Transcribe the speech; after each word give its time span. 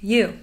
You. 0.00 0.38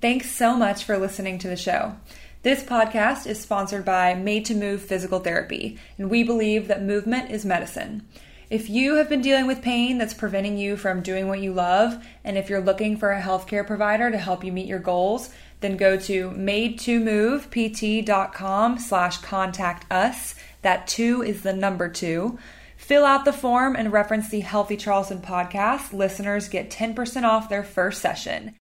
Thanks 0.00 0.30
so 0.30 0.56
much 0.56 0.84
for 0.84 0.98
listening 0.98 1.38
to 1.38 1.48
the 1.48 1.56
show. 1.56 1.96
This 2.42 2.62
podcast 2.62 3.26
is 3.26 3.40
sponsored 3.40 3.84
by 3.84 4.14
Made 4.14 4.44
to 4.44 4.54
Move 4.54 4.80
Physical 4.80 5.18
Therapy, 5.18 5.76
and 5.98 6.08
we 6.08 6.22
believe 6.22 6.68
that 6.68 6.82
movement 6.82 7.30
is 7.30 7.44
medicine. 7.44 8.06
If 8.48 8.70
you 8.70 8.94
have 8.94 9.10
been 9.10 9.20
dealing 9.20 9.46
with 9.46 9.60
pain 9.60 9.98
that's 9.98 10.14
preventing 10.14 10.56
you 10.56 10.76
from 10.76 11.02
doing 11.02 11.28
what 11.28 11.40
you 11.40 11.52
love, 11.52 12.02
and 12.24 12.38
if 12.38 12.48
you're 12.48 12.60
looking 12.60 12.96
for 12.96 13.12
a 13.12 13.20
healthcare 13.20 13.66
provider 13.66 14.10
to 14.10 14.16
help 14.16 14.44
you 14.44 14.52
meet 14.52 14.66
your 14.66 14.78
goals, 14.78 15.28
then 15.60 15.76
go 15.76 15.98
to 15.98 16.30
made2movept.com 16.30 18.78
slash 18.78 19.18
contact 19.18 19.92
us. 19.92 20.34
That 20.62 20.86
two 20.86 21.22
is 21.22 21.42
the 21.42 21.52
number 21.52 21.88
two. 21.88 22.38
Fill 22.76 23.04
out 23.04 23.26
the 23.26 23.32
form 23.32 23.76
and 23.76 23.92
reference 23.92 24.30
the 24.30 24.40
Healthy 24.40 24.78
Charleston 24.78 25.20
podcast. 25.20 25.92
Listeners 25.92 26.48
get 26.48 26.70
10% 26.70 27.24
off 27.24 27.50
their 27.50 27.64
first 27.64 28.00
session. 28.00 28.54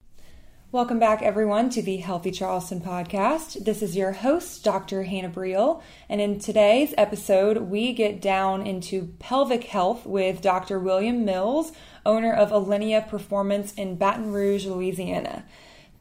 Welcome 0.69 0.99
back, 0.99 1.21
everyone, 1.21 1.69
to 1.69 1.81
the 1.81 1.95
Healthy 1.95 2.31
Charleston 2.31 2.81
podcast. 2.81 3.63
This 3.63 3.81
is 3.81 3.95
your 3.95 4.11
host, 4.11 4.65
Dr. 4.65 5.03
Hannah 5.03 5.29
Briel, 5.29 5.81
and 6.09 6.19
in 6.19 6.39
today's 6.39 6.93
episode, 6.97 7.69
we 7.69 7.93
get 7.93 8.21
down 8.21 8.67
into 8.67 9.13
pelvic 9.17 9.63
health 9.63 10.05
with 10.05 10.41
Dr. 10.41 10.77
William 10.77 11.23
Mills, 11.23 11.71
owner 12.05 12.33
of 12.33 12.49
Alinea 12.49 13.07
Performance 13.07 13.73
in 13.75 13.95
Baton 13.95 14.33
Rouge, 14.33 14.65
Louisiana. 14.65 15.45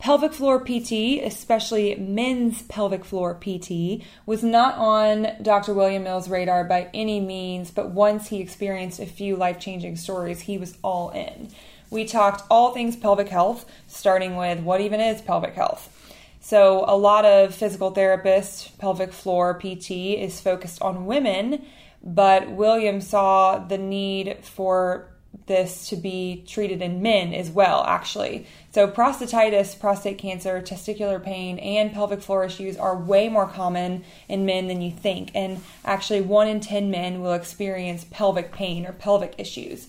Pelvic 0.00 0.32
floor 0.32 0.58
PT, 0.58 1.22
especially 1.22 1.94
men's 1.94 2.62
pelvic 2.62 3.04
floor 3.04 3.34
PT, 3.34 4.02
was 4.26 4.42
not 4.42 4.76
on 4.78 5.28
Dr. 5.42 5.74
William 5.74 6.02
Mills' 6.02 6.28
radar 6.28 6.64
by 6.64 6.90
any 6.92 7.20
means, 7.20 7.70
but 7.70 7.92
once 7.92 8.30
he 8.30 8.40
experienced 8.40 8.98
a 8.98 9.06
few 9.06 9.36
life 9.36 9.60
changing 9.60 9.94
stories, 9.94 10.40
he 10.40 10.58
was 10.58 10.76
all 10.82 11.10
in. 11.10 11.50
We 11.88 12.04
talked 12.04 12.42
all 12.50 12.72
things 12.72 12.96
pelvic 12.96 13.28
health, 13.28 13.64
starting 13.96 14.36
with 14.36 14.60
what 14.60 14.80
even 14.80 15.00
is 15.00 15.20
pelvic 15.22 15.54
health. 15.54 15.92
So, 16.40 16.84
a 16.86 16.96
lot 16.96 17.24
of 17.24 17.54
physical 17.54 17.92
therapists, 17.92 18.76
pelvic 18.78 19.12
floor 19.12 19.58
PT 19.58 19.90
is 19.90 20.40
focused 20.40 20.80
on 20.80 21.06
women, 21.06 21.66
but 22.04 22.50
William 22.52 23.00
saw 23.00 23.58
the 23.58 23.78
need 23.78 24.38
for 24.42 25.08
this 25.46 25.88
to 25.88 25.96
be 25.96 26.44
treated 26.46 26.82
in 26.82 27.02
men 27.02 27.34
as 27.34 27.50
well, 27.50 27.84
actually. 27.84 28.46
So, 28.72 28.88
prostatitis, 28.88 29.78
prostate 29.78 30.18
cancer, 30.18 30.60
testicular 30.62 31.22
pain, 31.22 31.58
and 31.58 31.92
pelvic 31.92 32.22
floor 32.22 32.44
issues 32.44 32.76
are 32.76 32.96
way 32.96 33.28
more 33.28 33.48
common 33.48 34.04
in 34.28 34.46
men 34.46 34.68
than 34.68 34.80
you 34.80 34.92
think. 34.92 35.30
And 35.34 35.62
actually, 35.84 36.20
one 36.20 36.48
in 36.48 36.60
10 36.60 36.90
men 36.90 37.20
will 37.22 37.34
experience 37.34 38.06
pelvic 38.10 38.52
pain 38.52 38.86
or 38.86 38.92
pelvic 38.92 39.34
issues. 39.38 39.88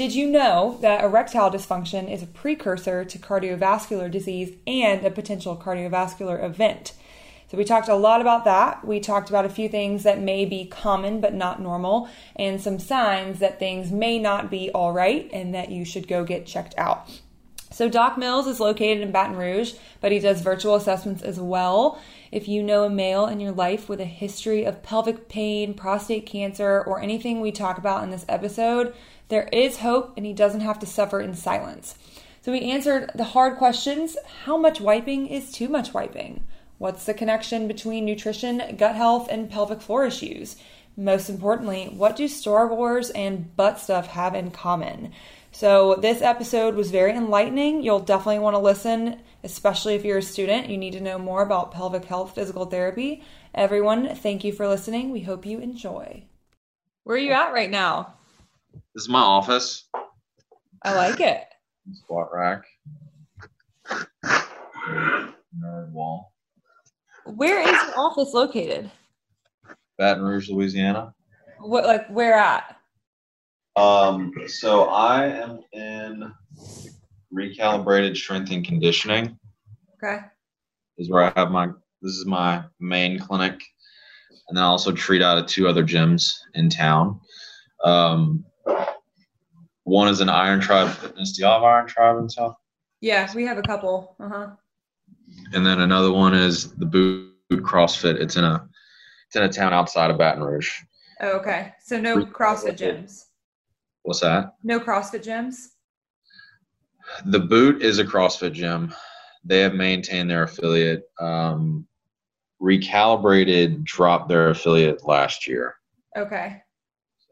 Did 0.00 0.14
you 0.14 0.30
know 0.30 0.78
that 0.80 1.04
erectile 1.04 1.50
dysfunction 1.50 2.10
is 2.10 2.22
a 2.22 2.26
precursor 2.26 3.04
to 3.04 3.18
cardiovascular 3.18 4.10
disease 4.10 4.54
and 4.66 5.04
a 5.04 5.10
potential 5.10 5.58
cardiovascular 5.62 6.42
event? 6.42 6.94
So, 7.50 7.58
we 7.58 7.64
talked 7.64 7.86
a 7.86 7.94
lot 7.94 8.22
about 8.22 8.46
that. 8.46 8.82
We 8.82 8.98
talked 8.98 9.28
about 9.28 9.44
a 9.44 9.50
few 9.50 9.68
things 9.68 10.04
that 10.04 10.18
may 10.18 10.46
be 10.46 10.64
common 10.64 11.20
but 11.20 11.34
not 11.34 11.60
normal, 11.60 12.08
and 12.34 12.62
some 12.62 12.78
signs 12.78 13.40
that 13.40 13.58
things 13.58 13.92
may 13.92 14.18
not 14.18 14.50
be 14.50 14.70
all 14.70 14.90
right 14.90 15.28
and 15.34 15.54
that 15.54 15.70
you 15.70 15.84
should 15.84 16.08
go 16.08 16.24
get 16.24 16.46
checked 16.46 16.72
out. 16.78 17.06
So, 17.70 17.90
Doc 17.90 18.16
Mills 18.16 18.46
is 18.46 18.58
located 18.58 19.02
in 19.02 19.12
Baton 19.12 19.36
Rouge, 19.36 19.74
but 20.00 20.12
he 20.12 20.18
does 20.18 20.40
virtual 20.40 20.76
assessments 20.76 21.22
as 21.22 21.38
well. 21.38 22.00
If 22.32 22.48
you 22.48 22.62
know 22.62 22.84
a 22.84 22.90
male 22.90 23.26
in 23.26 23.38
your 23.38 23.52
life 23.52 23.86
with 23.86 24.00
a 24.00 24.06
history 24.06 24.64
of 24.64 24.82
pelvic 24.82 25.28
pain, 25.28 25.74
prostate 25.74 26.24
cancer, 26.24 26.82
or 26.82 27.02
anything 27.02 27.42
we 27.42 27.52
talk 27.52 27.76
about 27.76 28.02
in 28.02 28.08
this 28.08 28.24
episode, 28.30 28.94
there 29.30 29.48
is 29.52 29.78
hope 29.78 30.12
and 30.16 30.26
he 30.26 30.32
doesn't 30.32 30.60
have 30.60 30.78
to 30.80 30.86
suffer 30.86 31.20
in 31.20 31.34
silence. 31.34 31.94
So, 32.42 32.52
we 32.52 32.60
answered 32.62 33.10
the 33.14 33.24
hard 33.24 33.58
questions 33.58 34.16
how 34.44 34.56
much 34.56 34.80
wiping 34.80 35.26
is 35.26 35.52
too 35.52 35.68
much 35.68 35.92
wiping? 35.94 36.44
What's 36.78 37.04
the 37.04 37.14
connection 37.14 37.68
between 37.68 38.06
nutrition, 38.06 38.76
gut 38.76 38.96
health, 38.96 39.28
and 39.30 39.50
pelvic 39.50 39.82
floor 39.82 40.06
issues? 40.06 40.56
Most 40.96 41.28
importantly, 41.28 41.92
what 41.94 42.16
do 42.16 42.26
Star 42.26 42.66
Wars 42.66 43.10
and 43.10 43.54
butt 43.56 43.78
stuff 43.78 44.06
have 44.08 44.34
in 44.34 44.50
common? 44.50 45.12
So, 45.52 45.96
this 45.96 46.22
episode 46.22 46.74
was 46.74 46.90
very 46.90 47.12
enlightening. 47.12 47.82
You'll 47.82 48.00
definitely 48.00 48.38
want 48.38 48.54
to 48.54 48.60
listen, 48.60 49.20
especially 49.44 49.94
if 49.94 50.04
you're 50.04 50.18
a 50.18 50.22
student. 50.22 50.68
You 50.68 50.78
need 50.78 50.92
to 50.92 51.00
know 51.00 51.18
more 51.18 51.42
about 51.42 51.72
pelvic 51.72 52.06
health 52.06 52.34
physical 52.34 52.66
therapy. 52.66 53.22
Everyone, 53.54 54.14
thank 54.14 54.44
you 54.44 54.52
for 54.52 54.66
listening. 54.66 55.10
We 55.10 55.20
hope 55.20 55.44
you 55.44 55.58
enjoy. 55.58 56.24
Where 57.04 57.16
are 57.16 57.20
you 57.20 57.32
at 57.32 57.52
right 57.52 57.70
now? 57.70 58.14
This 58.94 59.04
is 59.04 59.08
my 59.08 59.20
office. 59.20 59.88
I 60.82 60.94
like 60.94 61.20
it. 61.20 61.44
Squat 61.92 62.28
rack. 62.32 62.64
Nerd 64.24 65.90
wall. 65.92 66.32
Where 67.24 67.60
is 67.60 67.70
your 67.70 67.98
office 67.98 68.32
located? 68.32 68.90
Baton 69.98 70.24
Rouge, 70.24 70.48
Louisiana. 70.48 71.14
What, 71.58 71.84
like, 71.84 72.08
where 72.08 72.34
at? 72.34 72.76
Um, 73.76 74.32
so 74.46 74.84
I 74.84 75.26
am 75.26 75.60
in 75.72 76.32
recalibrated 77.32 78.16
strength 78.16 78.50
and 78.50 78.64
conditioning. 78.64 79.38
Okay. 80.02 80.20
This 80.96 81.06
is 81.06 81.10
where 81.10 81.24
I 81.24 81.32
have 81.36 81.50
my. 81.50 81.68
This 82.02 82.14
is 82.14 82.24
my 82.24 82.64
main 82.80 83.18
clinic, 83.18 83.62
and 84.48 84.56
then 84.56 84.64
I 84.64 84.66
also 84.66 84.90
treat 84.90 85.20
out 85.20 85.36
of 85.36 85.46
two 85.46 85.68
other 85.68 85.84
gyms 85.84 86.32
in 86.54 86.70
town. 86.70 87.20
Um, 87.84 88.44
one 89.84 90.08
is 90.08 90.20
an 90.20 90.28
Iron 90.28 90.60
Tribe 90.60 90.90
Fitness. 90.90 91.32
Do 91.32 91.42
y'all 91.42 91.54
have 91.54 91.64
Iron 91.64 91.86
Tribe 91.86 92.18
in 92.18 92.28
South? 92.28 92.54
Yeah, 93.00 93.32
we 93.34 93.44
have 93.46 93.58
a 93.58 93.62
couple. 93.62 94.16
Uh 94.20 94.28
huh. 94.28 94.50
And 95.52 95.64
then 95.64 95.80
another 95.80 96.12
one 96.12 96.34
is 96.34 96.72
the 96.74 96.86
Boot 96.86 97.34
CrossFit. 97.50 98.16
It's 98.16 98.36
in 98.36 98.44
a 98.44 98.68
it's 99.26 99.36
in 99.36 99.42
a 99.42 99.48
town 99.48 99.72
outside 99.72 100.10
of 100.10 100.18
Baton 100.18 100.42
Rouge. 100.42 100.70
Oh, 101.20 101.38
okay. 101.38 101.72
So 101.82 102.00
no 102.00 102.24
CrossFit 102.24 102.76
gyms. 102.76 103.24
What's 104.02 104.20
that? 104.20 104.54
No 104.62 104.80
CrossFit 104.80 105.22
gyms. 105.22 105.68
The 107.26 107.40
Boot 107.40 107.82
is 107.82 107.98
a 107.98 108.04
CrossFit 108.04 108.52
gym. 108.52 108.94
They 109.44 109.60
have 109.60 109.74
maintained 109.74 110.30
their 110.30 110.44
affiliate. 110.44 111.04
Um, 111.18 111.86
recalibrated 112.60 113.84
dropped 113.84 114.28
their 114.28 114.50
affiliate 114.50 115.06
last 115.06 115.46
year. 115.46 115.76
Okay. 116.16 116.62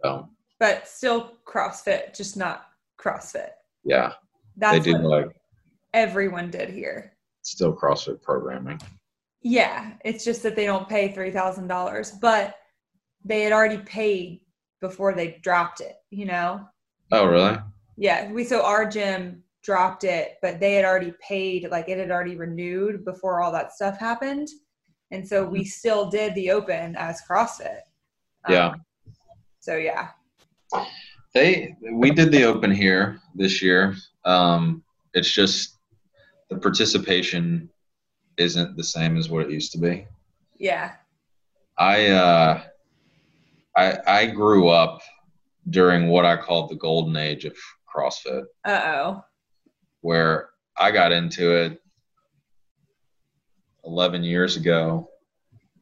So 0.02 0.28
But 0.60 0.88
still 0.88 1.34
CrossFit, 1.46 2.16
just 2.16 2.36
not 2.36 2.66
CrossFit. 3.00 3.50
yeah, 3.84 4.12
That's 4.56 4.84
they 4.84 4.92
what 4.92 5.02
like 5.04 5.36
everyone 5.94 6.50
did 6.50 6.68
here. 6.68 7.12
still 7.42 7.74
CrossFit 7.74 8.20
programming. 8.22 8.80
Yeah, 9.42 9.92
it's 10.04 10.24
just 10.24 10.42
that 10.42 10.56
they 10.56 10.66
don't 10.66 10.88
pay 10.88 11.12
three 11.12 11.30
thousand 11.30 11.68
dollars, 11.68 12.10
but 12.20 12.56
they 13.24 13.42
had 13.42 13.52
already 13.52 13.78
paid 13.78 14.40
before 14.80 15.14
they 15.14 15.38
dropped 15.42 15.80
it. 15.80 15.96
You 16.10 16.26
know? 16.26 16.66
Oh 17.12 17.26
really? 17.26 17.56
Yeah. 17.96 18.30
We 18.32 18.44
so 18.44 18.64
our 18.64 18.84
gym 18.84 19.42
dropped 19.62 20.02
it, 20.04 20.36
but 20.42 20.58
they 20.60 20.74
had 20.74 20.84
already 20.84 21.12
paid, 21.26 21.68
like 21.70 21.88
it 21.88 21.98
had 21.98 22.10
already 22.10 22.36
renewed 22.36 23.04
before 23.04 23.40
all 23.40 23.52
that 23.52 23.72
stuff 23.72 23.98
happened, 23.98 24.48
and 25.12 25.26
so 25.26 25.44
we 25.44 25.64
still 25.64 26.10
did 26.10 26.34
the 26.34 26.50
open 26.50 26.96
as 26.96 27.20
CrossFit. 27.30 27.78
Um, 28.44 28.54
Yeah. 28.54 28.74
So 29.60 29.76
yeah. 29.76 30.08
They 31.34 31.74
we 31.92 32.10
did 32.10 32.32
the 32.32 32.44
open 32.44 32.70
here 32.70 33.20
this 33.34 33.62
year. 33.62 33.94
Um, 34.24 34.82
it's 35.14 35.30
just 35.30 35.76
the 36.50 36.56
participation 36.58 37.68
isn't 38.36 38.76
the 38.76 38.84
same 38.84 39.16
as 39.16 39.28
what 39.28 39.46
it 39.46 39.50
used 39.50 39.72
to 39.72 39.78
be. 39.78 40.06
Yeah. 40.58 40.92
I 41.76 42.08
uh, 42.08 42.62
I 43.76 43.98
I 44.06 44.26
grew 44.26 44.68
up 44.68 45.00
during 45.70 46.08
what 46.08 46.24
I 46.24 46.36
called 46.36 46.70
the 46.70 46.76
golden 46.76 47.16
age 47.16 47.44
of 47.44 47.56
CrossFit, 47.94 48.44
Uh 48.64 48.80
oh. 48.84 49.24
where 50.00 50.50
I 50.78 50.90
got 50.90 51.12
into 51.12 51.54
it 51.54 51.82
11 53.84 54.22
years 54.24 54.56
ago 54.56 55.10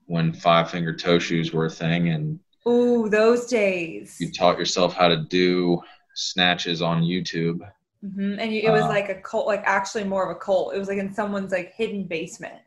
when 0.07 0.33
five 0.33 0.71
finger 0.71 0.95
toe 0.95 1.19
shoes 1.19 1.53
were 1.53 1.67
a 1.67 1.71
thing 1.71 2.09
and 2.09 2.39
Ooh, 2.69 3.09
those 3.09 3.47
days. 3.47 4.17
you 4.21 4.31
taught 4.33 4.59
yourself 4.59 4.95
how 4.95 5.09
to 5.09 5.17
do 5.17 5.81
snatches 6.15 6.83
on 6.83 7.03
YouTube. 7.03 7.61
hmm 8.03 8.37
And 8.39 8.53
you, 8.53 8.63
it 8.63 8.71
was 8.71 8.83
Uh, 8.83 8.89
like 8.89 9.09
a 9.09 9.15
cult, 9.17 9.47
like 9.47 9.63
actually 9.65 10.05
more 10.05 10.29
of 10.29 10.37
a 10.37 10.39
cult. 10.39 10.75
It 10.75 10.79
was 10.79 10.89
like 10.89 10.99
in 10.99 11.13
someone's 11.15 11.53
like 11.53 11.73
hidden 11.75 12.05
basement. 12.05 12.61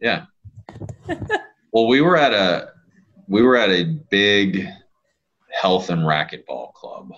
Yeah. 0.00 0.24
well, 1.72 1.86
we 1.86 2.00
were 2.00 2.16
at 2.16 2.32
a 2.32 2.70
we 3.28 3.42
were 3.42 3.56
at 3.56 3.70
a 3.70 3.84
big 4.10 4.66
health 5.50 5.90
and 5.90 6.02
racquetball 6.02 6.72
club 6.74 7.12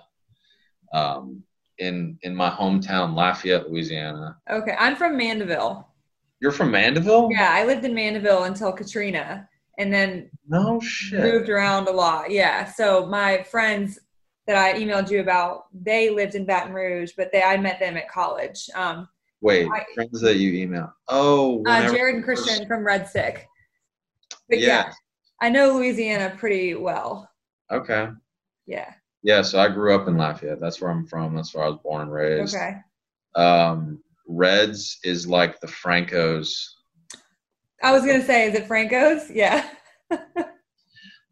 um, 0.93 1.43
in 1.79 2.19
in 2.23 2.35
my 2.35 2.51
hometown, 2.51 3.15
Lafayette, 3.15 3.71
Louisiana. 3.71 4.37
Okay, 4.51 4.75
I'm 4.79 4.97
from 4.97 5.17
Mandeville. 5.17 5.89
You're 6.41 6.53
from 6.53 6.71
Mandeville? 6.71 7.31
Yeah, 7.31 7.53
I 7.55 7.65
lived 7.65 7.85
in 7.85 7.95
Mandeville 7.95 8.45
until 8.45 8.71
Katrina, 8.73 9.49
and 9.79 9.93
then 9.93 10.31
No 10.49 10.81
shit. 10.81 11.21
moved 11.21 11.49
around 11.49 11.89
a 11.89 11.93
lot. 11.93 12.31
Yeah, 12.31 12.65
so 12.65 13.07
my 13.07 13.43
friends 13.45 13.99
that 14.47 14.57
I 14.57 14.79
emailed 14.79 15.11
you 15.11 15.21
about, 15.21 15.65
they 15.73 16.11
lived 16.11 16.35
in 16.35 16.45
Baton 16.45 16.73
Rouge, 16.73 17.13
but 17.17 17.31
they 17.33 17.43
I 17.43 17.57
met 17.57 17.81
them 17.81 17.97
at 17.97 18.09
college. 18.11 18.69
Um, 18.75 19.09
Wait, 19.41 19.69
I- 19.71 19.85
friends 19.95 20.21
that 20.21 20.37
you 20.37 20.53
email. 20.53 20.93
Oh, 21.09 21.63
uh, 21.67 21.91
Jared 21.93 22.17
and 22.17 22.25
Christian 22.25 22.67
from 22.67 22.85
Red 22.85 23.09
Stick. 23.09 23.47
But 24.49 24.61
yeah. 24.61 24.67
Yeah. 24.87 24.93
I 25.41 25.49
know 25.51 25.75
Louisiana 25.75 26.35
pretty 26.39 26.75
well. 26.75 27.29
Okay. 27.71 28.09
Yeah. 28.67 28.93
Yeah, 29.23 29.43
so 29.43 29.59
I 29.59 29.69
grew 29.69 29.95
up 29.95 30.07
in 30.07 30.17
Lafayette. 30.17 30.61
That's 30.61 30.81
where 30.81 30.91
I'm 30.91 31.07
from. 31.07 31.35
That's 31.35 31.55
where 31.55 31.65
I 31.65 31.69
was 31.69 31.79
born 31.83 32.03
and 32.03 32.13
raised. 32.13 32.55
Okay. 32.55 32.77
Um, 33.35 34.03
Reds 34.27 34.99
is 35.03 35.27
like 35.27 35.61
the 35.61 35.67
Francos. 35.67 36.65
I 37.85 37.93
was 37.93 38.05
gonna 38.05 38.25
say, 38.25 38.49
is 38.49 38.55
it 38.55 38.67
Franco's? 38.67 39.31
Yeah. 39.31 39.69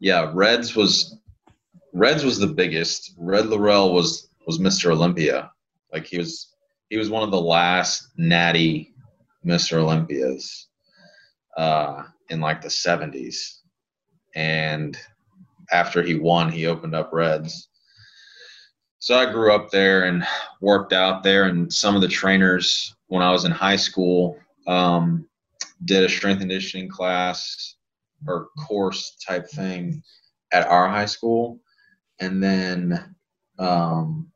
Yeah, 0.03 0.33
Reds 0.35 0.75
was 0.75 1.17
Reds 1.93 2.25
was 2.25 2.37
the 2.37 2.49
biggest. 2.49 3.15
Red 3.17 3.47
Lerille 3.47 3.95
was 3.95 4.29
was 4.49 4.59
Mr. 4.59 4.91
Olympia. 4.91 5.53
Like 5.93 6.07
he 6.07 6.19
was 6.19 6.57
he 6.91 6.99
was 6.99 7.09
one 7.09 7.23
of 7.23 7.31
the 7.31 7.41
last 7.41 8.09
natty 8.17 8.95
Mr. 9.47 9.75
Olympias 9.75 10.67
uh, 11.57 12.03
in 12.31 12.41
like 12.41 12.63
the 12.63 12.69
seventies. 12.69 13.61
And 14.35 14.99
after 15.71 16.03
he 16.03 16.17
won, 16.17 16.51
he 16.51 16.67
opened 16.67 16.97
up 16.97 17.11
Reds. 17.13 17.69
So 18.99 19.17
I 19.17 19.31
grew 19.31 19.55
up 19.55 19.71
there 19.71 20.07
and 20.07 20.27
worked 20.61 20.93
out 20.93 21.23
there, 21.23 21.45
and 21.45 21.73
some 21.73 21.95
of 21.95 22.03
the 22.03 22.09
trainers 22.09 22.93
when 23.07 23.23
I 23.23 23.31
was 23.31 23.45
in 23.45 23.53
high 23.53 23.77
school 23.77 24.37
um, 24.67 25.29
did 25.85 26.05
a 26.05 26.09
strength 26.09 26.41
conditioning 26.41 26.89
class 26.89 27.77
or 28.27 28.49
course 28.67 29.17
type 29.27 29.49
thing 29.49 30.03
at 30.53 30.67
our 30.67 30.89
high 30.89 31.07
school, 31.07 31.61
and 32.21 32.43
then 32.43 33.15
um, 33.59 34.31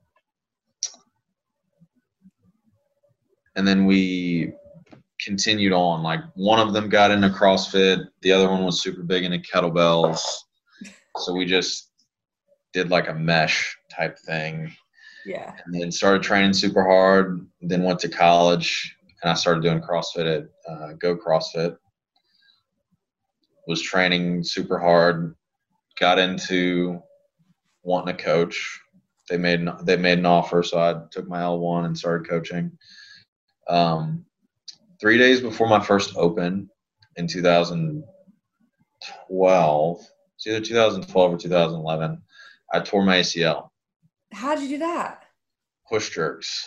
and 3.55 3.67
then 3.67 3.87
we 3.87 4.53
continued 5.21 5.73
on. 5.73 6.03
Like 6.03 6.21
one 6.35 6.59
of 6.59 6.73
them 6.73 6.89
got 6.89 7.11
into 7.11 7.29
CrossFit, 7.29 8.07
the 8.23 8.33
other 8.33 8.49
one 8.49 8.65
was 8.65 8.83
super 8.83 9.03
big 9.03 9.25
into 9.25 9.39
kettlebells, 9.39 10.21
so 11.19 11.33
we 11.35 11.45
just 11.47 11.91
did 12.73 12.91
like 12.91 13.09
a 13.09 13.15
mesh 13.15 13.77
type 13.91 14.19
thing 14.19 14.71
Yeah. 15.25 15.55
and 15.65 15.81
then 15.81 15.91
started 15.91 16.23
training 16.23 16.53
super 16.53 16.85
hard. 16.85 17.47
Then 17.63 17.83
went 17.85 18.01
to 18.01 18.09
college, 18.09 18.96
and 19.23 19.31
I 19.31 19.35
started 19.35 19.63
doing 19.63 19.81
CrossFit 19.81 20.39
at 20.39 20.49
uh, 20.71 20.93
Go 20.95 21.17
CrossFit. 21.17 21.77
Was 23.67 23.83
training 23.83 24.45
super 24.45 24.79
hard. 24.79 25.35
Got 25.99 26.19
into 26.19 27.01
wanting 27.83 28.15
a 28.15 28.19
coach. 28.19 28.81
They 29.29 29.39
made 29.39 29.61
an, 29.61 29.73
they 29.83 29.97
made 29.97 30.19
an 30.19 30.27
offer, 30.27 30.63
so 30.63 30.79
I 30.79 31.03
took 31.11 31.29
my 31.29 31.43
L 31.43 31.59
one 31.59 31.85
and 31.85 31.99
started 31.99 32.29
coaching. 32.29 32.71
Um, 33.69 34.25
three 35.01 35.19
days 35.19 35.41
before 35.41 35.69
my 35.69 35.81
first 35.81 36.17
Open 36.17 36.71
in 37.17 37.27
2012, 37.27 40.07
it's 40.37 40.47
either 40.47 40.61
2012 40.61 41.33
or 41.33 41.37
2011. 41.37 42.23
I 42.73 42.81
tore 42.81 43.05
my 43.05 43.19
ACL. 43.19 43.71
How'd 44.33 44.61
you 44.61 44.69
do 44.69 44.79
that? 44.79 45.25
Push 45.89 46.11
jerks. 46.11 46.65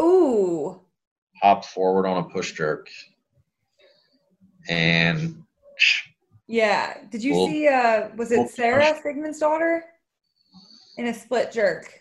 Ooh. 0.00 0.80
Hopped 1.42 1.64
forward 1.66 2.06
on 2.06 2.18
a 2.18 2.28
push 2.28 2.52
jerk 2.52 2.88
and 4.68 5.42
Yeah. 6.46 6.98
Did 7.10 7.24
you 7.24 7.34
Well- 7.34 7.46
see? 7.48 7.66
Uh, 7.66 8.08
was 8.16 8.30
well, 8.30 8.44
it 8.44 8.50
Sara 8.50 8.94
Sigmundsdóttir? 9.02 9.80
In 10.98 11.06
a 11.08 11.14
split 11.14 11.50
jerk. 11.50 11.98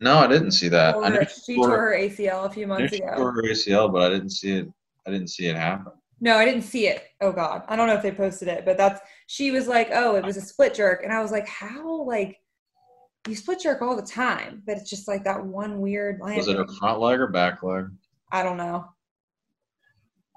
no 0.00 0.18
i 0.18 0.26
didn't 0.28 0.52
see 0.52 0.68
that 0.68 0.94
i 0.96 1.08
knew 1.08 1.18
Or 1.20 1.24
she 1.26 1.56
tore- 1.56 1.68
her 1.70 1.94
ACL 1.94 2.44
a 2.46 2.50
few 2.50 2.66
months 2.66 2.94
she 2.94 3.02
ago. 3.02 3.16
tore 3.16 3.32
her 3.32 3.42
acl 3.42 3.92
but 3.92 4.02
i 4.02 4.08
didn't 4.14 4.30
see 4.30 4.58
it 4.58 4.68
i 5.06 5.10
didn't 5.10 5.28
see 5.28 5.46
it 5.46 5.56
happen 5.56 5.92
No, 6.20 6.36
I 6.36 6.44
didn't 6.44 6.62
see 6.62 6.86
it. 6.86 7.02
Oh 7.20 7.32
God, 7.32 7.64
I 7.68 7.74
don't 7.76 7.88
know 7.88 7.94
if 7.94 8.02
they 8.02 8.12
posted 8.12 8.48
it, 8.48 8.64
but 8.64 8.76
that's 8.78 9.00
she 9.26 9.50
was 9.50 9.66
like, 9.68 9.88
"Oh, 9.92 10.14
it 10.16 10.24
was 10.24 10.36
a 10.36 10.40
split 10.40 10.72
jerk," 10.72 11.02
and 11.02 11.12
I 11.12 11.20
was 11.20 11.32
like, 11.32 11.46
"How? 11.48 12.02
Like, 12.02 12.40
you 13.28 13.34
split 13.34 13.60
jerk 13.60 13.80
all 13.80 13.96
the 13.96 14.02
time, 14.02 14.62
but 14.66 14.76
it's 14.76 14.90
just 14.90 15.08
like 15.08 15.24
that 15.24 15.44
one 15.44 15.80
weird 15.80 16.20
line." 16.20 16.36
was 16.36 16.48
it 16.48 16.56
her 16.56 16.66
front 16.78 17.00
leg 17.00 17.20
or 17.20 17.28
back 17.28 17.62
leg 17.62 17.86
I 18.32 18.42
don't 18.42 18.56
know. 18.56 18.86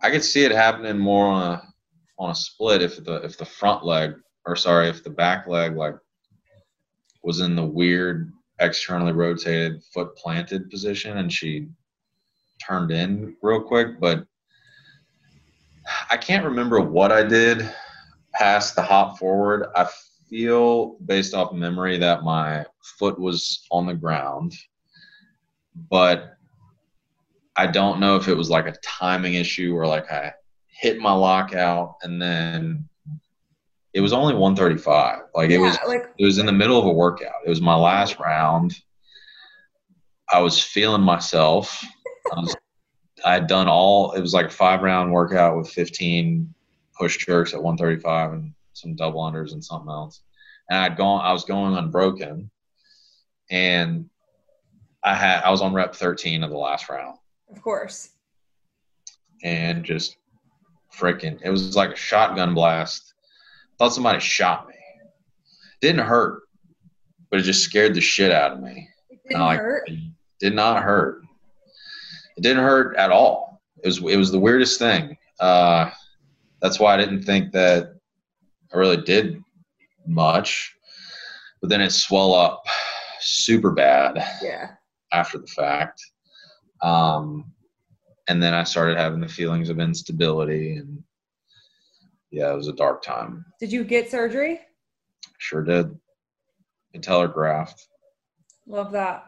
i 0.04 0.10
could 0.10 0.24
see 0.24 0.46
it 0.46 0.52
happening 0.52 0.98
more 0.98 1.26
on 1.26 1.54
a 1.54 1.64
on 2.20 2.32
a 2.32 2.36
split 2.36 2.82
if 2.82 3.04
the 3.04 3.16
if 3.24 3.38
the 3.38 3.46
front 3.46 3.86
leg 3.86 4.14
or 4.46 4.56
sorry 4.56 4.90
if 4.90 5.04
the 5.04 5.10
back 5.10 5.48
leg 5.48 5.76
like 5.76 5.96
was 7.24 7.42
in 7.42 7.56
the 7.56 7.66
weird 7.66 8.32
externally 8.60 9.12
rotated 9.12 9.84
foot 9.94 10.16
planted 10.16 10.70
position 10.70 11.18
and 11.18 11.32
she 11.32 11.68
turned 12.66 12.92
in 12.92 13.36
real 13.42 13.62
quick 13.62 14.00
but 14.00 14.26
i 16.10 16.18
can't 16.18 16.46
remember 16.46 16.80
what 16.80 17.12
i 17.12 17.22
did 17.22 17.70
past 18.34 18.76
the 18.76 18.82
hop 18.82 19.18
forward 19.20 19.68
i 19.76 19.88
feel 20.30 20.98
based 21.06 21.34
off 21.34 21.54
memory 21.54 21.98
that 21.98 22.24
my 22.24 22.66
foot 22.98 23.20
was 23.20 23.66
on 23.72 23.86
the 23.86 23.94
ground 23.94 24.54
but 25.90 26.38
i 27.56 27.68
don't 27.68 28.00
know 28.00 28.16
if 28.16 28.28
it 28.28 28.34
was 28.34 28.50
like 28.50 28.68
a 28.68 28.76
timing 28.84 29.36
issue 29.36 29.76
or 29.76 29.86
like 29.86 30.10
i 30.12 30.32
hit 30.68 31.00
my 31.00 31.14
lockout 31.14 31.96
and 32.04 32.22
then 32.22 32.88
it 33.94 34.02
was 34.02 34.14
only 34.14 34.34
135 34.34 35.22
like 35.34 35.50
it 35.50 35.54
yeah, 35.54 35.60
was 35.60 35.78
like 35.88 36.04
it 36.18 36.26
was 36.26 36.38
in 36.38 36.46
the 36.46 36.52
middle 36.52 36.78
of 36.80 36.86
a 36.86 36.92
workout. 36.92 37.42
It 37.46 37.50
was 37.50 37.62
my 37.62 37.76
last 37.76 38.20
round. 38.20 38.76
I 40.32 40.40
was 40.40 40.62
feeling 40.62 41.02
myself. 41.02 41.84
I, 42.32 42.40
was, 42.40 42.56
I 43.24 43.34
had 43.34 43.48
done 43.48 43.68
all. 43.68 44.12
It 44.12 44.22
was 44.22 44.34
like 44.34 44.48
a 44.48 44.50
five 44.50 44.82
round 44.82 45.12
workout 45.12 45.58
with 45.58 45.70
15 45.70 46.54
push 46.98 47.18
jerks 47.26 47.54
at 47.54 47.64
135 47.64 48.34
and 48.34 48.54
some 48.74 48.96
double 48.96 49.22
unders 49.22 49.54
and 49.54 49.64
something 49.64 49.90
else. 49.90 50.22
And 50.70 50.80
I'd 50.80 50.98
gone. 50.98 51.24
I 51.24 51.32
was 51.32 51.46
going 51.46 51.76
unbroken, 51.78 52.50
and 53.50 54.10
I 55.04 55.14
had. 55.16 55.44
I 55.44 55.50
was 55.52 55.62
on 55.62 55.74
rep 55.74 55.96
13 55.96 56.44
of 56.44 56.50
the 56.50 56.58
last 56.58 56.90
round, 56.90 57.18
of 57.52 57.62
course. 57.62 58.10
and 59.44 59.84
just 59.84 60.18
freaking. 60.96 61.40
It 61.44 61.50
was 61.50 61.76
like 61.76 61.92
a 61.92 61.96
shotgun 61.96 62.54
blast. 62.54 63.14
Thought 63.78 63.94
somebody 63.94 64.20
shot 64.20 64.68
me. 64.68 64.74
Didn't 65.82 66.06
hurt, 66.06 66.42
but 67.30 67.40
it 67.40 67.44
just 67.44 67.64
scared 67.64 67.94
the 67.94 68.02
shit 68.02 68.32
out 68.32 68.54
of 68.54 68.60
me. 68.62 68.90
It 69.10 69.20
didn't 69.30 69.44
like 69.44 69.60
hurt. 69.60 69.90
it 69.90 70.00
did 70.40 70.56
not 70.56 70.82
hurt. 70.84 71.22
It 72.36 72.42
didn't 72.42 72.64
hurt 72.64 72.96
at 72.98 73.12
all. 73.12 73.62
It 73.84 73.88
was 73.88 73.98
it 74.00 74.18
was 74.18 74.32
the 74.32 74.40
weirdest 74.40 74.80
thing. 74.80 75.18
Uh, 75.40 75.92
that's 76.62 76.80
why 76.80 76.96
I 76.96 76.98
didn't 76.98 77.24
think 77.24 77.52
that 77.52 77.94
I 78.74 78.78
really 78.78 78.98
did 78.98 79.44
much. 80.08 80.74
But 81.62 81.70
then 81.70 81.82
it 81.82 81.92
swelled 81.92 82.36
up 82.38 82.66
super 83.28 83.72
bad 83.72 84.24
Yeah. 84.42 84.72
after 85.12 85.38
the 85.38 85.48
fact. 85.48 86.02
Um, 86.82 87.52
and 88.30 88.42
then 88.42 88.54
I 88.54 88.64
started 88.64 88.98
having 88.98 89.20
the 89.20 89.28
feelings 89.28 89.70
of 89.70 89.80
instability 89.80 90.76
and 90.78 91.04
yeah, 92.30 92.52
it 92.52 92.56
was 92.56 92.68
a 92.68 92.74
dark 92.74 93.02
time. 93.04 93.46
Did 93.60 93.72
you 93.72 93.84
get 93.84 94.12
surgery? 94.12 94.60
Sure 95.38 95.64
did. 95.64 95.98
Patellar 96.94 97.34
graft. 97.34 97.88
Love 98.66 98.92
that. 98.92 99.26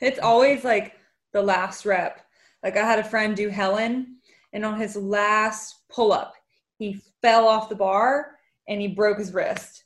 It's 0.00 0.18
always 0.20 0.62
like 0.64 0.94
the 1.32 1.42
last 1.42 1.84
rep. 1.84 2.20
Like 2.62 2.76
I 2.76 2.84
had 2.84 3.00
a 3.00 3.04
friend 3.04 3.36
do 3.36 3.48
Helen, 3.48 4.18
and 4.52 4.64
on 4.64 4.78
his 4.78 4.94
last 4.94 5.80
pull 5.90 6.12
up, 6.12 6.34
he 6.78 7.00
fell 7.22 7.48
off 7.48 7.68
the 7.68 7.74
bar 7.74 8.36
and 8.68 8.80
he 8.80 8.86
broke 8.88 9.18
his 9.18 9.32
wrist. 9.32 9.84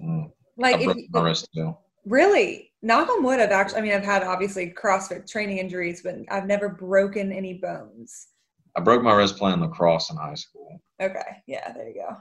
Mm, 0.00 0.30
Like, 0.56 0.76
if 0.78 0.84
broke 0.84 0.96
you- 0.98 1.08
my 1.10 1.20
wrist 1.22 1.48
too. 1.52 1.76
Really, 2.08 2.72
knock 2.82 3.08
on 3.08 3.22
wood. 3.22 3.40
I've 3.40 3.50
actually, 3.50 3.78
I 3.78 3.82
mean, 3.82 3.92
I've 3.94 4.04
had 4.04 4.22
obviously 4.22 4.70
CrossFit 4.72 5.30
training 5.30 5.58
injuries, 5.58 6.02
but 6.02 6.16
I've 6.30 6.46
never 6.46 6.68
broken 6.68 7.32
any 7.32 7.54
bones. 7.54 8.28
I 8.76 8.80
broke 8.80 9.02
my 9.02 9.14
wrist 9.14 9.36
playing 9.36 9.60
lacrosse 9.60 10.10
in 10.10 10.16
high 10.16 10.34
school. 10.34 10.80
Okay, 11.00 11.42
yeah, 11.46 11.72
there 11.72 11.88
you 11.88 11.94
go. 11.94 12.16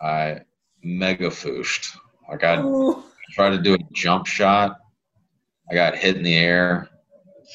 I 0.00 0.40
mega 0.82 1.28
fooshed. 1.28 1.96
Like 2.28 2.42
I 2.44 2.60
Ooh. 2.60 3.02
tried 3.32 3.50
to 3.50 3.58
do 3.58 3.74
a 3.74 3.78
jump 3.92 4.26
shot. 4.26 4.76
I 5.70 5.74
got 5.74 5.96
hit 5.96 6.16
in 6.16 6.22
the 6.22 6.36
air, 6.36 6.88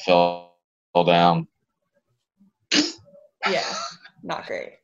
fell, 0.04 0.56
fell 0.92 1.04
down, 1.04 1.46
Yeah, 3.48 3.62
not 4.22 4.46
great. 4.46 4.74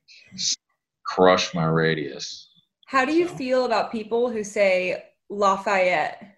crushed 1.04 1.54
my 1.54 1.66
radius. 1.66 2.50
How 2.86 3.04
do 3.04 3.12
you 3.12 3.28
So- 3.28 3.36
feel 3.36 3.64
about 3.66 3.90
people 3.92 4.30
who 4.30 4.44
say 4.44 5.04
Lafayette 5.28 6.35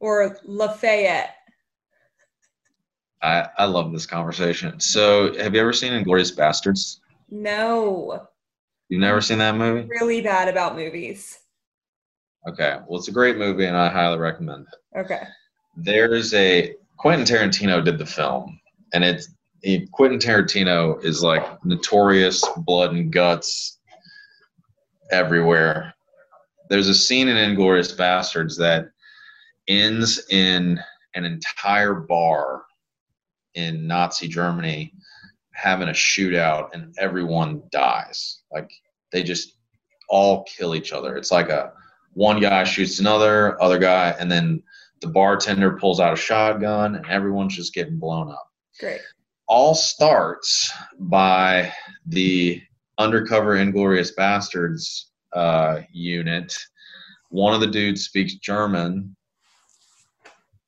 or 0.00 0.38
Lafayette? 0.44 1.34
I, 3.22 3.48
I 3.56 3.64
love 3.64 3.92
this 3.92 4.06
conversation. 4.06 4.78
So, 4.80 5.34
have 5.38 5.54
you 5.54 5.60
ever 5.60 5.72
seen 5.72 5.92
Inglourious 5.92 6.34
Basterds? 6.36 6.98
No, 7.30 8.28
You've 8.90 9.00
never 9.00 9.22
seen 9.22 9.38
that 9.38 9.56
movie? 9.56 9.88
really 9.88 10.20
bad 10.20 10.46
about 10.48 10.76
movies. 10.76 11.38
Okay. 12.46 12.76
Well, 12.86 12.98
it's 12.98 13.08
a 13.08 13.12
great 13.12 13.38
movie, 13.38 13.64
and 13.64 13.76
I 13.76 13.88
highly 13.88 14.18
recommend 14.18 14.66
it. 14.70 14.98
Okay. 15.00 15.22
There's 15.76 16.34
a 16.34 16.74
Quentin 16.98 17.26
Tarantino 17.26 17.82
did 17.82 17.98
the 17.98 18.04
film, 18.06 18.60
and 18.92 19.02
it's 19.02 19.30
he, 19.62 19.88
Quentin 19.92 20.18
Tarantino 20.18 21.02
is 21.02 21.22
like 21.22 21.42
notorious 21.64 22.44
blood 22.58 22.92
and 22.92 23.10
guts 23.10 23.78
everywhere. 25.10 25.94
There's 26.68 26.88
a 26.88 26.94
scene 26.94 27.28
in 27.28 27.36
Inglourious 27.56 27.96
Basterds 27.96 28.58
that 28.58 28.90
ends 29.68 30.24
in 30.30 30.80
an 31.14 31.24
entire 31.24 31.94
bar 31.94 32.64
in 33.54 33.86
Nazi 33.86 34.28
Germany 34.28 34.92
having 35.52 35.88
a 35.88 35.92
shootout 35.92 36.70
and 36.72 36.94
everyone 36.98 37.62
dies. 37.70 38.42
Like 38.52 38.70
they 39.12 39.22
just 39.22 39.56
all 40.08 40.44
kill 40.44 40.74
each 40.74 40.92
other. 40.92 41.16
It's 41.16 41.30
like 41.30 41.48
a 41.48 41.72
one 42.12 42.40
guy 42.40 42.64
shoots 42.64 43.00
another, 43.00 43.60
other 43.62 43.78
guy, 43.78 44.14
and 44.18 44.30
then 44.30 44.62
the 45.00 45.08
bartender 45.08 45.76
pulls 45.78 46.00
out 46.00 46.12
a 46.12 46.16
shotgun 46.16 46.96
and 46.96 47.06
everyone's 47.06 47.56
just 47.56 47.74
getting 47.74 47.98
blown 47.98 48.30
up. 48.30 48.50
Great. 48.80 49.00
All 49.46 49.74
starts 49.74 50.72
by 50.98 51.72
the 52.06 52.62
undercover 52.98 53.56
Inglourious 53.56 54.14
Basterds 54.16 55.06
uh, 55.32 55.80
unit. 55.92 56.56
One 57.28 57.54
of 57.54 57.60
the 57.60 57.66
dudes 57.66 58.04
speaks 58.04 58.34
German. 58.34 59.14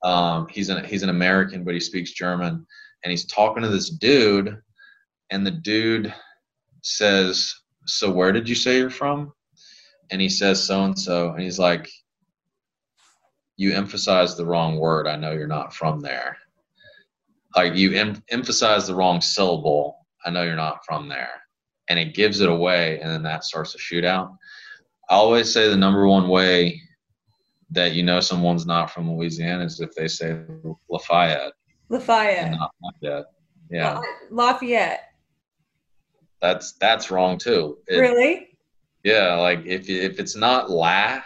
Um, 0.07 0.47
he's 0.49 0.69
an 0.69 0.85
he's 0.85 1.03
an 1.03 1.09
American, 1.09 1.65
but 1.65 1.75
he 1.75 1.81
speaks 1.81 2.13
German, 2.13 2.65
and 3.03 3.11
he's 3.11 3.27
talking 3.27 3.65
to 3.65 3.69
this 3.69 3.91
dude, 3.91 4.57
and 5.31 5.45
the 5.45 5.51
dude 5.51 6.15
says, 6.83 7.53
"So 7.87 8.13
where 8.13 8.31
did 8.31 8.49
you 8.49 8.55
say 8.55 8.79
you're 8.79 8.89
from?" 8.89 9.33
And 10.13 10.21
he 10.21 10.29
says, 10.29 10.63
"So 10.63 10.85
and 10.85 10.97
so," 10.97 11.33
and 11.33 11.43
he's 11.43 11.59
like, 11.59 11.91
"You 13.57 13.73
emphasize 13.73 14.37
the 14.37 14.47
wrong 14.47 14.79
word. 14.79 15.09
I 15.09 15.17
know 15.17 15.33
you're 15.33 15.49
not 15.49 15.75
from 15.75 15.99
there. 15.99 16.39
Like 17.57 17.75
you 17.75 17.91
em- 17.95 18.23
emphasize 18.29 18.87
the 18.87 18.95
wrong 18.95 19.21
syllable. 19.21 20.07
I 20.25 20.31
know 20.31 20.45
you're 20.45 20.55
not 20.55 20.85
from 20.87 21.09
there." 21.09 21.43
And 21.89 21.99
it 21.99 22.15
gives 22.15 22.39
it 22.39 22.49
away, 22.49 23.01
and 23.01 23.11
then 23.11 23.25
that 23.25 23.43
starts 23.43 23.75
a 23.75 23.79
shootout. 23.79 24.37
I 25.11 25.15
always 25.15 25.53
say 25.53 25.69
the 25.69 25.77
number 25.77 26.07
one 26.07 26.29
way 26.29 26.81
that 27.71 27.93
you 27.93 28.03
know 28.03 28.21
someone's 28.21 28.67
not 28.67 28.91
from 28.91 29.11
Louisiana 29.11 29.65
is 29.65 29.81
if 29.81 29.91
they 29.95 30.09
say 30.09 30.41
Lafayette 30.89 31.53
Lafayette. 31.89 32.51
not 32.53 32.71
Lafayette. 32.83 33.25
Yeah, 33.71 34.01
Lafayette. 34.31 35.01
that's 36.41 36.73
that's 36.75 37.11
wrong 37.11 37.39
too. 37.39 37.79
It- 37.89 37.99
really? 37.99 38.49
Yeah, 39.05 39.35
like 39.35 39.65
if 39.67 39.89
if 39.89 40.19
it's 40.19 40.35
not 40.37 40.71
la, 40.71 41.21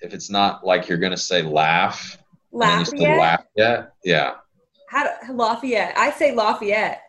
if 0.00 0.14
it's 0.14 0.30
not 0.30 0.64
like 0.64 0.88
you're 0.88 0.98
gonna 0.98 1.16
say 1.16 1.42
laugh, 1.42 2.18
and 2.52 2.80
you 2.80 2.84
say 2.84 2.96
Lafayette? 3.18 3.18
Lafayette, 3.56 3.92
yeah, 4.04 4.34
How 4.88 5.04
do, 5.04 5.32
Lafayette. 5.32 5.96
I 5.96 6.10
say 6.12 6.34
Lafayette. 6.34 7.00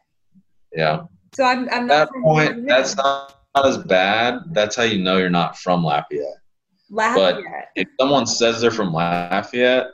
yeah. 0.73 1.01
So 1.35 1.43
I'm 1.43 1.69
I'm 1.69 1.85
not 1.87 2.07
that 2.07 2.09
from 2.09 2.23
point, 2.23 2.67
that's 2.67 2.95
not, 2.95 3.35
not 3.55 3.65
as 3.67 3.77
bad. 3.77 4.39
That's 4.53 4.75
how 4.75 4.83
you 4.83 5.03
know 5.03 5.17
you're 5.17 5.29
not 5.29 5.57
from 5.57 5.83
Lafayette. 5.83 6.41
Lafayette. 6.89 7.69
If 7.75 7.87
someone 7.99 8.25
says 8.25 8.61
they're 8.61 8.71
from 8.71 8.93
Lafayette, 8.93 9.87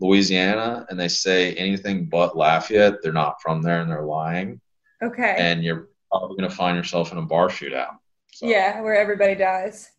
Louisiana, 0.00 0.86
and 0.88 0.98
they 0.98 1.08
say 1.08 1.54
anything 1.54 2.06
but 2.06 2.36
Lafayette, 2.36 3.02
they're 3.02 3.12
not 3.12 3.40
from 3.42 3.62
there 3.62 3.80
and 3.80 3.90
they're 3.90 4.02
lying, 4.04 4.60
okay. 5.02 5.36
and 5.38 5.62
you're 5.64 5.88
probably 6.10 6.36
gonna 6.36 6.50
find 6.50 6.76
yourself 6.76 7.12
in 7.12 7.18
a 7.18 7.22
bar 7.22 7.48
shootout. 7.48 7.96
So, 8.32 8.46
yeah, 8.46 8.80
where 8.80 8.96
everybody 8.96 9.34
dies. 9.34 9.90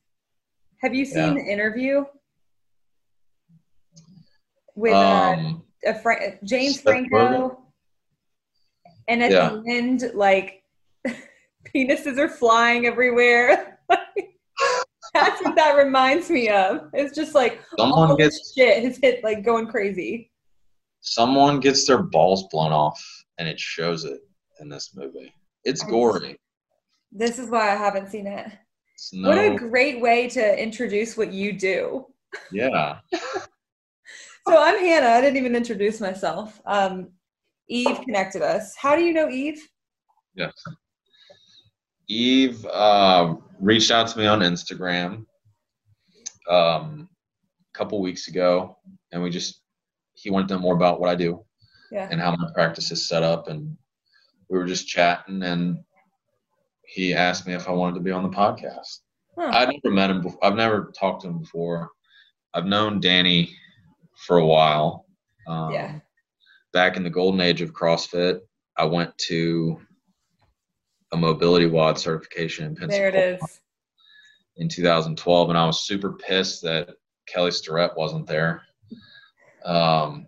Have 0.82 0.94
you 0.94 1.06
seen 1.06 1.36
Yeah. 1.38 1.44
the 1.44 1.52
interview 1.52 2.06
with 4.76 4.94
uh, 4.94 4.98
Um, 5.38 5.64
a 5.86 5.94
Fra- 5.96 6.38
James 6.44 6.76
Seth 6.76 6.84
Franco? 6.84 7.62
And 9.08 9.24
at 9.24 9.32
Yeah. 9.32 9.50
the 9.50 9.64
end, 9.72 10.12
like 10.14 10.64
penises 11.76 12.18
are 12.18 12.30
flying 12.30 12.86
everywhere. 12.86 13.75
That's 15.16 15.42
what 15.44 15.56
that 15.56 15.76
reminds 15.78 16.30
me 16.30 16.50
of. 16.50 16.90
It's 16.94 17.16
just 17.16 17.34
like 17.34 17.62
someone 17.80 18.12
all 18.12 18.18
gets 18.18 18.54
shit 18.54 18.84
has 18.84 18.98
hit 19.02 19.24
like 19.24 19.44
going 19.44 19.68
crazy. 19.68 20.30
someone 21.02 21.60
gets 21.60 21.88
their 21.88 22.04
balls 22.04 22.48
blown 22.52 22.72
off 22.74 23.02
and 23.38 23.48
it 23.48 23.60
shows 23.60 24.04
it 24.06 24.20
in 24.60 24.70
this 24.70 24.92
movie 24.96 25.34
it's 25.64 25.84
gory 25.84 26.38
This 27.12 27.40
is 27.40 27.50
why 27.50 27.72
I 27.72 27.76
haven't 27.76 28.10
seen 28.10 28.28
it. 28.28 28.48
no 29.14 29.30
What 29.30 29.38
a 29.38 29.56
great 29.56 30.02
way 30.02 30.28
to 30.30 30.44
introduce 30.62 31.16
what 31.18 31.32
you 31.34 31.54
do. 31.54 32.06
yeah 32.52 33.00
So 34.48 34.56
I'm 34.62 34.78
Hannah. 34.80 35.08
I 35.08 35.22
didn't 35.22 35.38
even 35.38 35.56
introduce 35.56 36.00
myself. 36.00 36.62
Um, 36.68 37.10
Eve 37.68 38.00
connected 38.04 38.44
us. 38.44 38.76
How 38.76 38.96
do 38.96 39.02
you 39.04 39.12
know 39.12 39.28
Eve? 39.28 39.60
yes 40.36 40.54
eve 42.08 42.66
uh, 42.66 43.36
reached 43.60 43.92
out 43.92 44.08
to 44.08 44.18
me 44.20 44.26
on 44.28 44.40
instagram 44.42 45.26
um, 46.50 47.10
a 47.74 47.78
couple 47.78 48.02
weeks 48.02 48.28
ago 48.28 48.78
and 49.12 49.22
we 49.22 49.30
just 49.30 49.62
he 50.14 50.30
wanted 50.30 50.48
to 50.48 50.56
know 50.56 50.60
more 50.62 50.76
about 50.76 51.00
what 51.00 51.10
i 51.10 51.16
do 51.16 51.44
Yeah. 51.92 52.08
and 52.12 52.20
how 52.22 52.36
my 52.36 52.50
practice 52.54 52.92
is 52.92 53.08
set 53.08 53.24
up 53.24 53.48
and 53.48 53.76
we 54.50 54.58
were 54.58 54.66
just 54.66 54.88
chatting 54.88 55.42
and 55.44 55.80
he 56.86 57.14
asked 57.14 57.48
me 57.48 57.54
if 57.54 57.68
i 57.68 57.72
wanted 57.72 57.96
to 57.96 58.02
be 58.02 58.12
on 58.12 58.24
the 58.24 58.30
podcast 58.36 59.00
Huh. 59.38 59.50
I've 59.52 59.68
never 59.68 59.94
met 59.94 60.10
him 60.12 60.22
before. 60.22 60.40
I've 60.46 60.56
never 60.56 60.94
talked 60.98 61.24
to 61.24 61.28
him 61.28 61.40
before. 61.40 61.90
I've 62.54 62.66
known 62.68 63.02
Danny 63.02 63.54
for 64.26 64.38
a 64.38 64.46
while. 64.46 65.08
Um, 65.46 65.72
Yeah. 65.74 66.00
Back 66.72 66.96
in 66.96 67.04
the 67.04 67.10
golden 67.10 67.42
age 67.42 67.60
of 67.60 67.74
CrossFit, 67.74 68.40
I 68.78 68.86
went 68.86 69.12
to 69.28 69.78
a 71.16 71.18
mobility 71.18 71.66
WOD 71.66 71.98
certification 71.98 72.78
in 72.82 72.90
There 72.90 73.08
it 73.08 73.16
is. 73.16 73.62
in 74.58 74.68
2012, 74.68 75.50
and 75.50 75.58
I 75.58 75.66
was 75.66 75.88
super 75.88 76.14
pissed 76.14 76.62
that 76.64 76.90
Kelly 77.26 77.52
Starrett 77.52 77.98
wasn't 77.98 78.28
there. 78.28 78.62
Um, 79.64 80.28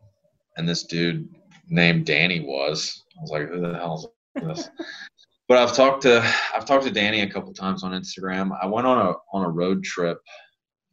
and 0.56 0.67
this 0.67 0.84
dude 0.84 1.27
named 1.67 2.06
Danny 2.06 2.39
was. 2.39 3.03
I 3.17 3.22
was 3.22 3.32
like, 3.32 3.50
who 3.50 3.60
the 3.60 3.74
hell 3.74 4.13
is 4.36 4.44
this? 4.44 4.70
but 5.48 5.58
I've 5.58 5.74
talked 5.74 6.03
to 6.03 6.24
I've 6.56 6.65
talked 6.65 6.86
to 6.86 6.91
Danny 6.91 7.22
a 7.22 7.29
couple 7.29 7.53
times 7.53 7.84
on 7.84 7.91
Instagram. 7.91 8.58
I 8.62 8.65
went 8.65 8.88
on 8.88 9.06
a 9.06 9.13
on 9.34 9.44
a 9.44 9.50
road 9.50 9.84
trip 9.84 10.20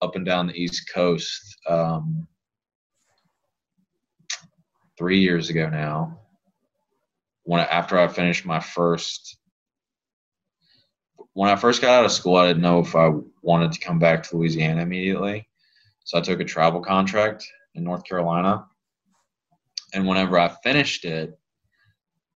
up 0.03 0.17
and 0.17 0.27
down 0.27 0.49
the 0.49 0.61
East 0.61 0.91
Coast 0.93 1.57
um, 1.69 2.27
three 4.99 5.21
years 5.21 5.51
ago 5.51 5.71
now. 5.71 6.21
When 7.45 7.61
after 7.61 7.99
I 7.99 8.09
finished 8.09 8.45
my 8.45 8.59
first 8.59 9.39
when 11.35 11.51
I 11.51 11.57
first 11.57 11.83
got 11.83 11.91
out 11.91 12.05
of 12.05 12.13
school, 12.13 12.37
I 12.37 12.47
didn't 12.47 12.63
know 12.63 12.79
if 12.79 12.95
I 12.95 13.11
wanted 13.43 13.73
to 13.73 13.81
come 13.81 13.99
back 13.99 14.23
to 14.23 14.37
Louisiana 14.37 14.83
immediately. 14.83 15.49
So 16.05 16.17
I 16.17 16.21
took 16.21 16.41
a 16.41 16.45
travel 16.45 16.81
contract 16.81 17.47
in 17.75 17.85
North 17.85 18.05
Carolina. 18.05 18.65
And 19.93 20.07
whenever 20.07 20.39
I 20.39 20.49
finished 20.63 21.05
it, 21.05 21.39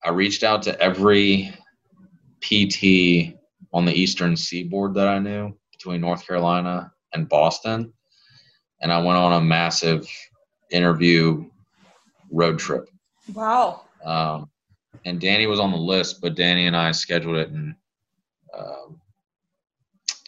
I 0.04 0.10
reached 0.10 0.44
out 0.44 0.64
to 0.64 0.80
every 0.82 1.54
PT 2.42 3.36
on 3.74 3.86
the 3.86 3.94
eastern 3.94 4.36
seaboard 4.36 4.94
that 4.96 5.08
I 5.08 5.20
knew 5.20 5.56
between 5.72 6.02
North 6.02 6.26
Carolina 6.26 6.92
and 7.14 7.30
Boston. 7.30 7.94
And 8.82 8.92
I 8.92 9.00
went 9.00 9.18
on 9.18 9.34
a 9.34 9.42
massive 9.42 10.08
interview 10.72 11.46
road 12.32 12.58
trip. 12.58 12.90
Wow. 13.34 13.82
Um, 14.04 14.50
and 15.06 15.20
Danny 15.20 15.46
was 15.46 15.60
on 15.60 15.72
the 15.72 15.78
list, 15.78 16.22
but 16.22 16.36
Danny 16.36 16.66
and 16.68 16.76
I 16.76 16.92
scheduled 16.92 17.38
it 17.38 17.50
and 17.50 17.76
um, 18.58 19.00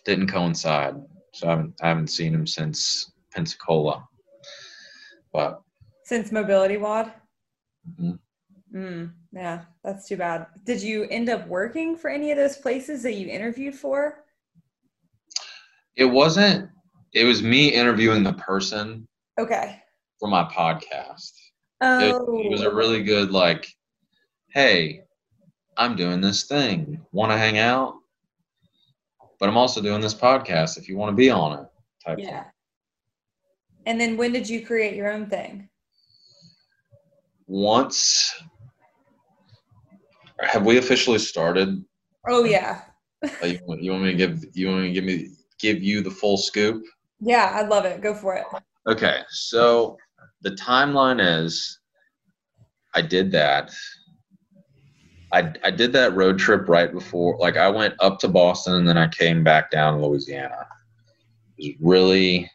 didn't 0.05 0.27
coincide. 0.31 0.95
So 1.33 1.47
I 1.47 1.51
haven't, 1.51 1.73
I 1.81 1.87
haven't 1.89 2.07
seen 2.09 2.33
him 2.33 2.47
since 2.47 3.11
Pensacola. 3.31 4.07
But 5.31 5.61
Since 6.03 6.31
Mobility 6.31 6.77
WOD? 6.77 7.11
Mhm. 7.99 8.19
Mm, 8.73 9.11
yeah, 9.31 9.61
that's 9.83 10.07
too 10.07 10.17
bad. 10.17 10.47
Did 10.63 10.81
you 10.81 11.03
end 11.05 11.29
up 11.29 11.47
working 11.47 11.95
for 11.95 12.09
any 12.09 12.31
of 12.31 12.37
those 12.37 12.57
places 12.57 13.03
that 13.03 13.13
you 13.13 13.27
interviewed 13.27 13.75
for? 13.75 14.23
it 15.95 16.05
wasn't, 16.05 16.69
it 17.13 17.25
was 17.25 17.43
me 17.43 17.67
interviewing 17.67 18.23
the 18.23 18.31
person 18.33 19.05
Okay. 19.37 19.81
for 20.19 20.29
my 20.29 20.43
podcast. 20.45 21.31
It, 21.81 22.15
Oh, 22.15 22.39
it 22.39 22.49
was 22.49 22.61
a 22.61 22.73
really 22.73 23.03
good, 23.03 23.31
like, 23.31 23.67
hey, 24.53 25.01
I'm 25.77 25.97
doing 25.97 26.21
this 26.21 26.45
thing. 26.45 27.01
Want 27.11 27.31
to 27.33 27.37
hang 27.37 27.57
out? 27.57 27.98
But 29.39 29.49
I'm 29.49 29.57
also 29.57 29.81
doing 29.81 30.01
this 30.01 30.13
podcast 30.13 30.77
if 30.77 30.89
you 30.89 30.97
want 30.97 31.11
to 31.11 31.15
be 31.15 31.29
on 31.29 31.59
it. 31.59 31.65
Type 32.05 32.19
yeah. 32.19 32.43
thing. 32.43 32.51
And 33.85 33.99
then 33.99 34.17
when 34.17 34.31
did 34.31 34.47
you 34.47 34.65
create 34.65 34.95
your 34.95 35.11
own 35.11 35.27
thing? 35.27 35.69
Once, 37.47 38.35
have 40.41 40.65
we 40.65 40.77
officially 40.77 41.19
started? 41.19 41.83
Oh 42.27 42.43
yeah, 42.43 42.81
oh, 43.41 43.45
you, 43.45 43.59
want- 43.65 43.81
you 43.81 43.91
want 43.91 44.03
me 44.03 44.11
to 44.11 44.17
give 44.17 44.45
you 44.53 44.67
want 44.67 44.81
me 44.81 44.87
to 44.87 44.93
give 44.93 45.03
me 45.03 45.29
give 45.57 45.81
you 45.81 46.01
the 46.01 46.11
full 46.11 46.37
scoop? 46.37 46.83
yeah, 47.19 47.51
I 47.53 47.63
love 47.63 47.85
it. 47.85 48.01
Go 48.01 48.13
for 48.13 48.35
it. 48.35 48.45
Okay, 48.87 49.21
so 49.29 49.97
the 50.41 50.51
timeline 50.51 51.19
is 51.19 51.79
I 52.93 53.01
did 53.01 53.31
that. 53.31 53.71
I, 55.31 55.53
I 55.63 55.71
did 55.71 55.93
that 55.93 56.15
road 56.15 56.39
trip 56.39 56.67
right 56.67 56.91
before, 56.91 57.37
like, 57.39 57.55
I 57.57 57.69
went 57.69 57.93
up 57.99 58.19
to 58.19 58.27
Boston 58.27 58.75
and 58.75 58.87
then 58.87 58.97
I 58.97 59.07
came 59.07 59.43
back 59.43 59.69
down 59.71 59.99
to 59.99 60.05
Louisiana. 60.07 60.67
It 61.57 61.75
was 61.79 61.87
really, 61.91 62.49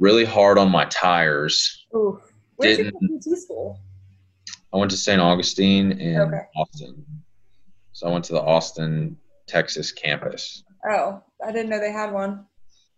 really 0.00 0.24
hard 0.24 0.58
on 0.58 0.70
my 0.70 0.86
tires. 0.86 1.86
Ooh, 1.94 2.20
where's 2.56 2.78
your 2.78 2.90
Didn't- 2.90 3.20
PT 3.20 3.38
school? 3.38 3.80
I 4.74 4.78
went 4.78 4.90
to 4.90 4.96
St. 4.96 5.20
Augustine 5.20 5.92
in 5.92 6.20
Okay. 6.20 6.40
Austin. 6.56 7.04
So 7.92 8.08
I 8.08 8.12
went 8.12 8.24
to 8.26 8.32
the 8.34 8.42
Austin, 8.42 9.16
Texas 9.46 9.92
campus. 9.92 10.64
Oh, 10.90 11.22
I 11.46 11.52
didn't 11.52 11.70
know 11.70 11.78
they 11.78 11.92
had 11.92 12.12
one. 12.12 12.44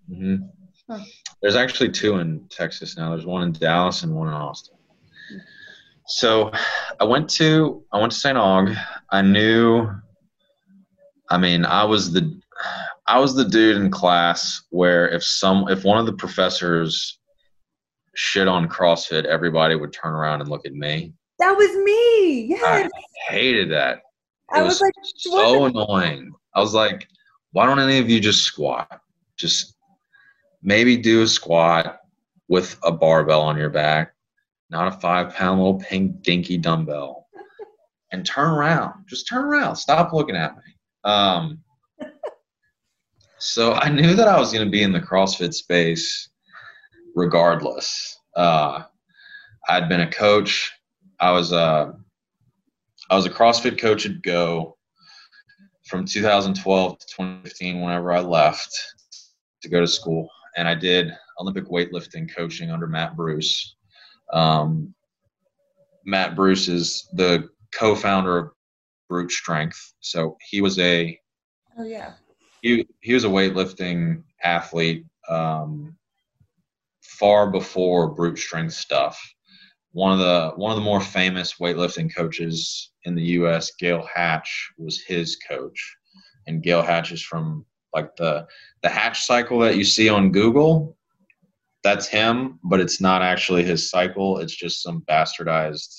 hmm 0.09 0.37
Huh. 0.91 1.05
There's 1.43 1.55
actually 1.55 1.91
two 1.91 2.17
in 2.19 2.47
Texas 2.49 2.97
now. 2.97 3.11
There's 3.11 3.27
one 3.27 3.43
in 3.43 3.53
Dallas 3.53 4.03
and 4.05 4.15
one 4.15 4.29
in 4.29 4.33
Austin. 4.35 4.77
So 6.09 6.51
I 7.01 7.05
went 7.05 7.29
to 7.31 7.85
I 7.93 8.01
went 8.01 8.13
to 8.13 8.19
St. 8.19 8.37
Aug. 8.37 8.77
I 9.11 9.23
knew. 9.23 9.89
I 11.31 11.37
mean, 11.37 11.65
I 11.65 11.85
was 11.85 12.13
the 12.13 12.41
I 13.07 13.19
was 13.19 13.35
the 13.35 13.45
dude 13.45 13.77
in 13.77 13.91
class 13.91 14.63
where 14.71 15.09
if 15.09 15.23
some 15.23 15.69
if 15.69 15.85
one 15.85 15.99
of 15.99 16.07
the 16.07 16.15
professors 16.15 17.19
shit 18.15 18.49
on 18.49 18.69
CrossFit, 18.69 19.25
everybody 19.27 19.75
would 19.77 19.93
turn 19.93 20.13
around 20.13 20.41
and 20.41 20.51
look 20.51 20.67
at 20.67 20.73
me. 20.73 21.13
That 21.39 21.57
was 21.57 21.71
me. 21.85 22.47
Yes. 22.49 22.91
I 22.93 23.33
hated 23.33 23.71
that. 23.71 24.01
I 24.51 24.63
was 24.63 24.81
like, 24.81 24.95
so 25.03 25.67
annoying. 25.67 26.33
I 26.55 26.61
was 26.61 26.75
like, 26.75 27.07
why 27.53 27.67
don't 27.67 27.79
any 27.79 27.99
of 27.99 28.09
you 28.09 28.19
just 28.19 28.43
squat? 28.43 29.01
Just 29.37 29.77
maybe 30.63 30.97
do 30.97 31.23
a 31.23 31.29
squat 31.29 32.01
with 32.49 32.79
a 32.83 32.91
barbell 32.91 33.43
on 33.43 33.59
your 33.59 33.71
back, 33.71 34.15
not 34.71 34.89
a 34.89 35.01
five 35.01 35.35
pound 35.35 35.61
little 35.61 35.79
pink 35.79 36.23
dinky 36.23 36.59
dumbbell. 36.59 37.27
And 38.11 38.25
turn 38.25 38.51
around. 38.51 39.05
Just 39.07 39.29
turn 39.29 39.45
around. 39.45 39.77
Stop 39.77 40.15
looking 40.15 40.37
at 40.37 40.57
me. 40.57 40.63
Um, 41.05 41.61
so 43.39 43.75
I 43.75 43.91
knew 43.91 44.15
that 44.15 44.29
I 44.29 44.39
was 44.39 44.53
going 44.53 44.65
to 44.65 44.71
be 44.71 44.83
in 44.83 44.93
the 44.93 45.01
CrossFit 45.01 45.53
space 45.53 46.31
regardless. 47.15 48.19
Uh, 48.35 48.83
I'd 49.69 49.89
been 49.89 50.01
a 50.01 50.11
coach. 50.11 50.73
I 51.21 51.33
was 51.33 51.53
uh, 51.53 51.93
I 53.11 53.17
was 53.17 53.27
a 53.27 53.31
CrossFit 53.31 53.79
coach 53.79 54.07
at 54.07 54.23
Go 54.23 54.77
from 55.87 56.05
2012 56.05 56.99
to 56.99 57.07
2015 57.07 57.81
whenever 57.81 58.13
I 58.13 58.21
left 58.21 58.79
to 59.63 59.69
go 59.69 59.81
to 59.81 59.87
school. 59.87 60.29
And 60.57 60.69
I 60.69 60.75
did 60.75 61.13
Olympic 61.41 61.67
weightlifting 61.67 62.35
coaching 62.35 62.71
under 62.71 62.87
Matt 62.87 63.17
Bruce. 63.17 63.77
Um, 64.33 64.95
Matt 66.05 66.37
Bruce 66.37 66.69
is 66.69 67.09
the 67.13 67.49
co 67.73 67.95
founder 67.95 68.39
of 68.39 68.51
Brute 69.09 69.31
Strength. 69.31 69.95
So 70.01 70.37
he 70.51 70.61
was 70.61 70.79
a 70.79 71.19
oh 71.79 71.85
yeah. 71.85 72.13
he, 72.63 72.87
he 73.01 73.15
was 73.15 73.25
a 73.25 73.29
weightlifting 73.29 74.23
athlete 74.43 75.05
um, 75.29 75.97
far 77.03 77.51
before 77.51 78.15
brute 78.15 78.39
strength 78.39 78.75
stuff. 78.75 79.19
One 79.93 80.13
of 80.13 80.19
the 80.19 80.53
one 80.57 80.71
of 80.71 80.77
the 80.77 80.85
more 80.85 81.01
famous 81.01 81.55
weightlifting 81.55 82.15
coaches 82.15 82.93
in 83.05 83.15
the 83.15 83.23
U.S., 83.23 83.73
Gayle 83.79 84.07
Hatch, 84.15 84.71
was 84.77 85.01
his 85.01 85.37
coach, 85.49 85.97
and 86.47 86.63
Gayle 86.63 86.83
Hatch 86.83 87.11
is 87.11 87.23
from 87.23 87.65
like 87.95 88.15
the 88.17 88.47
the 88.83 88.89
Hatch 88.89 89.25
cycle 89.25 89.59
that 89.61 89.77
you 89.77 89.85
see 89.85 90.09
on 90.09 90.31
Google. 90.31 90.97
That's 91.85 92.09
him, 92.09 92.59
but 92.65 92.81
it's 92.81 93.01
not 93.01 93.23
actually 93.23 93.63
his 93.63 93.89
cycle. 93.91 94.39
It's 94.39 94.55
just 94.55 94.83
some 94.83 95.03
bastardized 95.03 95.95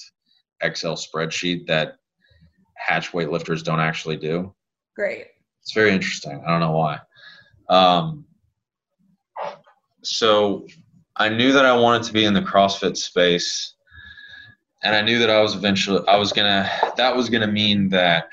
Excel 0.62 0.96
spreadsheet 0.96 1.68
that 1.68 1.96
Hatch 2.76 3.12
weightlifters 3.12 3.64
don't 3.64 3.80
actually 3.80 4.18
do. 4.18 4.54
Great. 4.96 5.28
It's 5.62 5.74
very 5.74 5.92
interesting. 5.92 6.42
I 6.46 6.50
don't 6.50 6.60
know 6.60 6.72
why. 6.72 7.00
Um, 7.70 8.26
so 10.04 10.66
I 11.16 11.30
knew 11.30 11.52
that 11.54 11.66
I 11.66 11.78
wanted 11.78 12.04
to 12.04 12.14
be 12.14 12.26
in 12.26 12.34
the 12.34 12.42
CrossFit 12.42 12.98
space, 12.98 13.76
and 14.84 14.96
I 14.96 15.02
knew 15.02 15.20
that 15.20 15.30
I 15.30 15.42
was 15.42 15.56
eventually 15.56 16.06
I 16.08 16.16
was 16.16 16.32
gonna 16.34 16.70
that 16.96 17.16
was 17.16 17.30
gonna 17.30 17.48
mean 17.48 17.90
that 17.90 18.28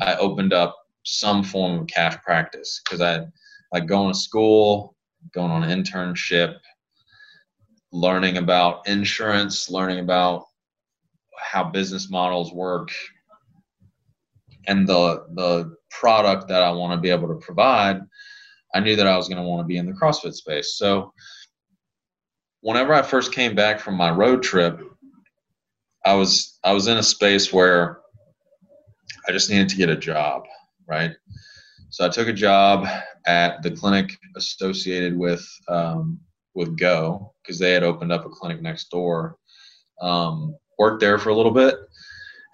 I 0.00 0.16
opened 0.16 0.52
up 0.52 0.76
some 1.04 1.42
form 1.42 1.80
of 1.80 1.86
cash 1.86 2.16
practice 2.22 2.80
because 2.84 3.00
I 3.00 3.26
like 3.72 3.86
going 3.86 4.12
to 4.12 4.18
school, 4.18 4.96
going 5.32 5.50
on 5.50 5.62
an 5.62 5.82
internship, 5.82 6.56
learning 7.92 8.36
about 8.36 8.86
insurance, 8.86 9.70
learning 9.70 10.00
about 10.00 10.44
how 11.38 11.64
business 11.64 12.10
models 12.10 12.52
work, 12.52 12.90
and 14.66 14.86
the 14.86 15.26
the 15.34 15.76
product 15.90 16.48
that 16.48 16.62
I 16.62 16.70
want 16.70 16.92
to 16.92 17.00
be 17.00 17.10
able 17.10 17.28
to 17.28 17.34
provide, 17.34 18.00
I 18.74 18.80
knew 18.80 18.96
that 18.96 19.06
I 19.06 19.16
was 19.16 19.28
going 19.28 19.42
to 19.42 19.48
want 19.48 19.60
to 19.60 19.66
be 19.66 19.78
in 19.78 19.86
the 19.86 19.92
CrossFit 19.92 20.34
space. 20.34 20.76
So 20.76 21.12
whenever 22.60 22.94
I 22.94 23.02
first 23.02 23.32
came 23.32 23.54
back 23.54 23.80
from 23.80 23.94
my 23.94 24.10
road 24.10 24.42
trip, 24.42 24.80
I 26.04 26.14
was 26.14 26.58
I 26.64 26.72
was 26.72 26.86
in 26.86 26.98
a 26.98 27.02
space 27.02 27.52
where 27.52 28.00
I 29.28 29.32
just 29.32 29.50
needed 29.50 29.68
to 29.70 29.76
get 29.76 29.90
a 29.90 29.96
job, 29.96 30.44
right? 30.86 31.12
So 31.90 32.06
I 32.06 32.08
took 32.08 32.28
a 32.28 32.32
job 32.32 32.86
at 33.26 33.62
the 33.62 33.70
clinic 33.70 34.16
associated 34.36 35.18
with 35.18 35.46
um, 35.68 36.20
with 36.54 36.78
Go 36.78 37.34
because 37.42 37.58
they 37.58 37.72
had 37.72 37.82
opened 37.82 38.12
up 38.12 38.24
a 38.24 38.28
clinic 38.28 38.62
next 38.62 38.90
door. 38.90 39.36
Um, 40.00 40.54
worked 40.78 41.00
there 41.00 41.18
for 41.18 41.30
a 41.30 41.34
little 41.34 41.52
bit, 41.52 41.74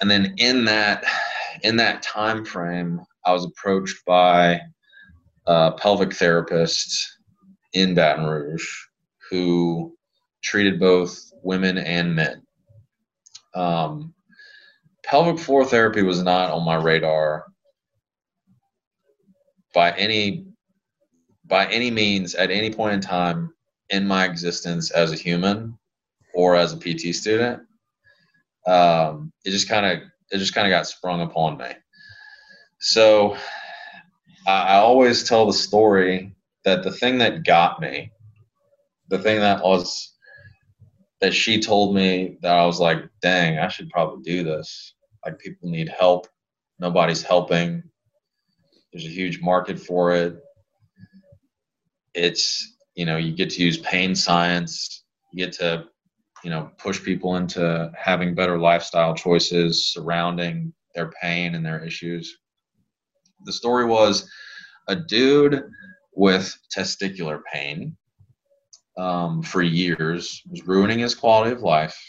and 0.00 0.10
then 0.10 0.34
in 0.38 0.64
that 0.64 1.04
in 1.62 1.76
that 1.76 2.02
time 2.02 2.44
frame, 2.46 3.00
I 3.26 3.32
was 3.32 3.44
approached 3.44 4.04
by 4.06 4.60
a 5.46 5.72
pelvic 5.72 6.14
therapist 6.14 7.06
in 7.74 7.94
Baton 7.94 8.24
Rouge 8.24 8.66
who 9.30 9.94
treated 10.42 10.80
both 10.80 11.18
women 11.42 11.76
and 11.76 12.14
men. 12.14 12.42
Um, 13.54 14.14
pelvic 15.04 15.38
floor 15.38 15.64
therapy 15.64 16.02
was 16.02 16.22
not 16.22 16.50
on 16.50 16.64
my 16.64 16.76
radar 16.76 17.44
by 19.76 19.92
any 19.98 20.46
by 21.44 21.66
any 21.66 21.90
means 21.90 22.34
at 22.34 22.50
any 22.50 22.72
point 22.72 22.94
in 22.94 23.00
time 23.00 23.52
in 23.90 24.08
my 24.08 24.24
existence 24.24 24.90
as 24.90 25.12
a 25.12 25.16
human 25.16 25.78
or 26.34 26.56
as 26.56 26.72
a 26.72 26.78
PT 26.78 27.14
student. 27.14 27.62
Um, 28.66 29.30
it 29.44 29.50
just 29.50 29.68
kind 29.68 29.84
of 29.84 30.08
it 30.30 30.38
just 30.38 30.54
kind 30.54 30.66
of 30.66 30.70
got 30.70 30.86
sprung 30.86 31.20
upon 31.20 31.58
me. 31.58 31.68
So 32.80 33.36
I, 34.46 34.62
I 34.62 34.76
always 34.76 35.22
tell 35.28 35.44
the 35.44 35.52
story 35.52 36.34
that 36.64 36.82
the 36.82 36.90
thing 36.90 37.18
that 37.18 37.44
got 37.44 37.78
me, 37.78 38.10
the 39.08 39.18
thing 39.18 39.40
that 39.40 39.62
was 39.62 40.14
that 41.20 41.34
she 41.34 41.60
told 41.60 41.94
me 41.94 42.38
that 42.40 42.56
I 42.56 42.64
was 42.64 42.80
like, 42.80 43.04
dang, 43.20 43.58
I 43.58 43.68
should 43.68 43.90
probably 43.90 44.22
do 44.22 44.42
this. 44.42 44.94
Like 45.24 45.38
people 45.38 45.68
need 45.68 45.90
help. 45.90 46.28
Nobody's 46.78 47.22
helping. 47.22 47.82
There's 48.96 49.12
a 49.12 49.14
huge 49.14 49.42
market 49.42 49.78
for 49.78 50.14
it. 50.14 50.38
It's, 52.14 52.78
you 52.94 53.04
know, 53.04 53.18
you 53.18 53.32
get 53.32 53.50
to 53.50 53.62
use 53.62 53.76
pain 53.76 54.14
science. 54.14 55.04
You 55.32 55.44
get 55.44 55.52
to 55.58 55.84
you 56.46 56.50
know, 56.50 56.70
push 56.78 57.02
people 57.02 57.36
into 57.36 57.90
having 57.98 58.32
better 58.32 58.56
lifestyle 58.56 59.14
choices 59.14 59.86
surrounding 59.86 60.72
their 60.94 61.10
pain 61.20 61.56
and 61.56 61.66
their 61.66 61.84
issues. 61.84 62.38
The 63.44 63.52
story 63.52 63.84
was 63.84 64.30
a 64.88 64.94
dude 64.94 65.64
with 66.14 66.56
testicular 66.74 67.40
pain 67.52 67.96
um, 68.96 69.42
for 69.42 69.60
years 69.60 70.40
was 70.48 70.66
ruining 70.66 71.00
his 71.00 71.14
quality 71.14 71.50
of 71.50 71.62
life. 71.62 72.00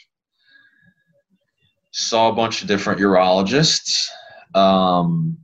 Saw 1.92 2.30
a 2.30 2.36
bunch 2.36 2.62
of 2.62 2.68
different 2.68 3.02
urologists. 3.02 4.08
Um, 4.54 5.38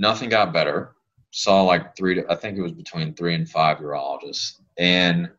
nothing 0.00 0.30
got 0.30 0.52
better. 0.52 0.96
Saw 1.30 1.62
like 1.62 1.94
three, 1.94 2.16
to, 2.16 2.24
I 2.28 2.34
think 2.34 2.58
it 2.58 2.62
was 2.62 2.72
between 2.72 3.14
three 3.14 3.34
and 3.34 3.48
five 3.48 3.78
urologists. 3.78 4.54
And 4.78 5.30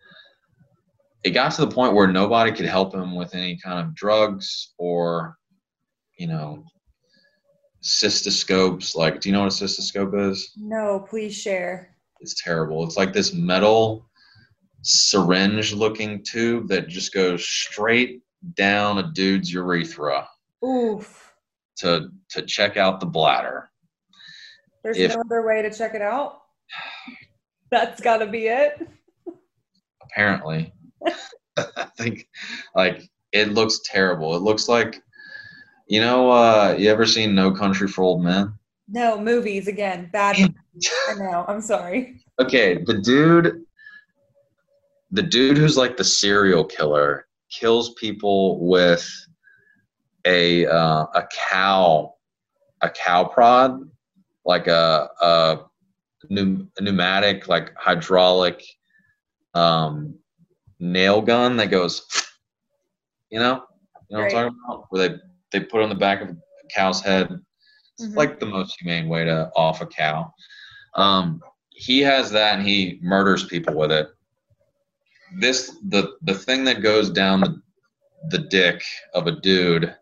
it 1.23 1.31
got 1.31 1.51
to 1.53 1.65
the 1.65 1.71
point 1.71 1.93
where 1.93 2.07
nobody 2.07 2.51
could 2.51 2.67
help 2.67 2.93
him 2.93 3.15
with 3.15 3.35
any 3.35 3.57
kind 3.57 3.79
of 3.79 3.95
drugs 3.95 4.73
or, 4.77 5.37
you 6.17 6.27
know, 6.27 6.63
cystoscopes. 7.83 8.95
Like, 8.95 9.19
do 9.19 9.29
you 9.29 9.33
know 9.33 9.41
what 9.41 9.59
a 9.59 9.63
cystoscope 9.63 10.31
is? 10.31 10.53
No, 10.55 11.05
please 11.09 11.35
share. 11.35 11.95
It's 12.21 12.41
terrible. 12.41 12.83
It's 12.85 12.97
like 12.97 13.11
this 13.11 13.33
metal 13.33 14.07
syringe 14.83 15.73
looking 15.73 16.23
tube 16.23 16.67
that 16.67 16.87
just 16.87 17.13
goes 17.13 17.43
straight 17.43 18.21
down 18.55 18.99
a 18.99 19.11
dude's 19.11 19.51
urethra. 19.51 20.27
Oof. 20.63 21.33
To 21.77 22.09
to 22.29 22.43
check 22.43 22.77
out 22.77 22.99
the 22.99 23.07
bladder. 23.07 23.70
There's 24.83 24.97
if, 24.97 25.13
no 25.13 25.21
other 25.21 25.45
way 25.45 25.61
to 25.61 25.71
check 25.71 25.93
it 25.95 26.01
out. 26.01 26.41
That's 27.71 28.01
got 28.01 28.17
to 28.17 28.27
be 28.27 28.47
it. 28.47 28.87
Apparently. 30.03 30.73
I 31.57 31.85
think 31.97 32.27
like 32.75 33.03
it 33.31 33.53
looks 33.53 33.79
terrible. 33.85 34.35
It 34.35 34.41
looks 34.41 34.67
like 34.67 35.01
you 35.87 35.99
know, 35.99 36.31
uh, 36.31 36.75
you 36.77 36.89
ever 36.89 37.05
seen 37.05 37.35
No 37.35 37.51
Country 37.51 37.85
for 37.85 38.03
Old 38.03 38.23
Men? 38.23 38.53
No, 38.87 39.19
movies 39.19 39.67
again. 39.67 40.09
Bad. 40.13 40.37
I 41.09 41.13
know. 41.15 41.43
I'm 41.49 41.59
sorry. 41.59 42.23
Okay, 42.39 42.81
the 42.85 42.99
dude, 42.99 43.65
the 45.11 45.21
dude 45.21 45.57
who's 45.57 45.75
like 45.75 45.97
the 45.97 46.03
serial 46.05 46.63
killer 46.63 47.27
kills 47.49 47.93
people 47.95 48.65
with 48.65 49.05
a 50.23 50.65
uh, 50.65 51.07
a 51.13 51.27
cow, 51.49 52.13
a 52.81 52.89
cow 52.89 53.25
prod, 53.25 53.81
like 54.45 54.67
a 54.67 55.09
a, 55.21 55.59
pneumatic, 56.29 57.47
like 57.47 57.73
hydraulic 57.77 58.63
um, 59.53 60.15
nail 60.79 61.21
gun 61.21 61.57
that 61.57 61.71
goes, 61.71 62.05
you 63.29 63.39
know, 63.39 63.63
you 64.09 64.17
know 64.17 64.23
right. 64.23 64.33
what 64.33 64.45
I'm 64.45 64.51
talking 64.51 64.59
about, 64.65 64.85
where 64.89 65.09
they 65.09 65.15
they 65.51 65.59
put 65.65 65.81
on 65.81 65.89
the 65.89 65.95
back 65.95 66.21
of 66.21 66.29
a 66.29 66.37
cow's 66.73 67.01
head. 67.01 67.29
It's 67.93 68.05
mm-hmm. 68.05 68.17
like 68.17 68.39
the 68.39 68.45
most 68.45 68.79
humane 68.79 69.09
way 69.09 69.25
to 69.25 69.51
off 69.55 69.81
a 69.81 69.85
cow. 69.85 70.33
Um, 70.95 71.41
he 71.69 71.99
has 72.01 72.31
that 72.31 72.59
and 72.59 72.67
he 72.67 72.99
murders 73.01 73.45
people 73.45 73.75
with 73.75 73.91
it. 73.91 74.09
This 75.39 75.77
the 75.87 76.15
the 76.21 76.33
thing 76.33 76.63
that 76.65 76.81
goes 76.81 77.09
down 77.09 77.41
the, 77.41 77.61
the 78.29 78.37
dick 78.37 78.83
of 79.13 79.27
a 79.27 79.31
dude 79.31 79.95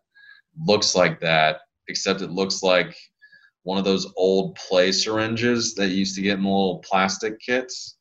looks 0.66 0.96
like 0.96 1.20
that, 1.22 1.62
except 1.88 2.22
it 2.22 2.32
looks 2.32 2.64
like 2.64 2.96
one 3.70 3.78
of 3.78 3.86
those 3.86 4.12
old 4.16 4.56
play 4.56 4.92
syringes 4.92 5.76
that 5.76 5.90
used 5.90 6.16
to 6.16 6.24
get 6.24 6.40
in 6.40 6.44
little 6.44 6.80
plastic 6.80 7.40
kits. 7.40 7.98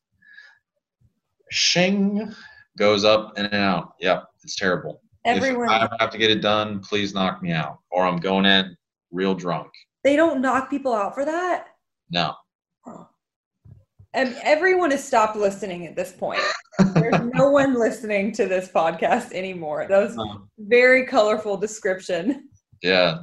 Shing 1.51 2.33
goes 2.75 3.05
up 3.05 3.33
and 3.37 3.53
out. 3.53 3.93
Yep, 3.99 4.23
it's 4.43 4.55
terrible. 4.55 5.03
Everyone. 5.25 5.65
If 5.65 5.91
I 5.91 5.97
have 5.99 6.09
to 6.09 6.17
get 6.17 6.31
it 6.31 6.41
done, 6.41 6.79
please 6.79 7.13
knock 7.13 7.43
me 7.43 7.51
out, 7.51 7.77
or 7.91 8.03
I'm 8.03 8.17
going 8.17 8.45
in 8.45 8.75
real 9.11 9.35
drunk. 9.35 9.67
They 10.03 10.15
don't 10.15 10.41
knock 10.41 10.71
people 10.71 10.91
out 10.91 11.13
for 11.13 11.23
that. 11.23 11.67
No. 12.09 12.33
And 14.15 14.35
everyone 14.41 14.89
has 14.89 15.05
stopped 15.05 15.35
listening 15.35 15.85
at 15.85 15.95
this 15.95 16.11
point. 16.11 16.41
There's 16.95 17.21
no 17.35 17.51
one 17.51 17.75
listening 17.75 18.31
to 18.33 18.47
this 18.47 18.69
podcast 18.69 19.33
anymore. 19.33 19.85
That 19.87 19.99
was 19.99 20.17
very 20.57 21.05
colorful 21.05 21.57
description. 21.57 22.49
Yeah, 22.81 23.19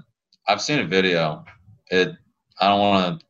I've 0.47 0.61
seen 0.61 0.79
a 0.79 0.85
video. 0.85 1.45
It. 1.91 2.13
I 2.61 2.69
don't 2.69 2.81
want 2.81 3.21
to. 3.21 3.27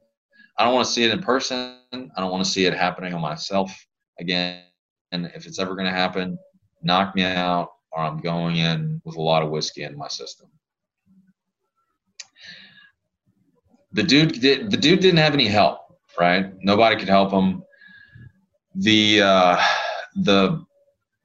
I 0.59 0.65
don't 0.65 0.75
want 0.75 0.87
to 0.87 0.93
see 0.93 1.05
it 1.05 1.11
in 1.11 1.21
person. 1.23 1.77
I 1.93 2.21
don't 2.21 2.31
want 2.31 2.45
to 2.45 2.51
see 2.51 2.65
it 2.65 2.73
happening 2.73 3.13
on 3.13 3.21
myself 3.21 3.71
again. 4.19 4.63
And 5.13 5.27
if 5.35 5.47
it's 5.47 5.59
ever 5.59 5.75
going 5.75 5.87
to 5.87 5.93
happen, 5.93 6.39
knock 6.83 7.15
me 7.15 7.25
out 7.25 7.73
or 7.93 8.03
I'm 8.03 8.19
going 8.19 8.57
in 8.57 9.01
with 9.05 9.17
a 9.17 9.23
lot 9.23 9.43
of 9.43 9.51
whiskey 9.51 9.83
in 9.83 9.97
my 9.97 10.09
system. 10.09 10.49
The 13.93 14.03
dude 14.03 14.41
did, 14.41 14.71
the 14.71 14.77
dude 14.77 15.01
didn't 15.01 15.19
have 15.19 15.35
any 15.35 15.47
help, 15.47 15.81
right? 16.19 16.53
Nobody 16.63 16.97
could 16.97 17.09
help 17.09 17.33
him. 17.33 17.63
The 18.75 19.23
uh, 19.23 19.63
the 20.17 20.65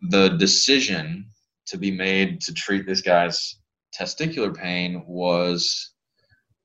the 0.10 0.30
decision 0.30 1.26
to 1.68 1.78
be 1.78 1.92
made 1.92 2.42
to 2.42 2.54
treat 2.54 2.86
this 2.86 3.02
guy's 3.02 3.58
testicular 3.98 4.56
pain 4.56 5.04
was 5.06 5.92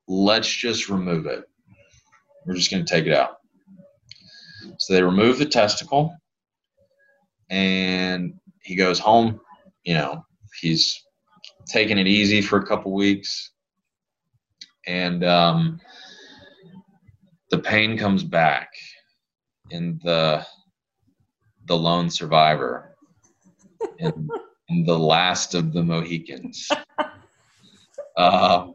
let's 0.09 0.49
just 0.49 0.89
remove 0.89 1.27
it. 1.27 1.45
We're 2.45 2.55
just 2.55 2.71
going 2.71 2.85
to 2.85 2.91
take 2.91 3.07
it 3.07 3.13
out. 3.13 3.39
So 4.79 4.95
they 4.95 5.03
remove 5.03 5.39
the 5.39 5.47
testicle 5.47 6.15
and 7.51 8.35
he 8.63 8.75
goes 8.75 8.99
home 8.99 9.41
you 9.87 9.95
know, 9.95 10.27
he's 10.61 11.03
taking 11.67 11.97
it 11.97 12.09
easy 12.09 12.43
for 12.43 12.59
a 12.59 12.67
couple 12.67 12.93
weeks, 12.93 13.53
and 14.87 15.25
um, 15.25 15.81
the 17.51 17.59
pain 17.59 17.97
comes 17.97 18.25
back 18.25 18.69
in 19.71 19.99
the 20.03 20.45
the 21.67 21.77
lone 21.77 22.11
survivor, 22.11 22.97
in, 23.99 24.29
in 24.69 24.85
the 24.85 24.99
last 24.99 25.55
of 25.55 25.73
the 25.73 25.83
Mohicans. 25.83 26.69
Uh, 28.19 28.69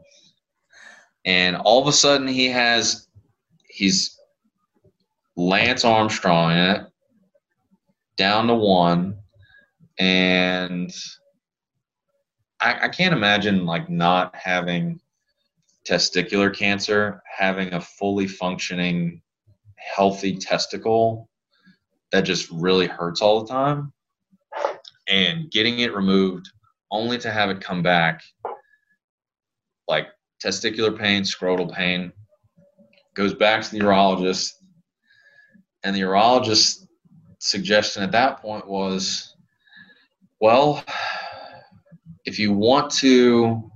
and 1.25 1.55
all 1.55 1.81
of 1.81 1.88
a 1.88 1.93
sudden, 1.93 2.27
he 2.27 2.47
has 2.47 3.07
he's 3.67 4.19
Lance 5.36 5.86
Armstrong 5.86 6.51
in 6.51 6.57
it, 6.57 6.88
down 8.17 8.47
to 8.47 8.55
one, 8.55 9.17
and 9.99 10.91
I, 12.60 12.86
I 12.86 12.89
can't 12.89 13.13
imagine 13.13 13.65
like 13.65 13.89
not 13.89 14.36
having 14.36 14.99
testicular 15.88 16.55
cancer, 16.55 17.21
having 17.25 17.73
a 17.73 17.81
fully 17.81 18.27
functioning, 18.27 19.21
healthy 19.75 20.38
testicle 20.38 21.29
that 22.12 22.21
just 22.21 22.49
really 22.51 22.88
hurts 22.88 23.21
all 23.21 23.41
the 23.41 23.47
time, 23.47 23.93
and 25.07 25.49
getting 25.51 25.79
it 25.79 25.95
removed 25.95 26.49
only 26.91 27.17
to 27.19 27.31
have 27.31 27.49
it 27.49 27.62
come 27.62 27.81
back 27.81 28.21
like 29.88 30.07
testicular 30.43 30.97
pain, 30.97 31.23
scrotal 31.23 31.71
pain, 31.71 32.12
goes 33.13 33.34
back 33.34 33.63
to 33.63 33.71
the 33.71 33.80
urologist, 33.80 34.54
and 35.84 35.95
the 35.95 36.01
urologist 36.01 36.88
suggestion 37.39 38.04
at 38.04 38.12
that 38.12 38.39
point 38.41 38.67
was 38.67 39.36
well, 40.39 40.84
if 42.25 42.39
you 42.39 42.51
want 42.51 42.91
to 42.91 43.71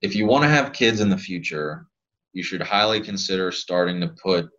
if 0.00 0.14
you 0.14 0.26
want 0.26 0.44
to 0.44 0.48
have 0.48 0.72
kids 0.72 1.00
in 1.00 1.08
the 1.08 1.16
future, 1.18 1.86
you 2.32 2.42
should 2.42 2.60
highly 2.60 3.00
consider 3.00 3.50
starting 3.50 4.00
to 4.00 4.08
put 4.08 4.50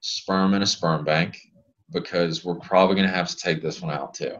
sperm 0.00 0.54
in 0.54 0.62
a 0.62 0.66
sperm 0.66 1.04
bank 1.04 1.38
because 1.92 2.44
we're 2.44 2.58
probably 2.60 2.94
going 2.94 3.08
to 3.08 3.14
have 3.14 3.28
to 3.28 3.36
take 3.36 3.60
this 3.60 3.82
one 3.82 3.92
out 3.92 4.14
too. 4.14 4.36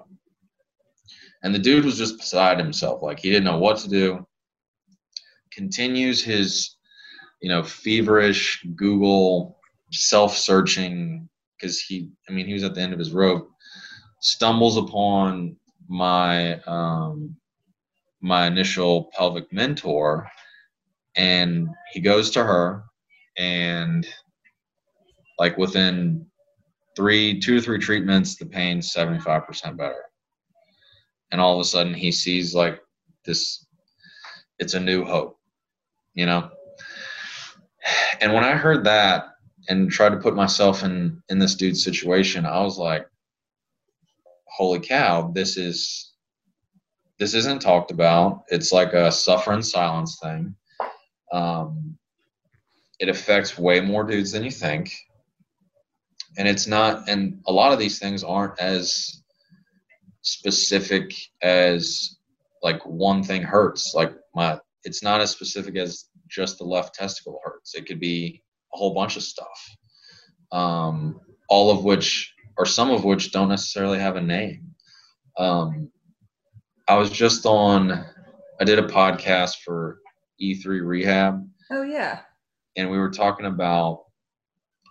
And 1.43 1.55
the 1.55 1.59
dude 1.59 1.85
was 1.85 1.99
just 1.99 2.19
beside 2.19 2.59
himself. 2.59 3.03
Like 3.03 3.19
he 3.19 3.31
didn't 3.31 3.45
know 3.45 3.59
what 3.59 3.79
to 3.79 3.89
do. 3.89 4.27
Continues 5.55 6.23
his, 6.23 6.77
you 7.41 7.49
know, 7.49 7.63
feverish 7.63 8.65
Google 8.75 9.59
self 9.93 10.37
searching 10.37 11.29
because 11.57 11.79
he, 11.81 12.11
I 12.29 12.33
mean, 12.33 12.47
he 12.47 12.55
was 12.55 12.65
at 12.65 12.75
the 12.75 12.81
end 12.81 12.93
of 12.93 12.99
his 12.99 13.13
rope, 13.13 13.51
stumbles 14.21 14.77
upon 14.77 15.57
my 15.89 16.61
um, 16.63 17.37
my 18.21 18.47
initial 18.47 19.11
pelvic 19.17 19.53
mentor, 19.53 20.29
and 21.17 21.69
he 21.93 22.01
goes 22.01 22.31
to 22.31 22.43
her, 22.43 22.85
and 23.37 24.07
like 25.39 25.57
within 25.59 26.27
three, 26.97 27.41
two 27.41 27.59
or 27.59 27.61
three 27.61 27.79
treatments, 27.79 28.37
the 28.37 28.47
pain's 28.47 28.93
seventy 28.93 29.21
five 29.21 29.47
percent 29.47 29.77
better, 29.77 30.05
and 31.31 31.41
all 31.41 31.55
of 31.55 31.61
a 31.61 31.65
sudden 31.65 31.95
he 31.95 32.13
sees 32.13 32.55
like 32.55 32.81
this. 33.25 33.67
It's 34.59 34.75
a 34.75 34.81
new 34.81 35.05
hope, 35.05 35.39
you 36.15 36.27
know. 36.27 36.51
And 38.21 38.33
when 38.33 38.45
I 38.45 38.53
heard 38.53 38.85
that 38.85 39.27
and 39.69 39.91
tried 39.91 40.11
to 40.11 40.21
put 40.21 40.35
myself 40.35 40.83
in 40.85 41.23
in 41.29 41.39
this 41.39 41.55
dude's 41.55 41.83
situation, 41.85 42.47
I 42.47 42.63
was 42.63 42.79
like, 42.79 43.07
holy 44.47 44.81
cow, 44.81 45.31
this 45.35 45.57
is 45.57 46.13
this 47.19 47.35
isn't 47.35 47.63
talked 47.63 47.91
about. 47.91 48.43
It's 48.49 48.73
like 48.73 48.95
a 48.95 49.13
suffer 49.13 49.53
in 49.53 49.63
silence 49.63 50.19
thing. 50.21 50.55
Um, 51.33 51.97
it 52.99 53.09
affects 53.09 53.59
way 53.59 53.81
more 53.81 54.05
dudes 54.05 54.33
than 54.33 54.45
you 54.45 54.51
think. 54.51 54.93
And 56.39 56.49
it's 56.49 56.67
not, 56.67 57.09
and 57.09 57.41
a 57.47 57.53
lot 57.53 57.73
of 57.73 57.79
these 57.79 57.99
things 57.99 58.25
aren't 58.25 58.59
as 58.59 59.23
specific 60.23 61.13
as 61.43 62.17
like 62.63 62.85
one 62.87 63.23
thing 63.23 63.43
hurts. 63.43 63.95
Like 63.95 64.13
my, 64.35 64.59
it's 64.85 65.03
not 65.03 65.21
as 65.21 65.31
specific 65.31 65.77
as 65.77 66.07
just 66.29 66.59
the 66.59 66.65
left 66.65 66.95
testicle 66.95 67.41
hurts. 67.45 67.75
It 67.75 67.87
could 67.87 68.01
be 68.01 68.43
a 68.75 68.77
whole 68.77 68.95
bunch 68.95 69.17
of 69.17 69.23
stuff, 69.23 69.77
um, 70.51 71.21
all 71.49 71.71
of 71.71 71.85
which, 71.85 72.33
or 72.57 72.67
some 72.67 72.91
of 72.91 73.05
which, 73.05 73.33
don't 73.33 73.49
necessarily 73.49 73.99
have 73.99 74.17
a 74.17 74.21
name. 74.21 74.75
Um, 75.39 75.91
I 76.89 76.97
was 76.97 77.11
just 77.11 77.47
on. 77.47 78.05
I 78.61 78.65
did 78.65 78.79
a 78.79 78.87
podcast 78.87 79.59
for 79.65 80.01
E3 80.41 80.85
Rehab. 80.85 81.49
Oh 81.71 81.83
yeah. 81.83 82.21
And 82.77 82.91
we 82.91 82.99
were 82.99 83.11
talking 83.11 83.47
about 83.47 84.05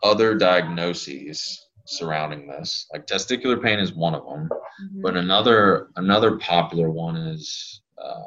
other 0.04 0.36
diagnoses 0.36 1.68
surrounding 1.86 2.48
this. 2.48 2.88
Like 2.92 3.08
testicular 3.08 3.62
pain 3.62 3.80
is 3.80 3.94
one 3.94 4.16
of 4.16 4.24
them, 4.26 4.50
mm-hmm. 4.50 5.02
but 5.02 5.18
another 5.18 5.90
another 5.96 6.38
popular 6.38 6.90
one 6.90 7.16
is 7.16 7.82
uh, 8.04 8.24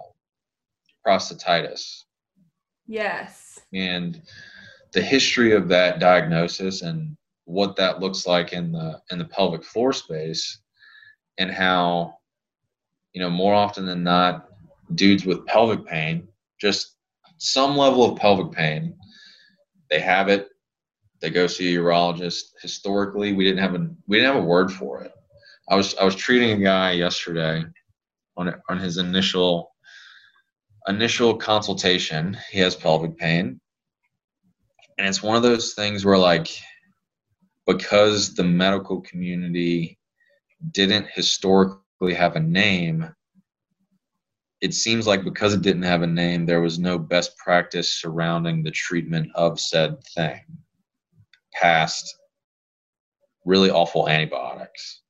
prostatitis. 1.07 2.05
Yes. 2.87 3.61
And 3.73 4.23
the 4.93 5.03
history 5.03 5.53
of 5.53 5.69
that 5.69 5.99
diagnosis 5.99 6.83
and 6.83 7.17
what 7.47 7.77
that 7.77 8.01
looks 8.01 8.27
like 8.27 8.53
in 8.53 8.73
the 8.73 9.01
in 9.11 9.19
the 9.19 9.25
pelvic 9.25 9.65
floor 9.65 9.93
space 9.93 10.61
and 11.39 11.51
how 11.51 12.17
you 13.13 13.21
know 13.21 13.29
more 13.29 13.55
often 13.55 13.85
than 13.85 14.03
not 14.03 14.49
dudes 14.95 15.27
with 15.27 15.45
pelvic 15.47 15.85
pain 15.85 16.27
just 16.61 16.97
some 17.39 17.77
level 17.77 18.05
of 18.05 18.19
pelvic 18.19 18.51
pain 18.53 18.95
they 19.91 20.01
have 20.01 20.29
it 20.29 20.49
they 21.21 21.29
go 21.29 21.47
see 21.47 21.75
a 21.75 21.79
urologist 21.79 22.53
historically 22.63 23.33
we 23.33 23.45
didn't 23.45 23.61
have 23.61 23.75
a 23.75 23.91
we 24.07 24.17
didn't 24.17 24.35
have 24.35 24.43
a 24.43 24.47
word 24.47 24.73
for 24.73 25.03
it 25.03 25.13
i 25.69 25.75
was 25.75 25.95
i 25.97 26.05
was 26.05 26.15
treating 26.15 26.53
a 26.53 26.65
guy 26.65 26.93
yesterday 26.93 27.63
on 28.37 28.55
on 28.71 28.79
his 28.79 28.97
initial 28.97 29.74
initial 30.87 31.37
consultation, 31.37 32.37
he 32.51 32.59
has 32.61 32.77
pelvic 32.77 33.17
pain. 33.17 33.61
And 34.99 35.09
it's 35.09 35.23
one 35.23 35.37
of 35.37 35.43
those 35.43 35.75
things 35.75 36.05
where, 36.05 36.19
like, 36.19 36.49
because 37.67 38.35
the 38.35 38.45
medical 38.45 39.01
community 39.01 39.99
didn't 40.71 41.09
historically 41.09 42.15
have 42.15 42.37
a 42.37 42.41
name, 42.41 43.15
it 44.61 44.75
seems 44.75 45.07
like 45.07 45.25
because 45.25 45.53
it 45.53 45.63
didn't 45.63 45.83
have 45.83 46.03
a 46.03 46.07
name, 46.07 46.47
there 46.47 46.61
was 46.61 46.79
no 46.79 46.99
best 46.99 47.37
practice 47.37 47.95
surrounding 47.95 48.63
the 48.63 48.71
treatment 48.71 49.31
of 49.35 49.61
said 49.61 50.03
thing 50.15 50.41
past 51.53 52.17
really 53.45 53.71
awful 53.71 54.09
antibiotics. 54.09 55.03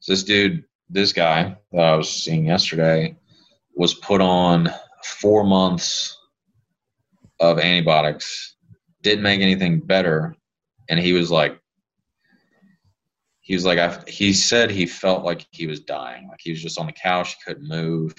So 0.00 0.12
this 0.12 0.24
dude, 0.24 0.64
this 0.90 1.12
guy 1.12 1.56
that 1.72 1.80
I 1.80 1.96
was 1.96 2.10
seeing 2.10 2.46
yesterday, 2.46 3.16
was 3.74 3.94
put 3.94 4.20
on 4.20 4.68
four 5.04 5.44
months 5.44 6.16
of 7.40 7.58
antibiotics, 7.58 8.56
didn't 9.02 9.22
make 9.22 9.40
anything 9.40 9.80
better, 9.80 10.36
and 10.88 11.00
he 11.00 11.12
was 11.12 11.30
like, 11.30 11.58
he 13.40 13.54
was 13.54 13.64
like, 13.64 13.78
I, 13.78 13.98
he 14.06 14.32
said 14.32 14.70
he 14.70 14.86
felt 14.86 15.24
like 15.24 15.46
he 15.50 15.66
was 15.66 15.80
dying, 15.80 16.28
like 16.28 16.40
he 16.40 16.50
was 16.50 16.62
just 16.62 16.78
on 16.78 16.86
the 16.86 16.92
couch, 16.92 17.34
he 17.34 17.40
couldn't 17.44 17.68
move, 17.68 18.14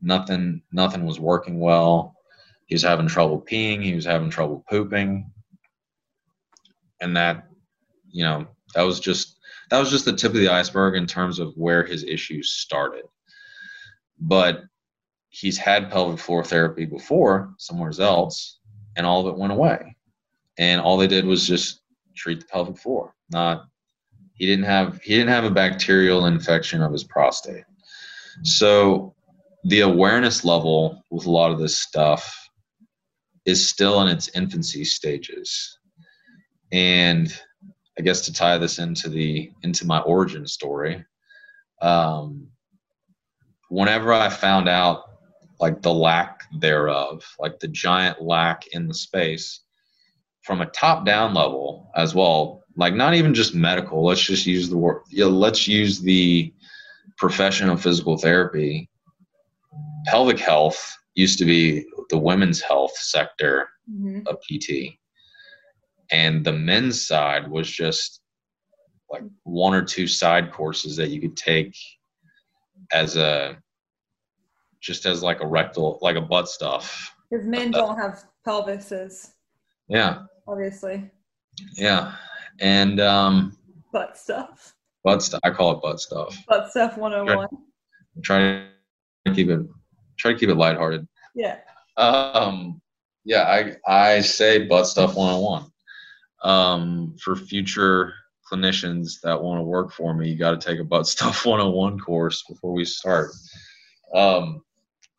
nothing, 0.00 0.62
nothing 0.72 1.04
was 1.04 1.18
working 1.18 1.58
well. 1.58 2.14
He 2.66 2.74
was 2.74 2.82
having 2.82 3.08
trouble 3.08 3.40
peeing, 3.40 3.82
he 3.82 3.94
was 3.94 4.04
having 4.04 4.30
trouble 4.30 4.64
pooping, 4.70 5.28
and 7.00 7.16
that, 7.16 7.48
you 8.08 8.24
know, 8.24 8.46
that 8.74 8.82
was 8.82 9.00
just 9.00 9.38
that 9.70 9.78
was 9.78 9.90
just 9.90 10.04
the 10.04 10.12
tip 10.12 10.32
of 10.32 10.38
the 10.38 10.48
iceberg 10.48 10.96
in 10.96 11.06
terms 11.06 11.40
of 11.40 11.52
where 11.56 11.84
his 11.84 12.04
issues 12.04 12.52
started 12.52 13.04
but 14.20 14.62
he's 15.30 15.56
had 15.56 15.90
pelvic 15.90 16.18
floor 16.18 16.44
therapy 16.44 16.84
before 16.84 17.54
somewhere 17.58 17.92
else 17.98 18.58
and 18.96 19.06
all 19.06 19.26
of 19.26 19.32
it 19.32 19.38
went 19.38 19.52
away. 19.52 19.96
And 20.58 20.80
all 20.80 20.96
they 20.96 21.06
did 21.06 21.24
was 21.24 21.46
just 21.46 21.80
treat 22.14 22.40
the 22.40 22.46
pelvic 22.46 22.76
floor. 22.76 23.14
Not 23.30 23.66
he 24.34 24.46
didn't 24.46 24.64
have 24.64 25.00
he 25.02 25.14
didn't 25.14 25.30
have 25.30 25.44
a 25.44 25.50
bacterial 25.50 26.26
infection 26.26 26.82
of 26.82 26.92
his 26.92 27.04
prostate. 27.04 27.64
So 28.42 29.14
the 29.64 29.80
awareness 29.80 30.44
level 30.44 31.02
with 31.10 31.26
a 31.26 31.30
lot 31.30 31.50
of 31.50 31.58
this 31.58 31.78
stuff 31.78 32.36
is 33.44 33.66
still 33.66 34.00
in 34.02 34.08
its 34.08 34.28
infancy 34.34 34.84
stages. 34.84 35.78
And 36.72 37.32
i 37.98 38.02
guess 38.02 38.22
to 38.22 38.32
tie 38.32 38.56
this 38.56 38.78
into 38.78 39.08
the 39.08 39.50
into 39.62 39.86
my 39.86 39.98
origin 40.00 40.46
story 40.46 41.04
um, 41.82 42.48
whenever 43.70 44.12
I 44.12 44.28
found 44.28 44.68
out 44.68 45.04
like 45.60 45.80
the 45.80 45.94
lack 45.94 46.42
thereof, 46.58 47.24
like 47.38 47.60
the 47.60 47.68
giant 47.68 48.20
lack 48.20 48.66
in 48.72 48.88
the 48.88 48.94
space 48.94 49.60
from 50.42 50.60
a 50.60 50.66
top 50.66 51.06
down 51.06 51.34
level 51.34 51.90
as 51.96 52.14
well, 52.14 52.64
like 52.76 52.94
not 52.94 53.14
even 53.14 53.32
just 53.32 53.54
medical, 53.54 54.04
let's 54.04 54.22
just 54.22 54.46
use 54.46 54.68
the 54.68 54.76
word, 54.76 55.02
yeah, 55.08 55.26
let's 55.26 55.68
use 55.68 56.00
the 56.00 56.52
profession 57.16 57.68
of 57.68 57.80
physical 57.80 58.16
therapy. 58.16 58.88
Pelvic 60.06 60.38
health 60.38 60.96
used 61.14 61.38
to 61.38 61.44
be 61.44 61.84
the 62.08 62.18
women's 62.18 62.60
health 62.60 62.96
sector 62.96 63.68
mm-hmm. 63.90 64.26
of 64.26 64.38
PT. 64.40 64.96
And 66.10 66.44
the 66.44 66.52
men's 66.52 67.06
side 67.06 67.48
was 67.48 67.70
just 67.70 68.20
like 69.10 69.22
one 69.44 69.74
or 69.74 69.84
two 69.84 70.08
side 70.08 70.50
courses 70.52 70.96
that 70.96 71.10
you 71.10 71.20
could 71.20 71.36
take 71.36 71.76
as 72.92 73.16
a 73.16 73.56
just 74.80 75.06
as 75.06 75.22
like 75.22 75.40
a 75.40 75.46
rectal 75.46 75.98
like 76.02 76.16
a 76.16 76.20
butt 76.20 76.48
stuff. 76.48 77.14
Because 77.30 77.46
men 77.46 77.70
don't 77.70 77.96
have 77.96 78.24
pelvises 78.46 79.30
yeah. 79.90 80.22
obviously. 80.46 81.10
Yeah. 81.76 82.14
And 82.60 83.00
um 83.00 83.56
butt 83.92 84.16
stuff. 84.16 84.74
butt 85.02 85.22
stuff 85.22 85.40
i 85.42 85.50
call 85.50 85.72
it 85.72 85.82
butt 85.82 86.00
stuff. 86.00 86.36
Butt 86.48 86.70
stuff 86.70 86.96
101 86.96 87.48
try, 88.22 88.38
try 88.38 88.66
to 89.26 89.34
keep 89.34 89.48
it 89.48 89.60
try 90.18 90.32
to 90.32 90.38
keep 90.38 90.48
it 90.48 90.54
lighthearted. 90.54 91.06
Yeah. 91.34 91.58
Um 91.96 92.80
yeah 93.24 93.42
i 93.42 94.14
i 94.14 94.20
say 94.20 94.66
butt 94.66 94.86
stuff 94.86 95.14
101 95.14 95.70
um 96.42 97.14
for 97.20 97.36
future 97.36 98.14
clinicians 98.50 99.20
that 99.22 99.40
want 99.40 99.58
to 99.58 99.64
work 99.64 99.92
for 99.92 100.14
me, 100.14 100.28
you 100.28 100.36
got 100.36 100.58
to 100.58 100.66
take 100.66 100.80
a 100.80 100.84
butt 100.84 101.06
stuff 101.06 101.46
101 101.46 101.98
course 102.00 102.42
before 102.48 102.72
we 102.72 102.84
start. 102.84 103.30
Um, 104.14 104.62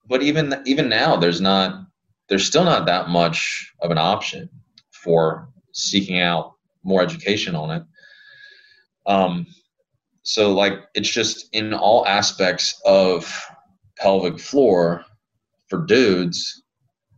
but 0.08 0.22
even 0.22 0.62
even 0.66 0.90
now, 0.90 1.16
there's 1.16 1.42
not 1.42 1.86
there's 2.28 2.46
still 2.46 2.64
not 2.64 2.86
that 2.86 3.10
much 3.10 3.72
of 3.82 3.92
an 3.92 3.98
option 3.98 4.50
for 4.92 5.50
seeking 5.72 6.20
out 6.20 6.54
more 6.84 7.02
education 7.02 7.56
on 7.56 7.72
it. 7.72 7.84
Um, 9.06 9.48
so 10.24 10.54
like 10.54 10.80
it's 10.94 11.10
just 11.10 11.48
in 11.54 11.74
all 11.74 12.06
aspects 12.06 12.80
of 12.86 13.46
pelvic 13.98 14.40
floor 14.40 15.06
for 15.70 15.86
dudes, 15.86 16.64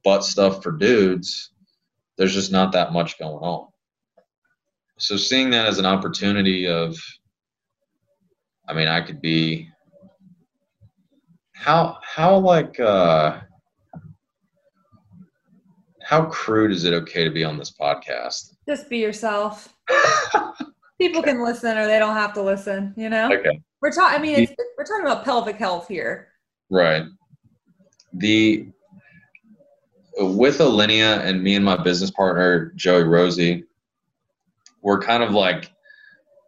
butt 0.04 0.24
stuff 0.24 0.62
for 0.62 0.72
dudes. 0.72 1.52
There's 2.18 2.34
just 2.34 2.52
not 2.52 2.72
that 2.74 2.94
much 2.94 3.18
going 3.18 3.44
on 3.44 3.73
so 5.04 5.18
seeing 5.18 5.50
that 5.50 5.66
as 5.66 5.80
an 5.80 5.86
opportunity 5.86 6.68
of 6.68 6.98
i 8.70 8.74
mean 8.74 8.88
i 8.88 9.02
could 9.02 9.22
be 9.22 9.70
how 11.54 11.98
how 12.02 12.38
like 12.38 12.80
uh 12.80 13.40
how 16.04 16.26
crude 16.26 16.72
is 16.72 16.84
it 16.84 16.94
okay 16.94 17.24
to 17.24 17.32
be 17.32 17.46
on 17.46 17.58
this 17.58 17.72
podcast? 17.72 18.56
Just 18.68 18.90
be 18.90 18.98
yourself. 18.98 19.74
People 21.00 21.22
okay. 21.22 21.32
can 21.32 21.44
listen 21.44 21.78
or 21.78 21.88
they 21.88 21.98
don't 21.98 22.16
have 22.16 22.34
to 22.34 22.42
listen 22.42 22.94
you 22.98 23.10
know? 23.10 23.32
Okay. 23.32 23.60
We're 23.82 23.92
talking 23.92 24.20
i 24.20 24.22
mean 24.22 24.40
it's, 24.40 24.54
we're 24.78 24.84
talking 24.84 25.06
about 25.06 25.24
pelvic 25.24 25.56
health 25.56 25.88
here. 25.88 26.30
Right. 26.70 27.04
The 28.14 28.68
with 30.20 30.60
Alinea 30.60 31.20
and 31.22 31.42
me 31.42 31.56
and 31.56 31.66
my 31.66 31.78
business 31.78 32.12
partner 32.12 32.72
Joey 32.76 33.04
Rosie, 33.04 33.64
we're 34.84 35.00
kind 35.00 35.24
of 35.24 35.32
like 35.32 35.72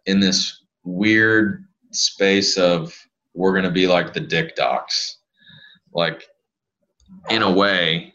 in 0.05 0.19
this 0.19 0.61
weird 0.83 1.65
space 1.91 2.57
of 2.57 2.93
we're 3.33 3.53
going 3.53 3.63
to 3.63 3.71
be 3.71 3.87
like 3.87 4.13
the 4.13 4.19
dick 4.19 4.55
docs. 4.55 5.17
Like, 5.93 6.27
in 7.29 7.41
a 7.41 7.51
way, 7.51 8.13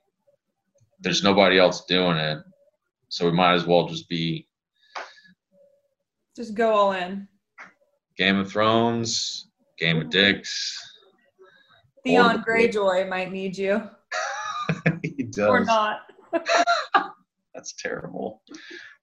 there's 1.00 1.22
nobody 1.22 1.58
else 1.58 1.84
doing 1.86 2.18
it. 2.18 2.38
So 3.08 3.24
we 3.24 3.32
might 3.32 3.54
as 3.54 3.66
well 3.66 3.88
just 3.88 4.08
be. 4.08 4.46
Just 6.36 6.54
go 6.54 6.72
all 6.72 6.92
in. 6.92 7.26
Game 8.16 8.38
of 8.38 8.52
Thrones, 8.52 9.48
Game 9.78 9.96
of 9.96 10.04
mm-hmm. 10.04 10.10
Dicks. 10.10 10.78
Theon 12.04 12.36
the- 12.36 12.42
Greyjoy 12.42 13.08
might 13.08 13.32
need 13.32 13.56
you 13.58 13.82
he 15.02 15.24
does. 15.24 15.48
or 15.48 15.64
not. 15.64 16.00
That's 17.54 17.74
terrible. 17.74 18.42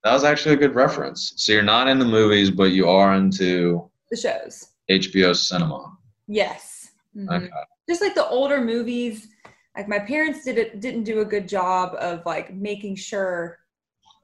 That 0.08 0.14
was 0.14 0.24
actually 0.24 0.54
a 0.54 0.58
good 0.58 0.74
reference. 0.74 1.34
So 1.36 1.52
you're 1.52 1.60
not 1.60 1.86
into 1.86 2.06
movies, 2.06 2.50
but 2.50 2.70
you 2.72 2.88
are 2.88 3.12
into 3.12 3.90
The 4.10 4.16
shows. 4.16 4.68
HBO 4.88 5.36
cinema. 5.36 5.98
Yes. 6.26 6.92
Mhm. 7.14 7.30
Okay. 7.30 7.50
Just 7.86 8.00
like 8.00 8.14
the 8.14 8.26
older 8.26 8.58
movies, 8.58 9.28
like 9.76 9.86
my 9.86 9.98
parents 9.98 10.44
did 10.46 10.56
it 10.56 10.80
didn't 10.80 11.04
do 11.04 11.20
a 11.20 11.26
good 11.26 11.46
job 11.46 11.94
of 12.00 12.24
like 12.24 12.54
making 12.54 12.96
sure 12.96 13.58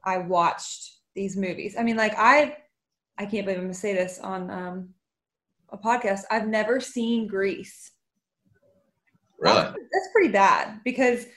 I 0.03 0.17
watched 0.17 1.01
these 1.13 1.37
movies. 1.37 1.75
I 1.77 1.83
mean, 1.83 1.97
like 1.97 2.15
I 2.17 2.57
I 3.19 3.27
can't 3.27 3.45
believe 3.45 3.59
I'm 3.59 3.65
gonna 3.65 3.75
say 3.75 3.93
this 3.93 4.17
on 4.17 4.49
um 4.49 4.89
a 5.69 5.77
podcast. 5.77 6.21
I've 6.31 6.47
never 6.47 6.79
seen 6.79 7.27
Grease. 7.27 7.91
Really? 9.37 9.55
That's, 9.55 9.73
that's 9.73 10.09
pretty 10.11 10.29
bad 10.29 10.79
because 10.83 11.27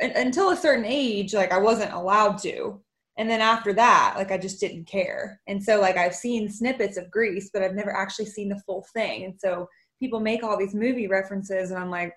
until 0.00 0.50
a 0.50 0.56
certain 0.56 0.84
age, 0.84 1.34
like 1.34 1.52
I 1.52 1.58
wasn't 1.58 1.92
allowed 1.92 2.38
to. 2.38 2.82
And 3.18 3.30
then 3.30 3.40
after 3.40 3.72
that, 3.74 4.14
like 4.16 4.30
I 4.30 4.38
just 4.38 4.60
didn't 4.60 4.86
care. 4.86 5.40
And 5.46 5.62
so 5.62 5.80
like 5.80 5.96
I've 5.96 6.14
seen 6.14 6.50
snippets 6.50 6.96
of 6.96 7.10
Grease, 7.10 7.50
but 7.52 7.62
I've 7.62 7.74
never 7.74 7.94
actually 7.94 8.26
seen 8.26 8.48
the 8.48 8.60
full 8.66 8.86
thing. 8.92 9.24
And 9.24 9.34
so 9.38 9.68
people 9.98 10.20
make 10.20 10.42
all 10.42 10.58
these 10.58 10.74
movie 10.74 11.08
references 11.08 11.70
and 11.70 11.80
I'm 11.80 11.90
like, 11.90 12.12